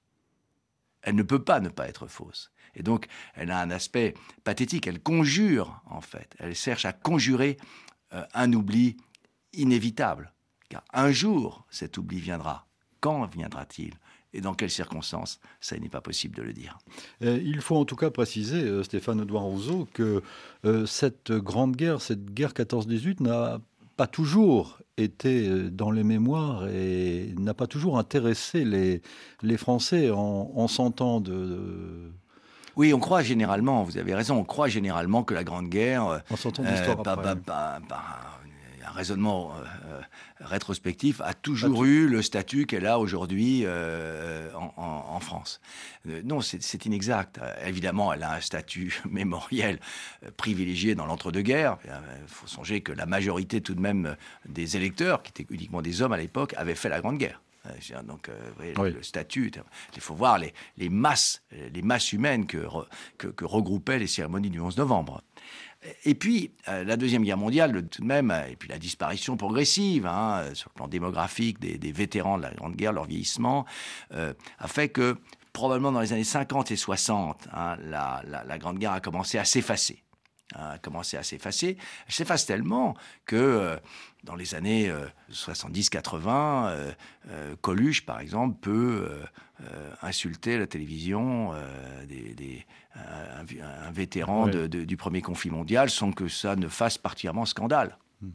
Elle 1.02 1.14
ne 1.14 1.22
peut 1.22 1.42
pas 1.42 1.60
ne 1.60 1.68
pas 1.68 1.88
être 1.88 2.08
fausse. 2.08 2.50
Et 2.76 2.82
donc, 2.82 3.06
elle 3.34 3.50
a 3.50 3.60
un 3.60 3.70
aspect 3.70 4.14
pathétique. 4.44 4.86
Elle 4.86 5.00
conjure, 5.00 5.82
en 5.86 6.00
fait. 6.00 6.36
Elle 6.38 6.54
cherche 6.54 6.84
à 6.84 6.92
conjurer 6.92 7.56
euh, 8.12 8.22
un 8.34 8.52
oubli 8.52 8.96
inévitable. 9.54 10.32
Car 10.68 10.84
un 10.92 11.10
jour, 11.10 11.66
cet 11.70 11.96
oubli 11.96 12.20
viendra. 12.20 12.66
Quand 13.00 13.26
viendra-t-il? 13.26 13.94
Et 14.32 14.40
dans 14.42 14.52
quelles 14.52 14.70
circonstances, 14.70 15.40
ça 15.60 15.78
n'est 15.78 15.88
pas 15.88 16.02
possible 16.02 16.36
de 16.36 16.42
le 16.42 16.52
dire. 16.52 16.76
Euh, 17.22 17.40
il 17.42 17.62
faut 17.62 17.76
en 17.76 17.86
tout 17.86 17.96
cas 17.96 18.10
préciser, 18.10 18.62
euh, 18.62 18.82
Stéphane 18.82 19.22
Edouard 19.22 19.44
Rousseau, 19.44 19.88
que 19.94 20.22
cette 20.86 21.32
grande 21.32 21.76
guerre, 21.76 22.02
cette 22.02 22.32
guerre 22.32 22.52
14-18 22.52 23.22
n'a 23.22 23.60
pas 23.96 24.06
toujours 24.06 24.80
été 24.98 25.48
dans 25.70 25.90
les 25.90 26.02
mémoires 26.02 26.68
et 26.68 27.32
n'a 27.38 27.54
pas 27.54 27.66
toujours 27.66 27.98
intéressé 27.98 28.64
les, 28.64 29.56
Français 29.56 30.10
en, 30.10 30.50
en 30.54 30.68
100 30.68 31.00
ans 31.00 31.20
de 31.20 32.12
oui, 32.76 32.92
on 32.92 32.98
croit 32.98 33.22
généralement, 33.22 33.82
vous 33.82 33.96
avez 33.96 34.14
raison, 34.14 34.36
on 34.36 34.44
croit 34.44 34.68
généralement 34.68 35.24
que 35.24 35.32
la 35.32 35.44
Grande 35.44 35.70
Guerre, 35.70 36.06
euh, 36.06 36.18
un 38.86 38.90
raisonnement 38.90 39.52
euh, 39.56 40.00
rétrospectif, 40.40 41.22
a 41.22 41.32
toujours 41.32 41.84
eu 41.86 42.06
le 42.06 42.20
statut 42.20 42.66
qu'elle 42.66 42.86
a 42.86 42.98
aujourd'hui 42.98 43.62
euh, 43.64 44.50
en, 44.54 45.20
France. 45.20 45.62
non, 46.24 46.42
c'est 46.42 46.84
inexact. 46.84 47.40
Évidemment, 47.64 48.12
elle 48.12 48.22
a 48.22 48.34
un 48.34 48.40
statut 48.40 49.00
mémoriel 49.10 49.80
privilégié 50.36 50.94
dans 50.94 51.06
l'entre-deux-guerres. 51.06 51.78
Il 51.84 52.28
faut 52.28 52.46
songer 52.46 52.82
que 52.82 52.92
la 52.92 53.06
majorité 53.06 53.62
tout 53.62 53.74
de 53.74 53.80
même 53.80 54.16
des 54.46 54.76
électeurs, 54.76 55.22
qui 55.22 55.30
étaient 55.30 55.46
uniquement 55.52 55.80
des 55.80 56.02
hommes 56.02 56.12
à 56.12 56.18
l'époque, 56.18 56.54
avaient 56.58 56.74
fait 56.74 56.90
la 56.90 57.00
Grande 57.00 57.16
Guerre. 57.16 57.40
Euh, 57.70 58.02
donc, 58.02 58.28
euh, 58.28 58.90
le 58.90 59.02
statut, 59.02 59.52
il 59.94 60.00
faut 60.00 60.14
voir 60.14 60.38
les, 60.38 60.52
les, 60.76 60.88
masses, 60.88 61.42
les 61.50 61.82
masses 61.82 62.12
humaines 62.12 62.46
que, 62.46 62.66
que, 63.18 63.44
regroupaient 63.44 63.98
les 63.98 64.06
cérémonies 64.06 64.50
du 64.50 64.60
11 64.60 64.76
novembre. 64.78 65.22
Et 66.04 66.14
puis, 66.14 66.52
euh, 66.68 66.84
la 66.84 66.96
Deuxième 66.96 67.22
Guerre 67.22 67.36
mondiale, 67.36 67.86
tout 67.88 68.02
de 68.02 68.06
même, 68.06 68.34
et 68.50 68.56
puis 68.56 68.68
la 68.68 68.78
disparition 68.78 69.36
progressive, 69.36 70.06
hein, 70.06 70.44
sur 70.54 70.70
le 70.74 70.78
plan 70.78 70.88
démographique, 70.88 71.60
des, 71.60 71.78
des, 71.78 71.92
vétérans 71.92 72.38
de 72.38 72.42
la 72.42 72.50
Grande 72.54 72.74
Guerre, 72.74 72.92
leur 72.92 73.04
vieillissement, 73.04 73.66
a 74.10 74.68
fait 74.68 74.88
que, 74.88 75.16
probablement 75.52 75.92
dans 75.92 76.00
les 76.00 76.12
années 76.12 76.24
50 76.24 76.70
et 76.70 76.76
60, 76.76 77.48
hein, 77.52 77.76
la, 77.84 78.22
la, 78.26 78.44
la 78.44 78.58
Grande 78.58 78.78
Guerre 78.78 78.92
a 78.92 79.00
commencé 79.00 79.38
à 79.38 79.44
s'effacer 79.44 80.02
a 80.55 80.78
commencé 80.78 81.16
à 81.16 81.22
s'effacer. 81.22 81.76
Elle 82.07 82.12
s'efface 82.12 82.47
tellement 82.47 82.94
que 83.24 83.36
euh, 83.36 83.76
dans 84.24 84.34
les 84.34 84.55
années 84.55 84.92
70-80, 85.32 86.68
euh, 86.68 86.92
euh, 87.28 87.57
Coluche, 87.61 88.05
par 88.05 88.20
exemple, 88.20 88.59
peut 88.61 89.09
insulter 90.03 90.59
la 90.59 90.66
télévision 90.66 91.55
des, 92.07 92.66
un, 92.94 93.90
vétéran 93.90 94.49
du 94.49 94.97
premier 94.97 95.22
conflit 95.22 95.51
mondial 95.51 95.88
sans 95.88 96.12
que 96.12 96.28
ça 96.28 96.57
ne 96.57 96.68
fasse 96.68 96.99
particulièrement 96.99 97.47
scandale. 97.47 97.97
Hmm. 98.20 98.30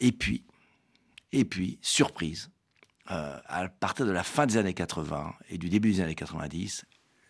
et 0.00 0.12
puis, 0.12 0.44
et 1.32 1.44
puis, 1.44 1.78
surprise, 1.82 2.50
à 3.06 3.68
partir 3.80 4.06
de 4.06 4.12
la 4.12 4.22
fin 4.22 4.46
des 4.46 4.56
années 4.56 4.74
80 4.74 5.34
et 5.48 5.58
du 5.58 5.68
début 5.68 5.90
des 5.92 6.00
années 6.00 6.14
90, 6.14 6.84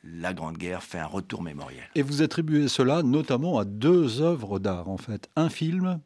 la 0.04 0.34
Grande 0.34 0.56
Guerre 0.56 0.82
fait 0.82 0.98
un 0.98 1.06
retour 1.06 1.42
mémoriel. 1.42 1.84
Et 1.94 2.02
vous 2.02 2.22
attribuez 2.22 2.68
cela 2.68 3.02
notamment 3.02 3.58
à 3.58 3.64
deux 3.64 4.20
œuvres 4.20 4.58
d'art, 4.58 4.88
en 4.88 4.98
fait, 4.98 5.28
un 5.36 5.48
film 5.48 6.00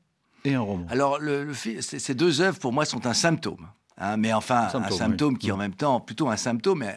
et 0.44 0.55
un 0.55 0.61
roman. 0.61 0.86
Alors, 0.88 1.18
le, 1.18 1.53
ces 1.55 2.14
deux 2.14 2.40
œuvres, 2.40 2.59
pour 2.59 2.72
moi, 2.72 2.84
sont 2.84 3.07
un 3.07 3.14
symptôme. 3.14 3.68
Hein, 4.01 4.16
mais 4.16 4.32
enfin, 4.32 4.68
un 4.72 4.90
symptôme 4.90 5.36
qui 5.38 5.51
en 5.51 5.57
même 5.57 5.74
temps, 5.74 5.99
plutôt 5.99 6.28
un 6.28 6.36
symptôme, 6.36 6.80
mais 6.80 6.94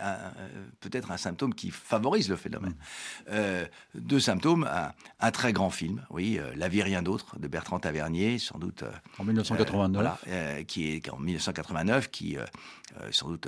peut-être 0.82 1.10
un 1.10 1.18
symptôme 1.18 1.56
qui 1.56 1.72
favorise 1.72 2.30
le 2.30 2.36
phénomène. 2.36 2.74
Mm. 2.74 3.32
Euh, 3.32 3.66
deux 3.96 4.20
symptômes, 4.20 4.70
un, 5.20 5.32
très 5.32 5.52
grand 5.52 5.72
film, 5.72 6.06
oui, 6.12 6.38
euh, 6.40 6.52
La 6.56 6.68
vie 6.68 6.84
rien 6.84 7.02
d'autre, 7.02 7.40
de 7.40 7.48
Bertrand 7.48 7.80
Tavernier, 7.80 8.38
sans 8.38 8.60
doute. 8.60 8.84
Euh, 8.84 8.92
en 9.18 9.24
1989. 9.24 9.94
voilà, 9.94 10.64
qui 10.66 10.92
est 10.92 11.10
en 11.10 11.18
1989, 11.18 12.12
qui, 12.12 12.38
sans 13.10 13.30
doute, 13.30 13.48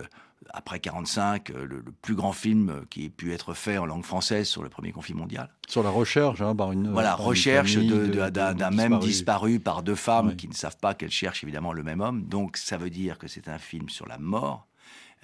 après 0.49 0.79
45, 0.79 1.51
euh, 1.51 1.65
le, 1.65 1.83
plus 2.01 2.15
grand 2.15 2.33
film 2.33 2.85
qui 2.89 3.05
ait 3.05 3.09
pu 3.09 3.33
être 3.33 3.53
fait 3.53 3.77
en 3.77 3.85
langue 3.85 4.03
française 4.03 4.47
sur 4.47 4.63
le 4.63 4.69
premier 4.69 4.91
conflit 4.91 5.13
mondial. 5.13 5.49
Sur 5.67 5.83
la 5.83 5.89
recherche, 5.89 6.41
hein, 6.41 6.55
par 6.55 6.71
une 6.71 6.91
voilà 6.91 7.15
recherche 7.15 7.77
d'un 7.77 8.71
même 8.71 8.99
disparu 8.99 9.59
par 9.59 9.83
deux 9.83 9.95
femmes 9.95 10.35
qui 10.35 10.47
ne 10.47 10.53
savent 10.53 10.77
pas 10.77 10.93
qu'elles 10.93 11.11
cherchent 11.11 11.43
évidemment 11.43 11.73
le 11.73 11.83
même 11.83 12.01
homme. 12.01 12.23
Donc 12.23 12.57
ça 12.57 12.77
veut 12.77 12.89
dire 12.89 13.17
que 13.17 13.27
c'est 13.27 13.47
un 13.47 13.57
film 13.57 13.89
sur 13.89 14.07
la 14.07 14.17
mort, 14.17 14.67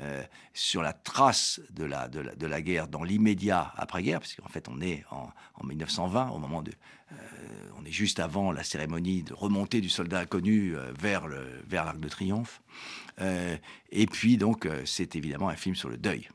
euh, 0.02 0.24
sur 0.54 0.82
la 0.82 0.94
trace 0.94 1.60
de 1.72 1.84
la, 1.84 2.08
de 2.08 2.48
la, 2.48 2.62
guerre 2.62 2.88
dans 2.88 3.04
l'immédiat 3.04 3.74
après-guerre, 3.76 4.20
parce 4.20 4.34
qu'en 4.36 4.48
fait 4.48 4.68
on 4.70 4.80
est 4.82 5.04
en, 5.12 5.30
en, 5.56 5.66
1920, 5.66 6.30
au 6.30 6.38
moment 6.38 6.62
de... 6.62 6.72
Euh, 7.12 7.16
on 7.78 7.86
est 7.86 7.92
juste 7.92 8.20
avant 8.20 8.52
la 8.52 8.64
cérémonie 8.64 9.24
de 9.24 9.34
remontée 9.34 9.82
du 9.82 9.90
soldat 9.90 10.20
inconnu 10.20 10.76
euh, 10.76 10.92
vers 11.00 11.28
le 11.28 11.64
vers 11.68 11.86
l'Arc 11.86 12.00
de 12.00 12.08
Triomphe. 12.08 12.62
et 13.20 14.06
puis 14.06 14.38
donc 14.38 14.68
c'est 14.86 15.16
évidemment 15.16 15.50
un 15.50 15.56
film 15.56 15.76
sur 15.76 15.90
le 15.90 15.98
deuil. 15.98 16.30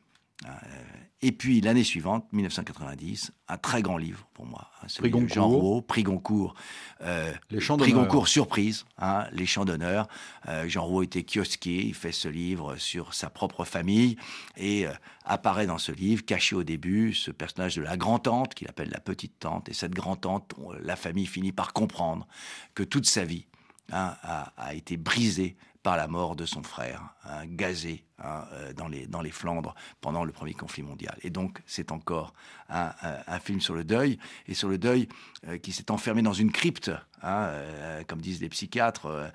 Et 1.26 1.32
puis 1.32 1.62
l'année 1.62 1.84
suivante, 1.84 2.30
1990, 2.34 3.32
un 3.48 3.56
très 3.56 3.80
grand 3.80 3.96
livre 3.96 4.28
pour 4.34 4.44
moi, 4.44 4.70
hein, 4.82 4.88
celui 4.88 5.10
de 5.10 5.26
Jean 5.26 5.48
Rouault, 5.48 5.80
prix 5.80 6.02
Goncourt, 6.02 6.54
euh, 7.00 7.32
les 7.50 7.60
chants 7.60 7.78
prix 7.78 7.94
Goncourt 7.94 8.28
surprise, 8.28 8.84
hein, 8.98 9.26
les 9.32 9.46
chants 9.46 9.64
d'honneur. 9.64 10.06
Euh, 10.48 10.68
Jean 10.68 10.84
Rouault 10.84 11.02
était 11.02 11.22
kiosquier, 11.22 11.82
il 11.82 11.94
fait 11.94 12.12
ce 12.12 12.28
livre 12.28 12.76
sur 12.76 13.14
sa 13.14 13.30
propre 13.30 13.64
famille 13.64 14.16
et 14.58 14.86
euh, 14.86 14.92
apparaît 15.24 15.66
dans 15.66 15.78
ce 15.78 15.92
livre, 15.92 16.26
caché 16.26 16.56
au 16.56 16.62
début, 16.62 17.14
ce 17.14 17.30
personnage 17.30 17.76
de 17.76 17.82
la 17.82 17.96
grand-tante 17.96 18.52
qu'il 18.52 18.68
appelle 18.68 18.90
la 18.90 19.00
petite-tante. 19.00 19.70
Et 19.70 19.72
cette 19.72 19.94
grand-tante, 19.94 20.52
la 20.82 20.94
famille 20.94 21.24
finit 21.24 21.52
par 21.52 21.72
comprendre 21.72 22.28
que 22.74 22.82
toute 22.82 23.06
sa 23.06 23.24
vie 23.24 23.46
hein, 23.92 24.14
a, 24.22 24.52
a 24.58 24.74
été 24.74 24.98
brisée 24.98 25.56
par 25.84 25.98
la 25.98 26.08
mort 26.08 26.34
de 26.34 26.46
son 26.46 26.62
frère, 26.62 27.14
hein, 27.24 27.44
gazé 27.46 28.04
hein, 28.18 28.46
euh, 28.54 28.72
dans, 28.72 28.88
les, 28.88 29.06
dans 29.06 29.20
les 29.20 29.30
Flandres 29.30 29.74
pendant 30.00 30.24
le 30.24 30.32
premier 30.32 30.54
conflit 30.54 30.82
mondial. 30.82 31.14
Et 31.22 31.28
donc, 31.28 31.60
c'est 31.66 31.92
encore 31.92 32.32
un, 32.70 32.90
film 33.38 33.60
sur 33.60 33.74
le 33.74 33.84
deuil, 33.84 34.18
et 34.48 34.54
sur 34.54 34.68
le 34.68 34.78
deuil 34.78 35.08
euh, 35.46 35.58
qui 35.58 35.72
s'est 35.72 35.90
enfermé 35.90 36.22
dans 36.22 36.32
une 36.32 36.50
crypte, 36.50 36.90
hein, 37.22 37.48
euh, 37.50 38.02
comme 38.08 38.22
disent 38.22 38.40
les 38.40 38.48
psychiatres, 38.48 39.30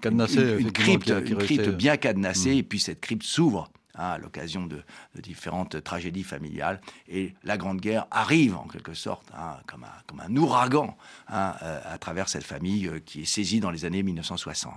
cadenassé, 0.00 0.58
une, 0.60 0.70
crypte, 0.70 1.08
une 1.08 1.38
crypte 1.38 1.70
bien 1.70 1.96
cadenassée, 1.96 2.54
mm. 2.54 2.58
et 2.58 2.62
puis 2.62 2.78
cette 2.78 3.00
crypte 3.00 3.24
s'ouvre 3.24 3.70
hein, 3.96 4.10
à 4.10 4.18
l'occasion 4.18 4.66
de, 4.66 4.82
différentes 5.20 5.82
tragédies 5.82 6.22
familiales. 6.22 6.80
Et 7.08 7.34
la 7.44 7.56
Grande 7.56 7.80
Guerre 7.80 8.06
arrive 8.10 8.56
en 8.56 8.66
quelque 8.66 8.94
sorte 8.94 9.26
hein, 9.36 9.56
comme, 9.66 9.84
un, 9.84 10.02
comme, 10.06 10.20
un, 10.20 10.36
ouragan 10.36 10.96
hein, 11.28 11.54
euh, 11.62 11.80
à 11.84 11.98
travers 11.98 12.28
cette 12.28 12.44
famille 12.44 12.88
euh, 12.88 13.00
qui 13.00 13.22
est 13.22 13.26
saisie 13.26 13.60
dans 13.60 13.70
les 13.70 13.84
années 13.84 14.02
1960. 14.02 14.74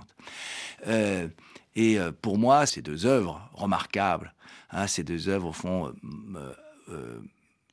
Euh, 0.86 1.28
et 1.76 1.98
pour 2.22 2.38
moi, 2.38 2.66
ces 2.66 2.82
deux 2.82 3.06
œuvres 3.06 3.48
remarquables, 3.52 4.34
ces 4.88 5.04
deux 5.04 5.28
œuvres 5.28 5.50
au 5.50 5.52
fond 5.52 5.94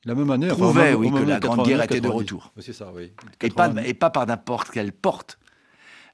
la 0.04 0.14
même 0.14 0.30
année, 0.30 0.46
prouvaient 0.46 0.94
oui, 0.94 1.10
que 1.10 1.18
la 1.18 1.40
Grande 1.40 1.66
Guerre 1.66 1.82
était 1.82 2.00
de 2.00 2.06
retour. 2.06 2.52
C'est 2.60 2.72
ça, 2.72 2.92
oui. 2.94 3.12
Et 3.42 3.50
pas, 3.50 3.72
et 3.84 3.94
pas 3.94 4.10
par 4.10 4.24
n'importe 4.26 4.70
quelle 4.70 4.92
porte. 4.92 5.40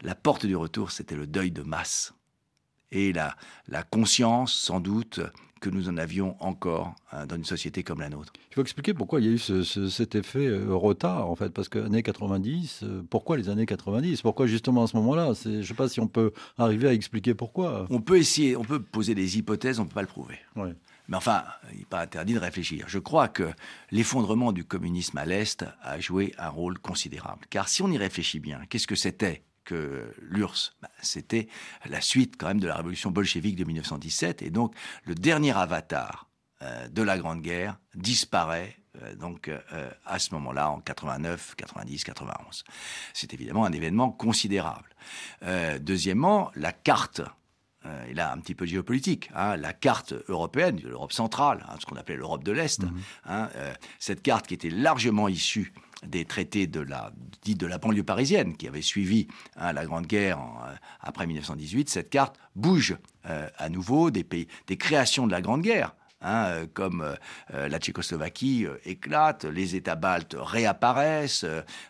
La 0.00 0.14
porte 0.14 0.46
du 0.46 0.56
retour, 0.56 0.90
c'était 0.90 1.14
le 1.14 1.26
deuil 1.26 1.50
de 1.50 1.62
masse 1.62 2.14
et 2.92 3.12
la, 3.12 3.36
la 3.68 3.82
conscience, 3.82 4.52
sans 4.52 4.80
doute, 4.80 5.20
que 5.62 5.70
nous 5.70 5.88
en 5.88 5.96
avions 5.96 6.36
encore 6.40 6.94
hein, 7.12 7.24
dans 7.24 7.36
une 7.36 7.44
société 7.44 7.82
comme 7.82 8.00
la 8.00 8.10
nôtre. 8.10 8.32
Il 8.50 8.54
faut 8.56 8.60
expliquer 8.60 8.92
pourquoi 8.92 9.20
il 9.20 9.26
y 9.26 9.28
a 9.28 9.32
eu 9.32 9.38
cet 9.38 10.14
effet 10.16 10.46
euh, 10.46 10.74
retard, 10.74 11.30
en 11.30 11.36
fait, 11.36 11.50
parce 11.50 11.68
que 11.68 11.78
années 11.78 12.02
90, 12.02 12.80
euh, 12.82 13.02
pourquoi 13.08 13.36
les 13.36 13.48
années 13.48 13.64
90 13.64 14.20
Pourquoi 14.22 14.46
justement 14.46 14.82
à 14.82 14.86
ce 14.88 14.96
moment-là? 14.96 15.32
Je 15.44 15.48
ne 15.50 15.62
sais 15.62 15.74
pas 15.74 15.88
si 15.88 16.00
on 16.00 16.08
peut 16.08 16.32
arriver 16.58 16.88
à 16.88 16.92
expliquer 16.92 17.34
pourquoi. 17.34 17.86
On 17.90 18.00
peut 18.00 18.18
essayer, 18.18 18.56
on 18.56 18.64
peut 18.64 18.82
poser 18.82 19.14
des 19.14 19.38
hypothèses, 19.38 19.78
on 19.78 19.84
ne 19.84 19.88
peut 19.88 19.94
pas 19.94 20.02
le 20.02 20.08
prouver. 20.08 20.38
Mais 20.56 21.16
enfin, 21.16 21.44
il 21.72 21.78
n'est 21.78 21.84
pas 21.84 22.00
interdit 22.00 22.34
de 22.34 22.40
réfléchir. 22.40 22.86
Je 22.88 22.98
crois 22.98 23.28
que 23.28 23.50
l'effondrement 23.90 24.52
du 24.52 24.64
communisme 24.64 25.16
à 25.18 25.24
l'Est 25.24 25.64
a 25.82 26.00
joué 26.00 26.32
un 26.38 26.48
rôle 26.48 26.78
considérable. 26.78 27.46
Car 27.50 27.68
si 27.68 27.82
on 27.82 27.90
y 27.90 27.98
réfléchit 27.98 28.40
bien, 28.40 28.60
qu'est-ce 28.68 28.86
que 28.86 28.96
c'était? 28.96 29.44
Que 29.64 30.12
l'URSS, 30.20 30.74
bah, 30.82 30.90
c'était 31.02 31.48
la 31.86 32.00
suite 32.00 32.36
quand 32.38 32.48
même 32.48 32.60
de 32.60 32.66
la 32.66 32.76
révolution 32.76 33.10
bolchevique 33.10 33.56
de 33.56 33.64
1917, 33.64 34.42
et 34.42 34.50
donc 34.50 34.74
le 35.04 35.14
dernier 35.14 35.52
avatar 35.52 36.28
euh, 36.62 36.88
de 36.88 37.02
la 37.02 37.18
Grande 37.18 37.40
Guerre 37.40 37.78
disparaît 37.94 38.76
euh, 39.02 39.14
donc 39.16 39.48
euh, 39.48 39.90
à 40.04 40.18
ce 40.18 40.34
moment-là 40.34 40.70
en 40.70 40.80
89, 40.80 41.54
90, 41.56 42.04
91. 42.04 42.64
C'est 43.14 43.34
évidemment 43.34 43.64
un 43.64 43.72
événement 43.72 44.10
considérable. 44.10 44.88
deuxièmement, 45.80 46.50
la 46.54 46.72
carte 46.72 47.22
et 48.08 48.14
là 48.14 48.32
un 48.32 48.38
petit 48.38 48.54
peu 48.54 48.64
géopolitique, 48.64 49.28
hein, 49.34 49.56
la 49.56 49.72
carte 49.72 50.14
européenne, 50.28 50.76
de 50.76 50.88
l'Europe 50.88 51.12
centrale, 51.12 51.66
hein, 51.68 51.74
ce 51.80 51.86
qu'on 51.86 51.96
appelait 51.96 52.16
l'Europe 52.16 52.44
de 52.44 52.52
l'Est, 52.52 52.84
mmh. 52.84 52.92
hein, 53.26 53.48
cette 53.98 54.22
carte 54.22 54.46
qui 54.46 54.54
était 54.54 54.70
largement 54.70 55.26
issue 55.26 55.72
des 56.06 56.24
traités 56.24 56.66
de 56.66 56.80
la, 56.80 57.12
de 57.46 57.66
la 57.66 57.78
banlieue 57.78 58.02
parisienne 58.02 58.56
qui 58.56 58.68
avait 58.68 58.82
suivi 58.82 59.28
hein, 59.56 59.72
la 59.72 59.84
Grande 59.84 60.06
Guerre 60.06 60.38
euh, 60.38 60.74
après 61.00 61.26
1918, 61.26 61.88
cette 61.88 62.10
carte 62.10 62.38
bouge 62.56 62.96
euh, 63.26 63.48
à 63.56 63.68
nouveau 63.68 64.10
des, 64.10 64.24
pays, 64.24 64.48
des 64.66 64.76
créations 64.76 65.26
de 65.26 65.32
la 65.32 65.40
Grande 65.40 65.62
Guerre. 65.62 65.94
Hein, 66.24 66.44
euh, 66.46 66.66
comme 66.72 67.16
la 67.50 67.78
Tchécoslovaquie 67.80 68.66
éclate, 68.84 69.44
les 69.44 69.74
États 69.74 69.96
baltes 69.96 70.36
réapparaissent, 70.38 71.44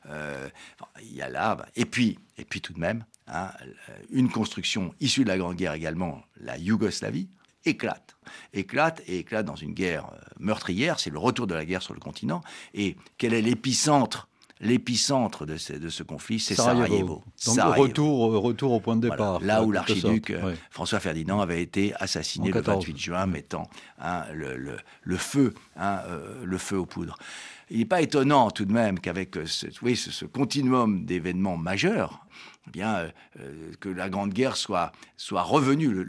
il 0.08 1.14
y 1.14 1.20
a 1.20 1.28
là, 1.28 1.58
et 1.76 1.84
puis, 1.84 2.18
et 2.38 2.46
puis 2.46 2.62
tout 2.62 2.72
de 2.72 2.80
même, 2.80 3.04
hein, 3.28 3.50
une 4.10 4.30
construction 4.30 4.94
issue 5.00 5.24
de 5.24 5.28
la 5.28 5.36
Grande 5.36 5.56
Guerre 5.56 5.74
également, 5.74 6.22
la 6.40 6.56
Yougoslavie, 6.56 7.28
éclate. 7.64 8.16
Éclate 8.52 9.02
et 9.06 9.18
éclate 9.18 9.46
dans 9.46 9.56
une 9.56 9.72
guerre 9.72 10.06
euh, 10.12 10.18
meurtrière. 10.38 11.00
C'est 11.00 11.10
le 11.10 11.18
retour 11.18 11.46
de 11.46 11.54
la 11.54 11.64
guerre 11.64 11.82
sur 11.82 11.94
le 11.94 12.00
continent. 12.00 12.40
Et 12.74 12.96
quel 13.18 13.34
est 13.34 13.42
l'épicentre 13.42 14.28
L'épicentre 14.60 15.44
de 15.44 15.56
ce, 15.56 15.72
de 15.72 15.88
ce 15.88 16.04
conflit, 16.04 16.38
c'est 16.38 16.54
Sarajevo. 16.54 17.24
Donc 17.46 17.58
Retour, 17.76 18.32
euh, 18.32 18.38
retour 18.38 18.70
au 18.70 18.78
point 18.78 18.94
de 18.94 19.08
départ. 19.08 19.40
là 19.40 19.64
où 19.64 19.72
l'archiduc 19.72 20.30
euh, 20.30 20.54
François 20.70 21.00
Ferdinand 21.00 21.40
avait 21.40 21.60
été 21.60 21.92
assassiné 21.96 22.52
le 22.52 22.60
28 22.60 22.96
juin, 22.96 23.26
mettant 23.26 23.68
hein, 23.98 24.22
le, 24.32 24.76
le, 25.02 25.16
feu, 25.16 25.52
hein, 25.76 26.02
le 26.44 26.58
feu 26.58 26.78
aux 26.78 26.86
poudres. 26.86 27.16
Il 27.70 27.78
n'est 27.78 27.86
pas 27.86 28.02
étonnant 28.02 28.52
tout 28.52 28.64
de 28.64 28.72
même 28.72 29.00
qu'avec 29.00 29.36
ce, 29.46 29.66
oui, 29.82 29.96
ce 29.96 30.24
continuum 30.26 31.06
d'événements 31.06 31.56
majeurs, 31.56 32.24
eh 32.66 32.70
bien, 32.70 32.96
euh, 32.96 33.10
euh, 33.40 33.72
que 33.80 33.88
la 33.88 34.08
Grande 34.08 34.32
Guerre 34.32 34.56
soit, 34.56 34.92
revenue. 35.28 36.04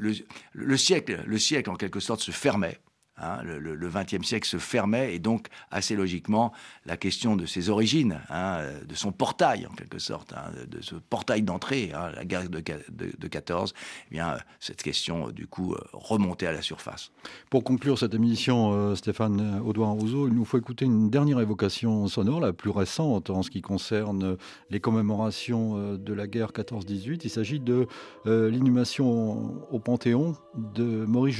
le 0.54 0.78
siècle, 0.78 1.70
en 1.70 1.76
quelque 1.76 2.00
sorte, 2.00 2.22
se 2.22 2.32
fermait. 2.32 2.80
Hein, 3.18 3.44
le 3.44 3.90
XXe 3.90 4.26
siècle 4.26 4.48
se 4.48 4.58
fermait 4.58 5.14
et 5.14 5.20
donc 5.20 5.48
assez 5.70 5.96
logiquement 5.96 6.52
la 6.86 6.98
question 6.98 7.36
de 7.36 7.46
ses 7.46 7.70
origines, 7.70 8.20
hein, 8.30 8.62
de 8.88 8.96
son 8.96 9.12
portail 9.12 9.68
en 9.68 9.74
quelque 9.76 10.00
sorte, 10.00 10.34
hein, 10.34 10.52
de 10.68 10.82
ce 10.82 10.96
portail 10.96 11.44
d'entrée, 11.44 11.92
la 12.16 12.26
guerre 12.26 12.50
de, 12.50 12.60
de, 12.60 13.28
14, 13.28 13.74
eh 14.10 14.16
bien 14.16 14.38
cette 14.60 14.82
question 14.82 15.30
du 15.30 15.48
coup 15.48 15.76
remontait 15.94 16.48
à 16.48 16.52
la 16.52 16.62
surface. 16.62 17.12
Pour 17.50 17.64
conclure 17.64 18.00
cette 18.00 18.14
émission, 18.14 18.74
euh, 18.74 18.96
Stéphane 18.96 19.62
Audouin-Rousseau, 19.64 20.28
il 20.28 20.34
nous 20.34 20.46
faut 20.46 20.58
écouter 20.58 20.86
une 20.86 21.10
dernière 21.10 21.40
évocation 21.40 22.08
sonore, 22.08 22.40
la 22.40 22.54
plus 22.54 22.70
récente 22.70 23.30
en 23.30 23.44
ce 23.44 23.50
qui 23.50 23.62
concerne 23.62 24.38
les 24.70 24.80
commémorations 24.80 25.78
euh, 25.78 25.98
de 25.98 26.14
la 26.14 26.28
guerre 26.28 26.52
14-18. 26.52 27.22
Il 27.24 27.30
s'agit 27.30 27.60
de 27.60 27.88
euh, 28.26 28.50
l'inhumation 28.50 29.68
au 29.72 29.80
Panthéon 29.80 30.36
de 30.56 31.06
Maurice 31.06 31.34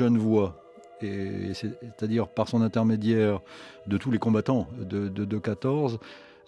C'est-à-dire 1.54 2.28
par 2.28 2.48
son 2.48 2.62
intermédiaire 2.62 3.42
de 3.88 3.98
tous 3.98 4.12
les 4.12 4.20
combattants 4.20 4.68
de, 4.80 5.08
de, 5.08 5.38
14. 5.38 6.00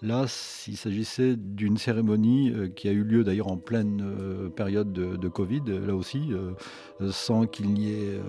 Là, 0.02 0.26
il 0.68 0.76
s'agissait 0.76 1.36
d'une 1.36 1.78
cérémonie 1.78 2.52
euh, 2.52 2.68
qui 2.68 2.86
a 2.88 2.92
eu 2.92 3.02
lieu 3.02 3.24
d'ailleurs 3.24 3.48
en 3.48 3.56
pleine 3.56 4.02
euh, 4.02 4.50
période 4.50 4.92
de, 4.92 5.28
Covid, 5.28 5.62
là 5.86 5.94
aussi, 5.94 6.32
euh, 6.32 7.10
sans 7.10 7.46
qu'il 7.46 7.72
n'y 7.72 7.92
ait 7.92 8.20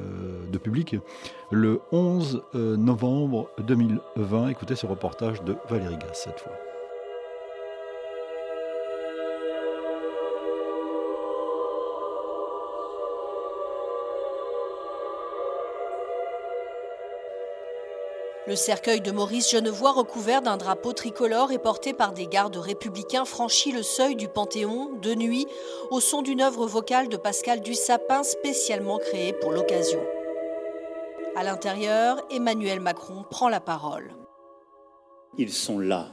de 0.51 0.57
public, 0.57 0.95
le 1.51 1.81
11 1.91 2.41
novembre 2.53 3.49
2020. 3.67 4.49
Écoutez 4.49 4.75
ce 4.75 4.85
reportage 4.85 5.43
de 5.43 5.55
Valérie 5.69 5.97
Gasse 5.97 6.23
cette 6.23 6.39
fois. 6.39 6.66
Le 18.47 18.55
cercueil 18.55 19.01
de 19.01 19.11
Maurice 19.11 19.51
Genevoix, 19.51 19.91
recouvert 19.91 20.41
d'un 20.41 20.55
drapeau 20.55 20.93
tricolore 20.93 21.51
et 21.51 21.57
porté 21.57 21.91
par 21.91 22.13
des 22.13 22.27
gardes 22.27 22.55
républicains, 22.55 23.25
franchit 23.25 23.73
le 23.73 23.83
seuil 23.83 24.15
du 24.15 24.29
Panthéon 24.29 24.97
de 25.01 25.13
nuit 25.15 25.45
au 25.91 25.99
son 25.99 26.21
d'une 26.21 26.39
œuvre 26.39 26.65
vocale 26.65 27.09
de 27.09 27.17
Pascal 27.17 27.59
Dussapin 27.59 28.23
spécialement 28.23 28.99
créée 28.99 29.33
pour 29.33 29.51
l'occasion. 29.51 29.99
À 31.35 31.43
l'intérieur, 31.43 32.25
Emmanuel 32.31 32.79
Macron 32.79 33.25
prend 33.29 33.49
la 33.49 33.59
parole. 33.59 34.13
Ils 35.37 35.51
sont 35.51 35.77
là, 35.77 36.07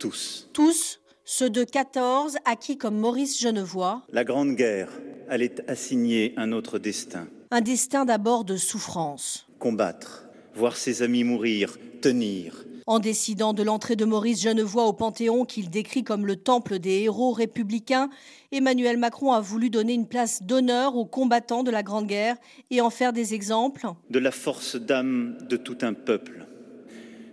tous. 0.00 0.50
Tous, 0.52 0.98
ceux 1.24 1.48
de 1.48 1.62
14 1.62 2.38
acquis 2.44 2.76
comme 2.76 2.98
Maurice 2.98 3.40
Genevoix. 3.40 4.02
La 4.10 4.24
Grande 4.24 4.56
Guerre 4.56 4.90
allait 5.28 5.54
assigner 5.70 6.34
un 6.36 6.50
autre 6.50 6.80
destin. 6.80 7.28
Un 7.52 7.60
destin 7.60 8.04
d'abord 8.04 8.44
de 8.44 8.56
souffrance. 8.56 9.46
Combattre 9.60 10.24
voir 10.54 10.76
ses 10.76 11.02
amis 11.02 11.24
mourir, 11.24 11.78
tenir. 12.00 12.64
En 12.86 12.98
décidant 12.98 13.54
de 13.54 13.62
l'entrée 13.62 13.94
de 13.94 14.04
Maurice 14.04 14.42
Genevoix 14.42 14.86
au 14.86 14.92
Panthéon, 14.92 15.44
qu'il 15.44 15.70
décrit 15.70 16.02
comme 16.02 16.26
le 16.26 16.36
temple 16.36 16.80
des 16.80 17.02
héros 17.02 17.32
républicains, 17.32 18.10
Emmanuel 18.50 18.96
Macron 18.96 19.32
a 19.32 19.40
voulu 19.40 19.70
donner 19.70 19.94
une 19.94 20.08
place 20.08 20.42
d'honneur 20.42 20.96
aux 20.96 21.06
combattants 21.06 21.62
de 21.62 21.70
la 21.70 21.84
Grande 21.84 22.08
Guerre 22.08 22.36
et 22.70 22.80
en 22.80 22.90
faire 22.90 23.12
des 23.12 23.34
exemples. 23.34 23.86
De 24.10 24.18
la 24.18 24.32
force 24.32 24.76
d'âme 24.76 25.38
de 25.48 25.56
tout 25.56 25.78
un 25.82 25.94
peuple, 25.94 26.44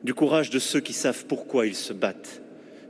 du 0.04 0.14
courage 0.14 0.52
de 0.52 0.60
ceux 0.60 0.82
qui 0.82 0.94
savent 0.94 1.26
pourquoi 1.26 1.66
ils 1.66 1.76
se 1.76 1.94
battent, 1.94 2.42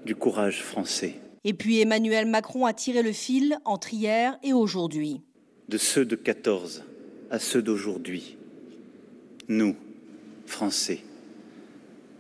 du 0.06 0.16
courage 0.16 0.62
français. 0.62 1.16
Et 1.46 1.54
puis 1.54 1.80
Emmanuel 1.80 2.26
Macron 2.26 2.66
a 2.66 2.74
tiré 2.74 3.02
le 3.02 3.14
fil 3.14 3.58
entre 3.64 3.94
hier 3.94 4.38
et 4.44 4.52
aujourd'hui. 4.52 5.22
De 5.70 5.78
ceux 5.78 6.04
de 6.04 6.16
14 6.18 6.84
à 7.32 7.40
ceux 7.40 7.62
d'aujourd'hui, 7.62 8.36
nous, 9.48 9.76
Français, 10.50 11.02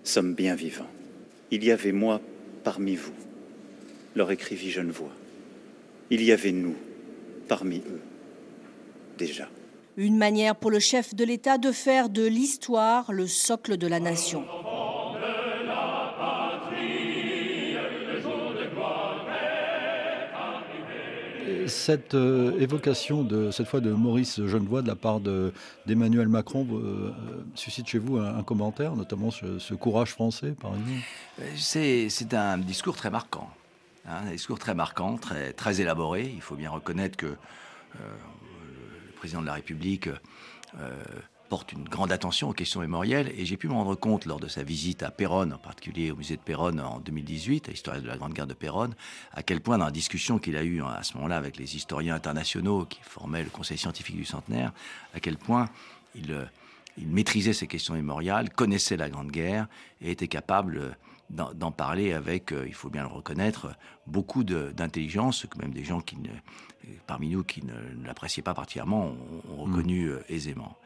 sommes 0.03 0.35
bien 0.35 0.53
vivants. 0.53 0.87
Il 1.49 1.63
y 1.63 1.71
avait 1.71 1.91
moi 1.91 2.21
parmi 2.63 2.95
vous, 2.95 3.15
leur 4.15 4.29
écrivit 4.29 4.69
Genevoix. 4.69 5.11
Il 6.11 6.23
y 6.23 6.31
avait 6.31 6.51
nous 6.51 6.75
parmi 7.47 7.77
eux, 7.79 8.01
déjà. 9.17 9.49
Une 9.97 10.15
manière 10.15 10.55
pour 10.55 10.69
le 10.69 10.79
chef 10.79 11.15
de 11.15 11.25
l'État 11.25 11.57
de 11.57 11.71
faire 11.71 12.07
de 12.07 12.25
l'histoire 12.25 13.11
le 13.11 13.25
socle 13.25 13.77
de 13.77 13.87
la 13.87 13.99
nation. 13.99 14.45
Cette 21.69 22.15
euh, 22.15 22.59
évocation 22.59 23.23
de 23.23 23.51
cette 23.51 23.67
fois 23.67 23.79
de 23.79 23.91
Maurice 23.91 24.45
Genevoix 24.45 24.81
de 24.81 24.87
la 24.87 24.95
part 24.95 25.19
d'Emmanuel 25.85 26.27
Macron 26.27 26.67
euh, 26.71 27.11
suscite 27.55 27.87
chez 27.87 27.99
vous 27.99 28.17
un, 28.17 28.43
commentaire, 28.43 28.95
notamment 28.95 29.31
ce, 29.31 29.73
courage 29.73 30.11
français, 30.11 30.55
par 30.59 30.71
exemple? 30.71 31.01
C'est 31.55 32.33
un 32.33 32.57
discours 32.57 32.95
très 32.95 33.09
marquant, 33.09 33.49
hein, 34.05 34.21
un 34.27 34.31
discours 34.31 34.59
très 34.59 34.75
marquant, 34.75 35.17
très, 35.17 35.53
très 35.53 35.81
élaboré. 35.81 36.31
Il 36.33 36.41
faut 36.41 36.55
bien 36.55 36.69
reconnaître 36.69 37.15
que 37.15 37.27
euh, 37.27 37.35
le 39.07 39.13
président 39.13 39.41
de 39.41 39.47
la 39.47 39.53
République 39.53 40.09
porte 41.49 41.73
une 41.73 41.83
grande 41.83 42.11
attention 42.11 42.49
aux 42.49 42.53
questions 42.53 42.79
mémorielles 42.79 43.33
et 43.35 43.45
j'ai 43.45 43.57
pu 43.57 43.67
me 43.67 43.73
rendre 43.73 43.95
compte 43.95 44.25
lors 44.25 44.39
de 44.39 44.47
sa 44.47 44.63
visite 44.63 45.01
à 45.01 45.09
Péronne, 45.09 45.51
en 45.51 45.57
particulier 45.57 46.11
au 46.11 46.15
musée 46.15 46.37
de 46.37 46.41
Péronne 46.41 46.79
en 46.79 46.99
2018, 46.99 47.67
à 47.67 47.71
l'histoire 47.71 47.99
de 47.99 48.07
la 48.07 48.17
Grande 48.17 48.33
Guerre 48.33 48.47
de 48.47 48.53
Péronne, 48.53 48.93
à 49.33 49.41
quel 49.41 49.59
point 49.59 49.79
dans 49.79 49.85
la 49.85 49.91
discussion 49.91 50.37
qu'il 50.37 50.55
a 50.55 50.63
eue 50.63 50.81
à 50.83 51.01
ce 51.01 51.15
moment-là 51.15 51.37
avec 51.37 51.57
les 51.57 51.75
historiens 51.75 52.15
internationaux 52.15 52.85
qui 52.85 52.99
formaient 53.01 53.43
le 53.43 53.49
Conseil 53.49 53.79
scientifique 53.79 54.15
du 54.15 54.25
centenaire, 54.25 54.71
à 55.15 55.19
quel 55.19 55.37
point 55.37 55.69
il, 56.13 56.31
euh, 56.31 56.45
il 56.97 57.07
maîtrisait 57.07 57.53
ces 57.53 57.67
questions 57.67 57.95
mémoriales, 57.95 58.51
connaissait 58.51 58.97
la 58.97 59.09
Grande 59.09 59.31
Guerre 59.31 59.67
et 60.01 60.11
était 60.11 60.27
capable 60.27 60.77
euh, 60.77 60.91
d'en 61.29 61.71
parler 61.71 62.13
avec, 62.13 62.51
euh, 62.51 62.65
il 62.67 62.73
faut 62.73 62.89
bien 62.89 63.03
le 63.03 63.09
reconnaître, 63.09 63.75
beaucoup 64.07 64.43
d'intelligence, 64.43 65.45
que 65.45 65.59
même 65.59 65.71
des 65.71 65.83
gens 65.83 66.01
qui 66.01 66.17
ne, 66.17 66.29
parmi 67.05 67.29
nous 67.29 67.43
qui 67.43 67.63
ne 67.63 67.73
l'appréciaient 68.03 68.41
pas 68.41 68.55
particulièrement 68.55 69.15
ont, 69.47 69.63
reconnu 69.63 70.05
mm. 70.05 70.09
euh, 70.09 70.23
aisément. 70.29 70.77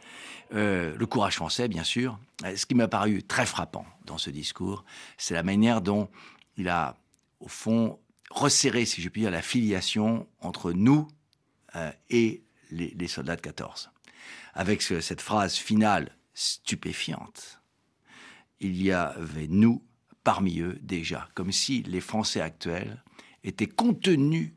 Euh, 0.54 0.96
le 0.98 1.06
courage 1.06 1.36
français, 1.36 1.68
bien 1.68 1.84
sûr. 1.84 2.20
Ce 2.56 2.66
qui 2.66 2.76
m'a 2.76 2.89
paru 2.89 3.24
très 3.24 3.46
frappant 3.46 3.86
dans 4.06 4.18
ce 4.18 4.30
discours, 4.30 4.84
c'est 5.18 5.34
la 5.34 5.44
manière 5.44 5.82
dont 5.82 6.10
il 6.58 6.68
a, 6.68 6.98
au 7.39 7.48
fond, 7.48 8.00
resserré, 8.30 8.86
si 8.86 9.02
je 9.02 9.10
puis 9.10 9.22
dire, 9.22 9.32
la 9.32 9.41
filiation 9.41 10.28
entre 10.41 10.74
nous 10.74 11.08
et 12.10 12.44
les, 12.70 12.94
les, 12.96 13.08
soldats 13.08 13.36
de 13.36 13.41
14. 13.41 13.89
Avec 14.54 14.84
cette 14.84 15.22
phrase 15.22 15.56
finale 15.56 16.16
stupéfiante, 16.36 17.62
il 18.60 18.80
y 18.80 18.91
avait 18.91 19.48
nous 19.48 19.82
parmi 20.24 20.59
eux 20.59 20.80
déjà, 20.82 21.30
comme 21.34 21.51
si 21.51 21.84
les 21.84 22.01
Français 22.01 22.41
actuels 22.41 23.01
étaient 23.43 23.67
contenus 23.67 24.53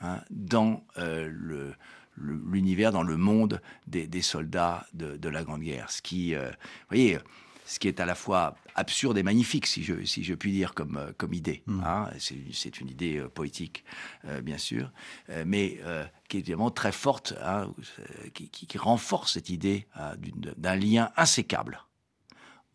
hein, 0.00 0.20
dans 0.30 0.84
euh, 0.98 1.72
l'univers, 2.16 2.92
dans 2.92 3.02
le 3.02 3.16
monde 3.16 3.60
des, 3.86 4.22
soldats 4.22 4.86
de, 4.94 5.28
la 5.28 5.44
Grande 5.44 5.62
Guerre. 5.62 5.90
Ce 5.90 6.02
qui, 6.02 6.34
euh, 6.34 6.50
voyez, 6.88 7.18
ce 7.66 7.78
qui 7.78 7.88
est 7.88 8.00
à 8.00 8.06
la 8.06 8.14
fois 8.14 8.56
absurde 8.74 9.18
et 9.18 9.22
magnifique, 9.22 9.66
si 9.66 9.82
je, 9.84 10.04
si 10.04 10.24
je 10.24 10.34
puis 10.34 10.52
dire, 10.52 10.74
comme, 10.74 10.96
euh, 10.96 11.12
comme 11.16 11.34
idée. 11.34 11.62
Mmh. 11.66 11.82
Hein. 11.84 12.10
C'est 12.18 12.80
une 12.80 12.88
idée 12.88 13.22
poétique, 13.34 13.84
bien 14.42 14.58
sûr, 14.58 14.90
mais 15.44 15.78
qui 16.28 16.38
est 16.38 16.40
évidemment 16.40 16.70
très 16.70 16.92
forte, 16.92 17.34
hein, 17.42 17.72
qui, 18.32 18.48
qui, 18.48 18.78
renforce 18.78 19.34
cette 19.34 19.50
idée 19.50 19.86
d'un 20.56 20.76
lien 20.76 21.10
insécable 21.16 21.84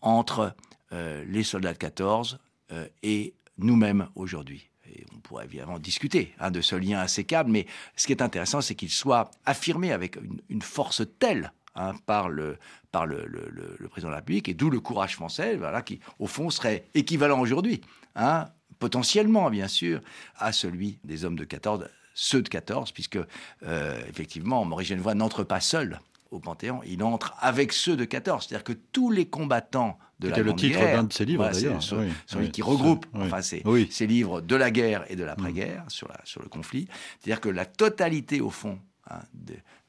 entre 0.02 0.56
euh, 0.96 1.26
les 1.28 1.44
soldats 1.44 1.74
de 1.74 1.78
14 1.78 2.40
euh, 2.72 2.88
et 3.04 3.34
nous-mêmes 3.58 4.08
aujourd'hui. 4.16 4.70
Et 4.90 5.06
on 5.14 5.20
pourrait 5.20 5.44
évidemment 5.44 5.78
discuter 5.78 6.34
hein, 6.40 6.52
de 6.52 6.62
ce 6.62 6.76
lien 6.76 7.02
insécable, 7.02 7.52
mais 7.52 7.66
ce 7.98 8.08
qui 8.08 8.14
est 8.14 8.22
intéressant, 8.22 8.62
c'est 8.62 8.76
qu'il 8.76 8.90
soit 8.90 9.30
affirmé 9.46 9.92
avec 9.92 10.18
une, 10.48 10.62
force 10.62 11.04
telle 11.20 11.52
hein, 11.76 11.94
par, 12.06 12.30
le, 12.30 12.58
président 12.92 14.08
de 14.08 14.12
la 14.12 14.18
République, 14.18 14.48
et 14.48 14.54
d'où 14.54 14.70
le 14.70 14.80
courage 14.80 15.16
français, 15.16 15.58
voilà, 15.58 15.82
qui, 15.82 16.00
au 16.18 16.28
fond, 16.28 16.50
serait 16.50 16.86
équivalent 16.94 17.42
aujourd'hui, 17.42 17.82
hein, 18.16 18.48
potentiellement, 18.80 19.50
bien 19.50 19.68
sûr, 19.68 20.00
à 20.38 20.54
celui 20.54 21.00
des 21.04 21.26
hommes 21.26 21.38
de 21.38 21.44
14, 21.44 21.90
ceux 22.14 22.42
de 22.42 22.48
14, 22.48 22.94
puisque, 22.94 23.20
euh, 23.64 24.02
effectivement, 24.08 24.64
Maurice 24.64 24.88
Genevoix 24.88 25.14
n'entre 25.14 25.44
pas 25.44 25.60
seul 25.60 26.00
au 26.36 26.40
Panthéon, 26.40 26.82
il 26.86 27.04
entre 27.04 27.36
avec 27.40 27.74
ceux 27.74 27.96
de 27.96 28.06
14. 28.06 28.46
C'est-à-dire 28.46 28.64
que 28.64 28.74
tous 28.74 29.10
les 29.10 29.26
combattants 29.26 29.98
de 30.20 30.30
la 30.30 30.40
le 30.40 30.56
titre 30.56 30.80
d'un 30.80 31.04
de 31.04 31.14
ses 31.14 31.26
livres, 31.26 31.50
d'ailleurs. 31.50 31.82
Celui 31.82 32.52
qui 32.52 32.62
regroupe 32.62 33.06
enfin, 33.14 33.42
ces, 33.42 33.64
livres 34.02 34.42
de 34.42 34.56
la 34.56 34.72
guerre 34.72 35.06
et 35.10 35.16
de 35.16 35.24
l'après-guerre 35.24 35.84
sur, 35.88 36.10
sur 36.24 36.42
le 36.42 36.48
conflit. 36.48 36.88
C'est-à-dire 37.20 37.42
que 37.42 37.50
la 37.50 37.66
totalité, 37.66 38.40
au 38.40 38.50
fond, 38.50 38.80
hein, 39.10 39.20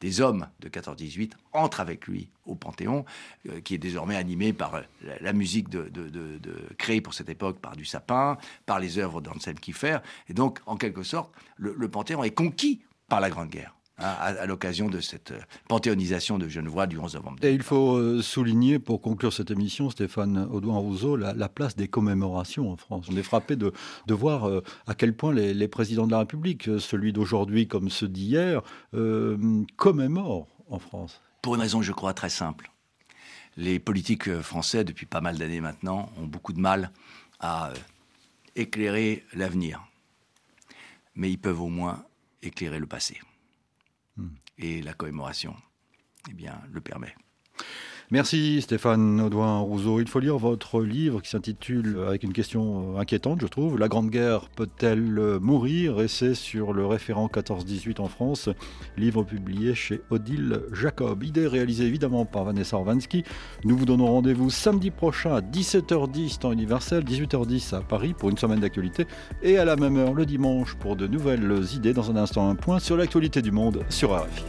des 0.00 0.20
hommes 0.20 0.48
de 0.60 0.68
14-18 0.68 1.32
entre 1.52 1.80
avec 1.80 2.06
lui 2.06 2.28
au 2.44 2.54
Panthéon, 2.54 3.04
euh, 3.48 3.60
qui 3.60 3.74
est 3.74 3.78
désormais 3.78 4.16
animé 4.16 4.52
par 4.52 4.82
la, 5.20 5.32
musique 5.32 5.68
de, 5.68 5.90
créée 6.76 7.00
pour 7.00 7.14
cette 7.14 7.28
époque 7.28 7.58
par 7.60 7.76
du 7.76 7.84
sapin, 7.84 8.36
par 8.66 8.78
les 8.78 8.98
œuvres 8.98 9.20
d'Anselm 9.20 9.58
Kiefer. 9.58 9.98
Et 10.28 10.34
donc, 10.34 10.58
en 10.66 10.76
quelque 10.76 11.02
sorte, 11.02 11.32
le 11.56 11.88
Panthéon 11.88 12.24
est 12.24 12.30
conquis 12.30 12.82
par 13.08 13.20
la 13.20 13.30
Grande 13.30 13.48
Guerre. 13.50 13.76
Hein, 13.98 14.14
à, 14.18 14.44
l'occasion 14.44 14.90
de 14.90 15.00
cette 15.00 15.30
euh, 15.30 15.40
panthéonisation 15.68 16.36
de 16.36 16.48
Genevois 16.48 16.86
du 16.86 16.98
11 16.98 17.14
novembre. 17.14 17.38
Et 17.42 17.54
il 17.54 17.62
faut 17.62 17.96
euh, 17.96 18.20
souligner, 18.20 18.78
pour 18.78 19.00
conclure 19.00 19.32
cette 19.32 19.50
émission, 19.50 19.88
Stéphane 19.88 20.46
Audouin-Rousseau, 20.50 21.16
la, 21.16 21.48
place 21.48 21.76
des 21.76 21.88
commémorations 21.88 22.70
en 22.70 22.76
France. 22.76 23.06
On 23.10 23.16
est 23.16 23.22
frappé 23.22 23.56
de, 23.56 23.72
de 24.06 24.14
voir 24.14 24.50
euh, 24.50 24.62
à 24.86 24.94
quel 24.94 25.16
point 25.16 25.32
les, 25.32 25.68
présidents 25.68 26.06
de 26.06 26.12
la 26.12 26.18
République, 26.18 26.68
celui 26.78 27.14
d'aujourd'hui 27.14 27.68
comme 27.68 27.88
ceux 27.88 28.08
d'hier, 28.08 28.60
commémorent 29.76 30.46
en 30.68 30.78
France. 30.78 31.22
Pour 31.40 31.54
une 31.54 31.62
raison, 31.62 31.80
je 31.80 31.92
crois, 31.92 32.12
très 32.12 32.28
simple. 32.28 32.70
Les 33.56 33.78
politiques 33.78 34.42
français, 34.42 34.84
depuis 34.84 35.06
pas 35.06 35.22
mal 35.22 35.38
d'années 35.38 35.62
maintenant, 35.62 36.10
ont 36.18 36.26
beaucoup 36.26 36.52
de 36.52 36.60
mal 36.60 36.90
à 37.40 37.72
éclairer 38.56 39.24
l'avenir. 39.32 39.86
Mais 41.14 41.30
ils 41.30 41.38
peuvent 41.38 41.62
au 41.62 41.68
moins 41.68 42.04
éclairer 42.42 42.78
le 42.78 42.86
passé. 42.86 43.18
Et 44.58 44.82
la 44.82 44.94
commémoration, 44.94 45.54
eh 46.30 46.32
bien, 46.32 46.60
le 46.70 46.80
permet. 46.80 47.14
Merci 48.12 48.62
Stéphane 48.62 49.20
Audouin-Rousseau. 49.20 49.98
Il 49.98 50.06
faut 50.06 50.20
lire 50.20 50.38
votre 50.38 50.80
livre 50.80 51.20
qui 51.20 51.28
s'intitule, 51.28 51.98
avec 52.06 52.22
une 52.22 52.32
question 52.32 52.94
euh, 52.94 53.00
inquiétante 53.00 53.40
je 53.40 53.48
trouve, 53.48 53.78
La 53.78 53.88
Grande 53.88 54.10
Guerre 54.10 54.48
peut-elle 54.48 55.18
euh, 55.18 55.40
mourir? 55.40 56.00
Essai 56.00 56.34
sur 56.34 56.72
le 56.72 56.86
référent 56.86 57.26
14-18 57.26 58.00
en 58.00 58.06
France, 58.06 58.48
livre 58.96 59.24
publié 59.24 59.74
chez 59.74 60.02
Odile 60.10 60.62
Jacob. 60.72 61.24
Idée 61.24 61.48
réalisée 61.48 61.84
évidemment 61.84 62.24
par 62.26 62.44
Vanessa 62.44 62.76
Orvansky. 62.76 63.24
Nous 63.64 63.76
vous 63.76 63.86
donnons 63.86 64.06
rendez-vous 64.06 64.50
samedi 64.50 64.92
prochain 64.92 65.34
à 65.34 65.40
17h10 65.40 66.38
temps 66.38 66.52
universel, 66.52 67.02
18h10 67.02 67.74
à 67.74 67.80
Paris 67.80 68.14
pour 68.16 68.30
une 68.30 68.38
semaine 68.38 68.60
d'actualité 68.60 69.08
et 69.42 69.58
à 69.58 69.64
la 69.64 69.74
même 69.74 69.96
heure 69.96 70.14
le 70.14 70.26
dimanche 70.26 70.76
pour 70.76 70.94
de 70.94 71.08
nouvelles 71.08 71.64
idées. 71.74 71.92
Dans 71.92 72.08
un 72.08 72.16
instant, 72.16 72.48
un 72.48 72.54
point 72.54 72.78
sur 72.78 72.96
l'actualité 72.96 73.42
du 73.42 73.50
monde 73.50 73.84
sur 73.88 74.14
RFI. 74.16 74.44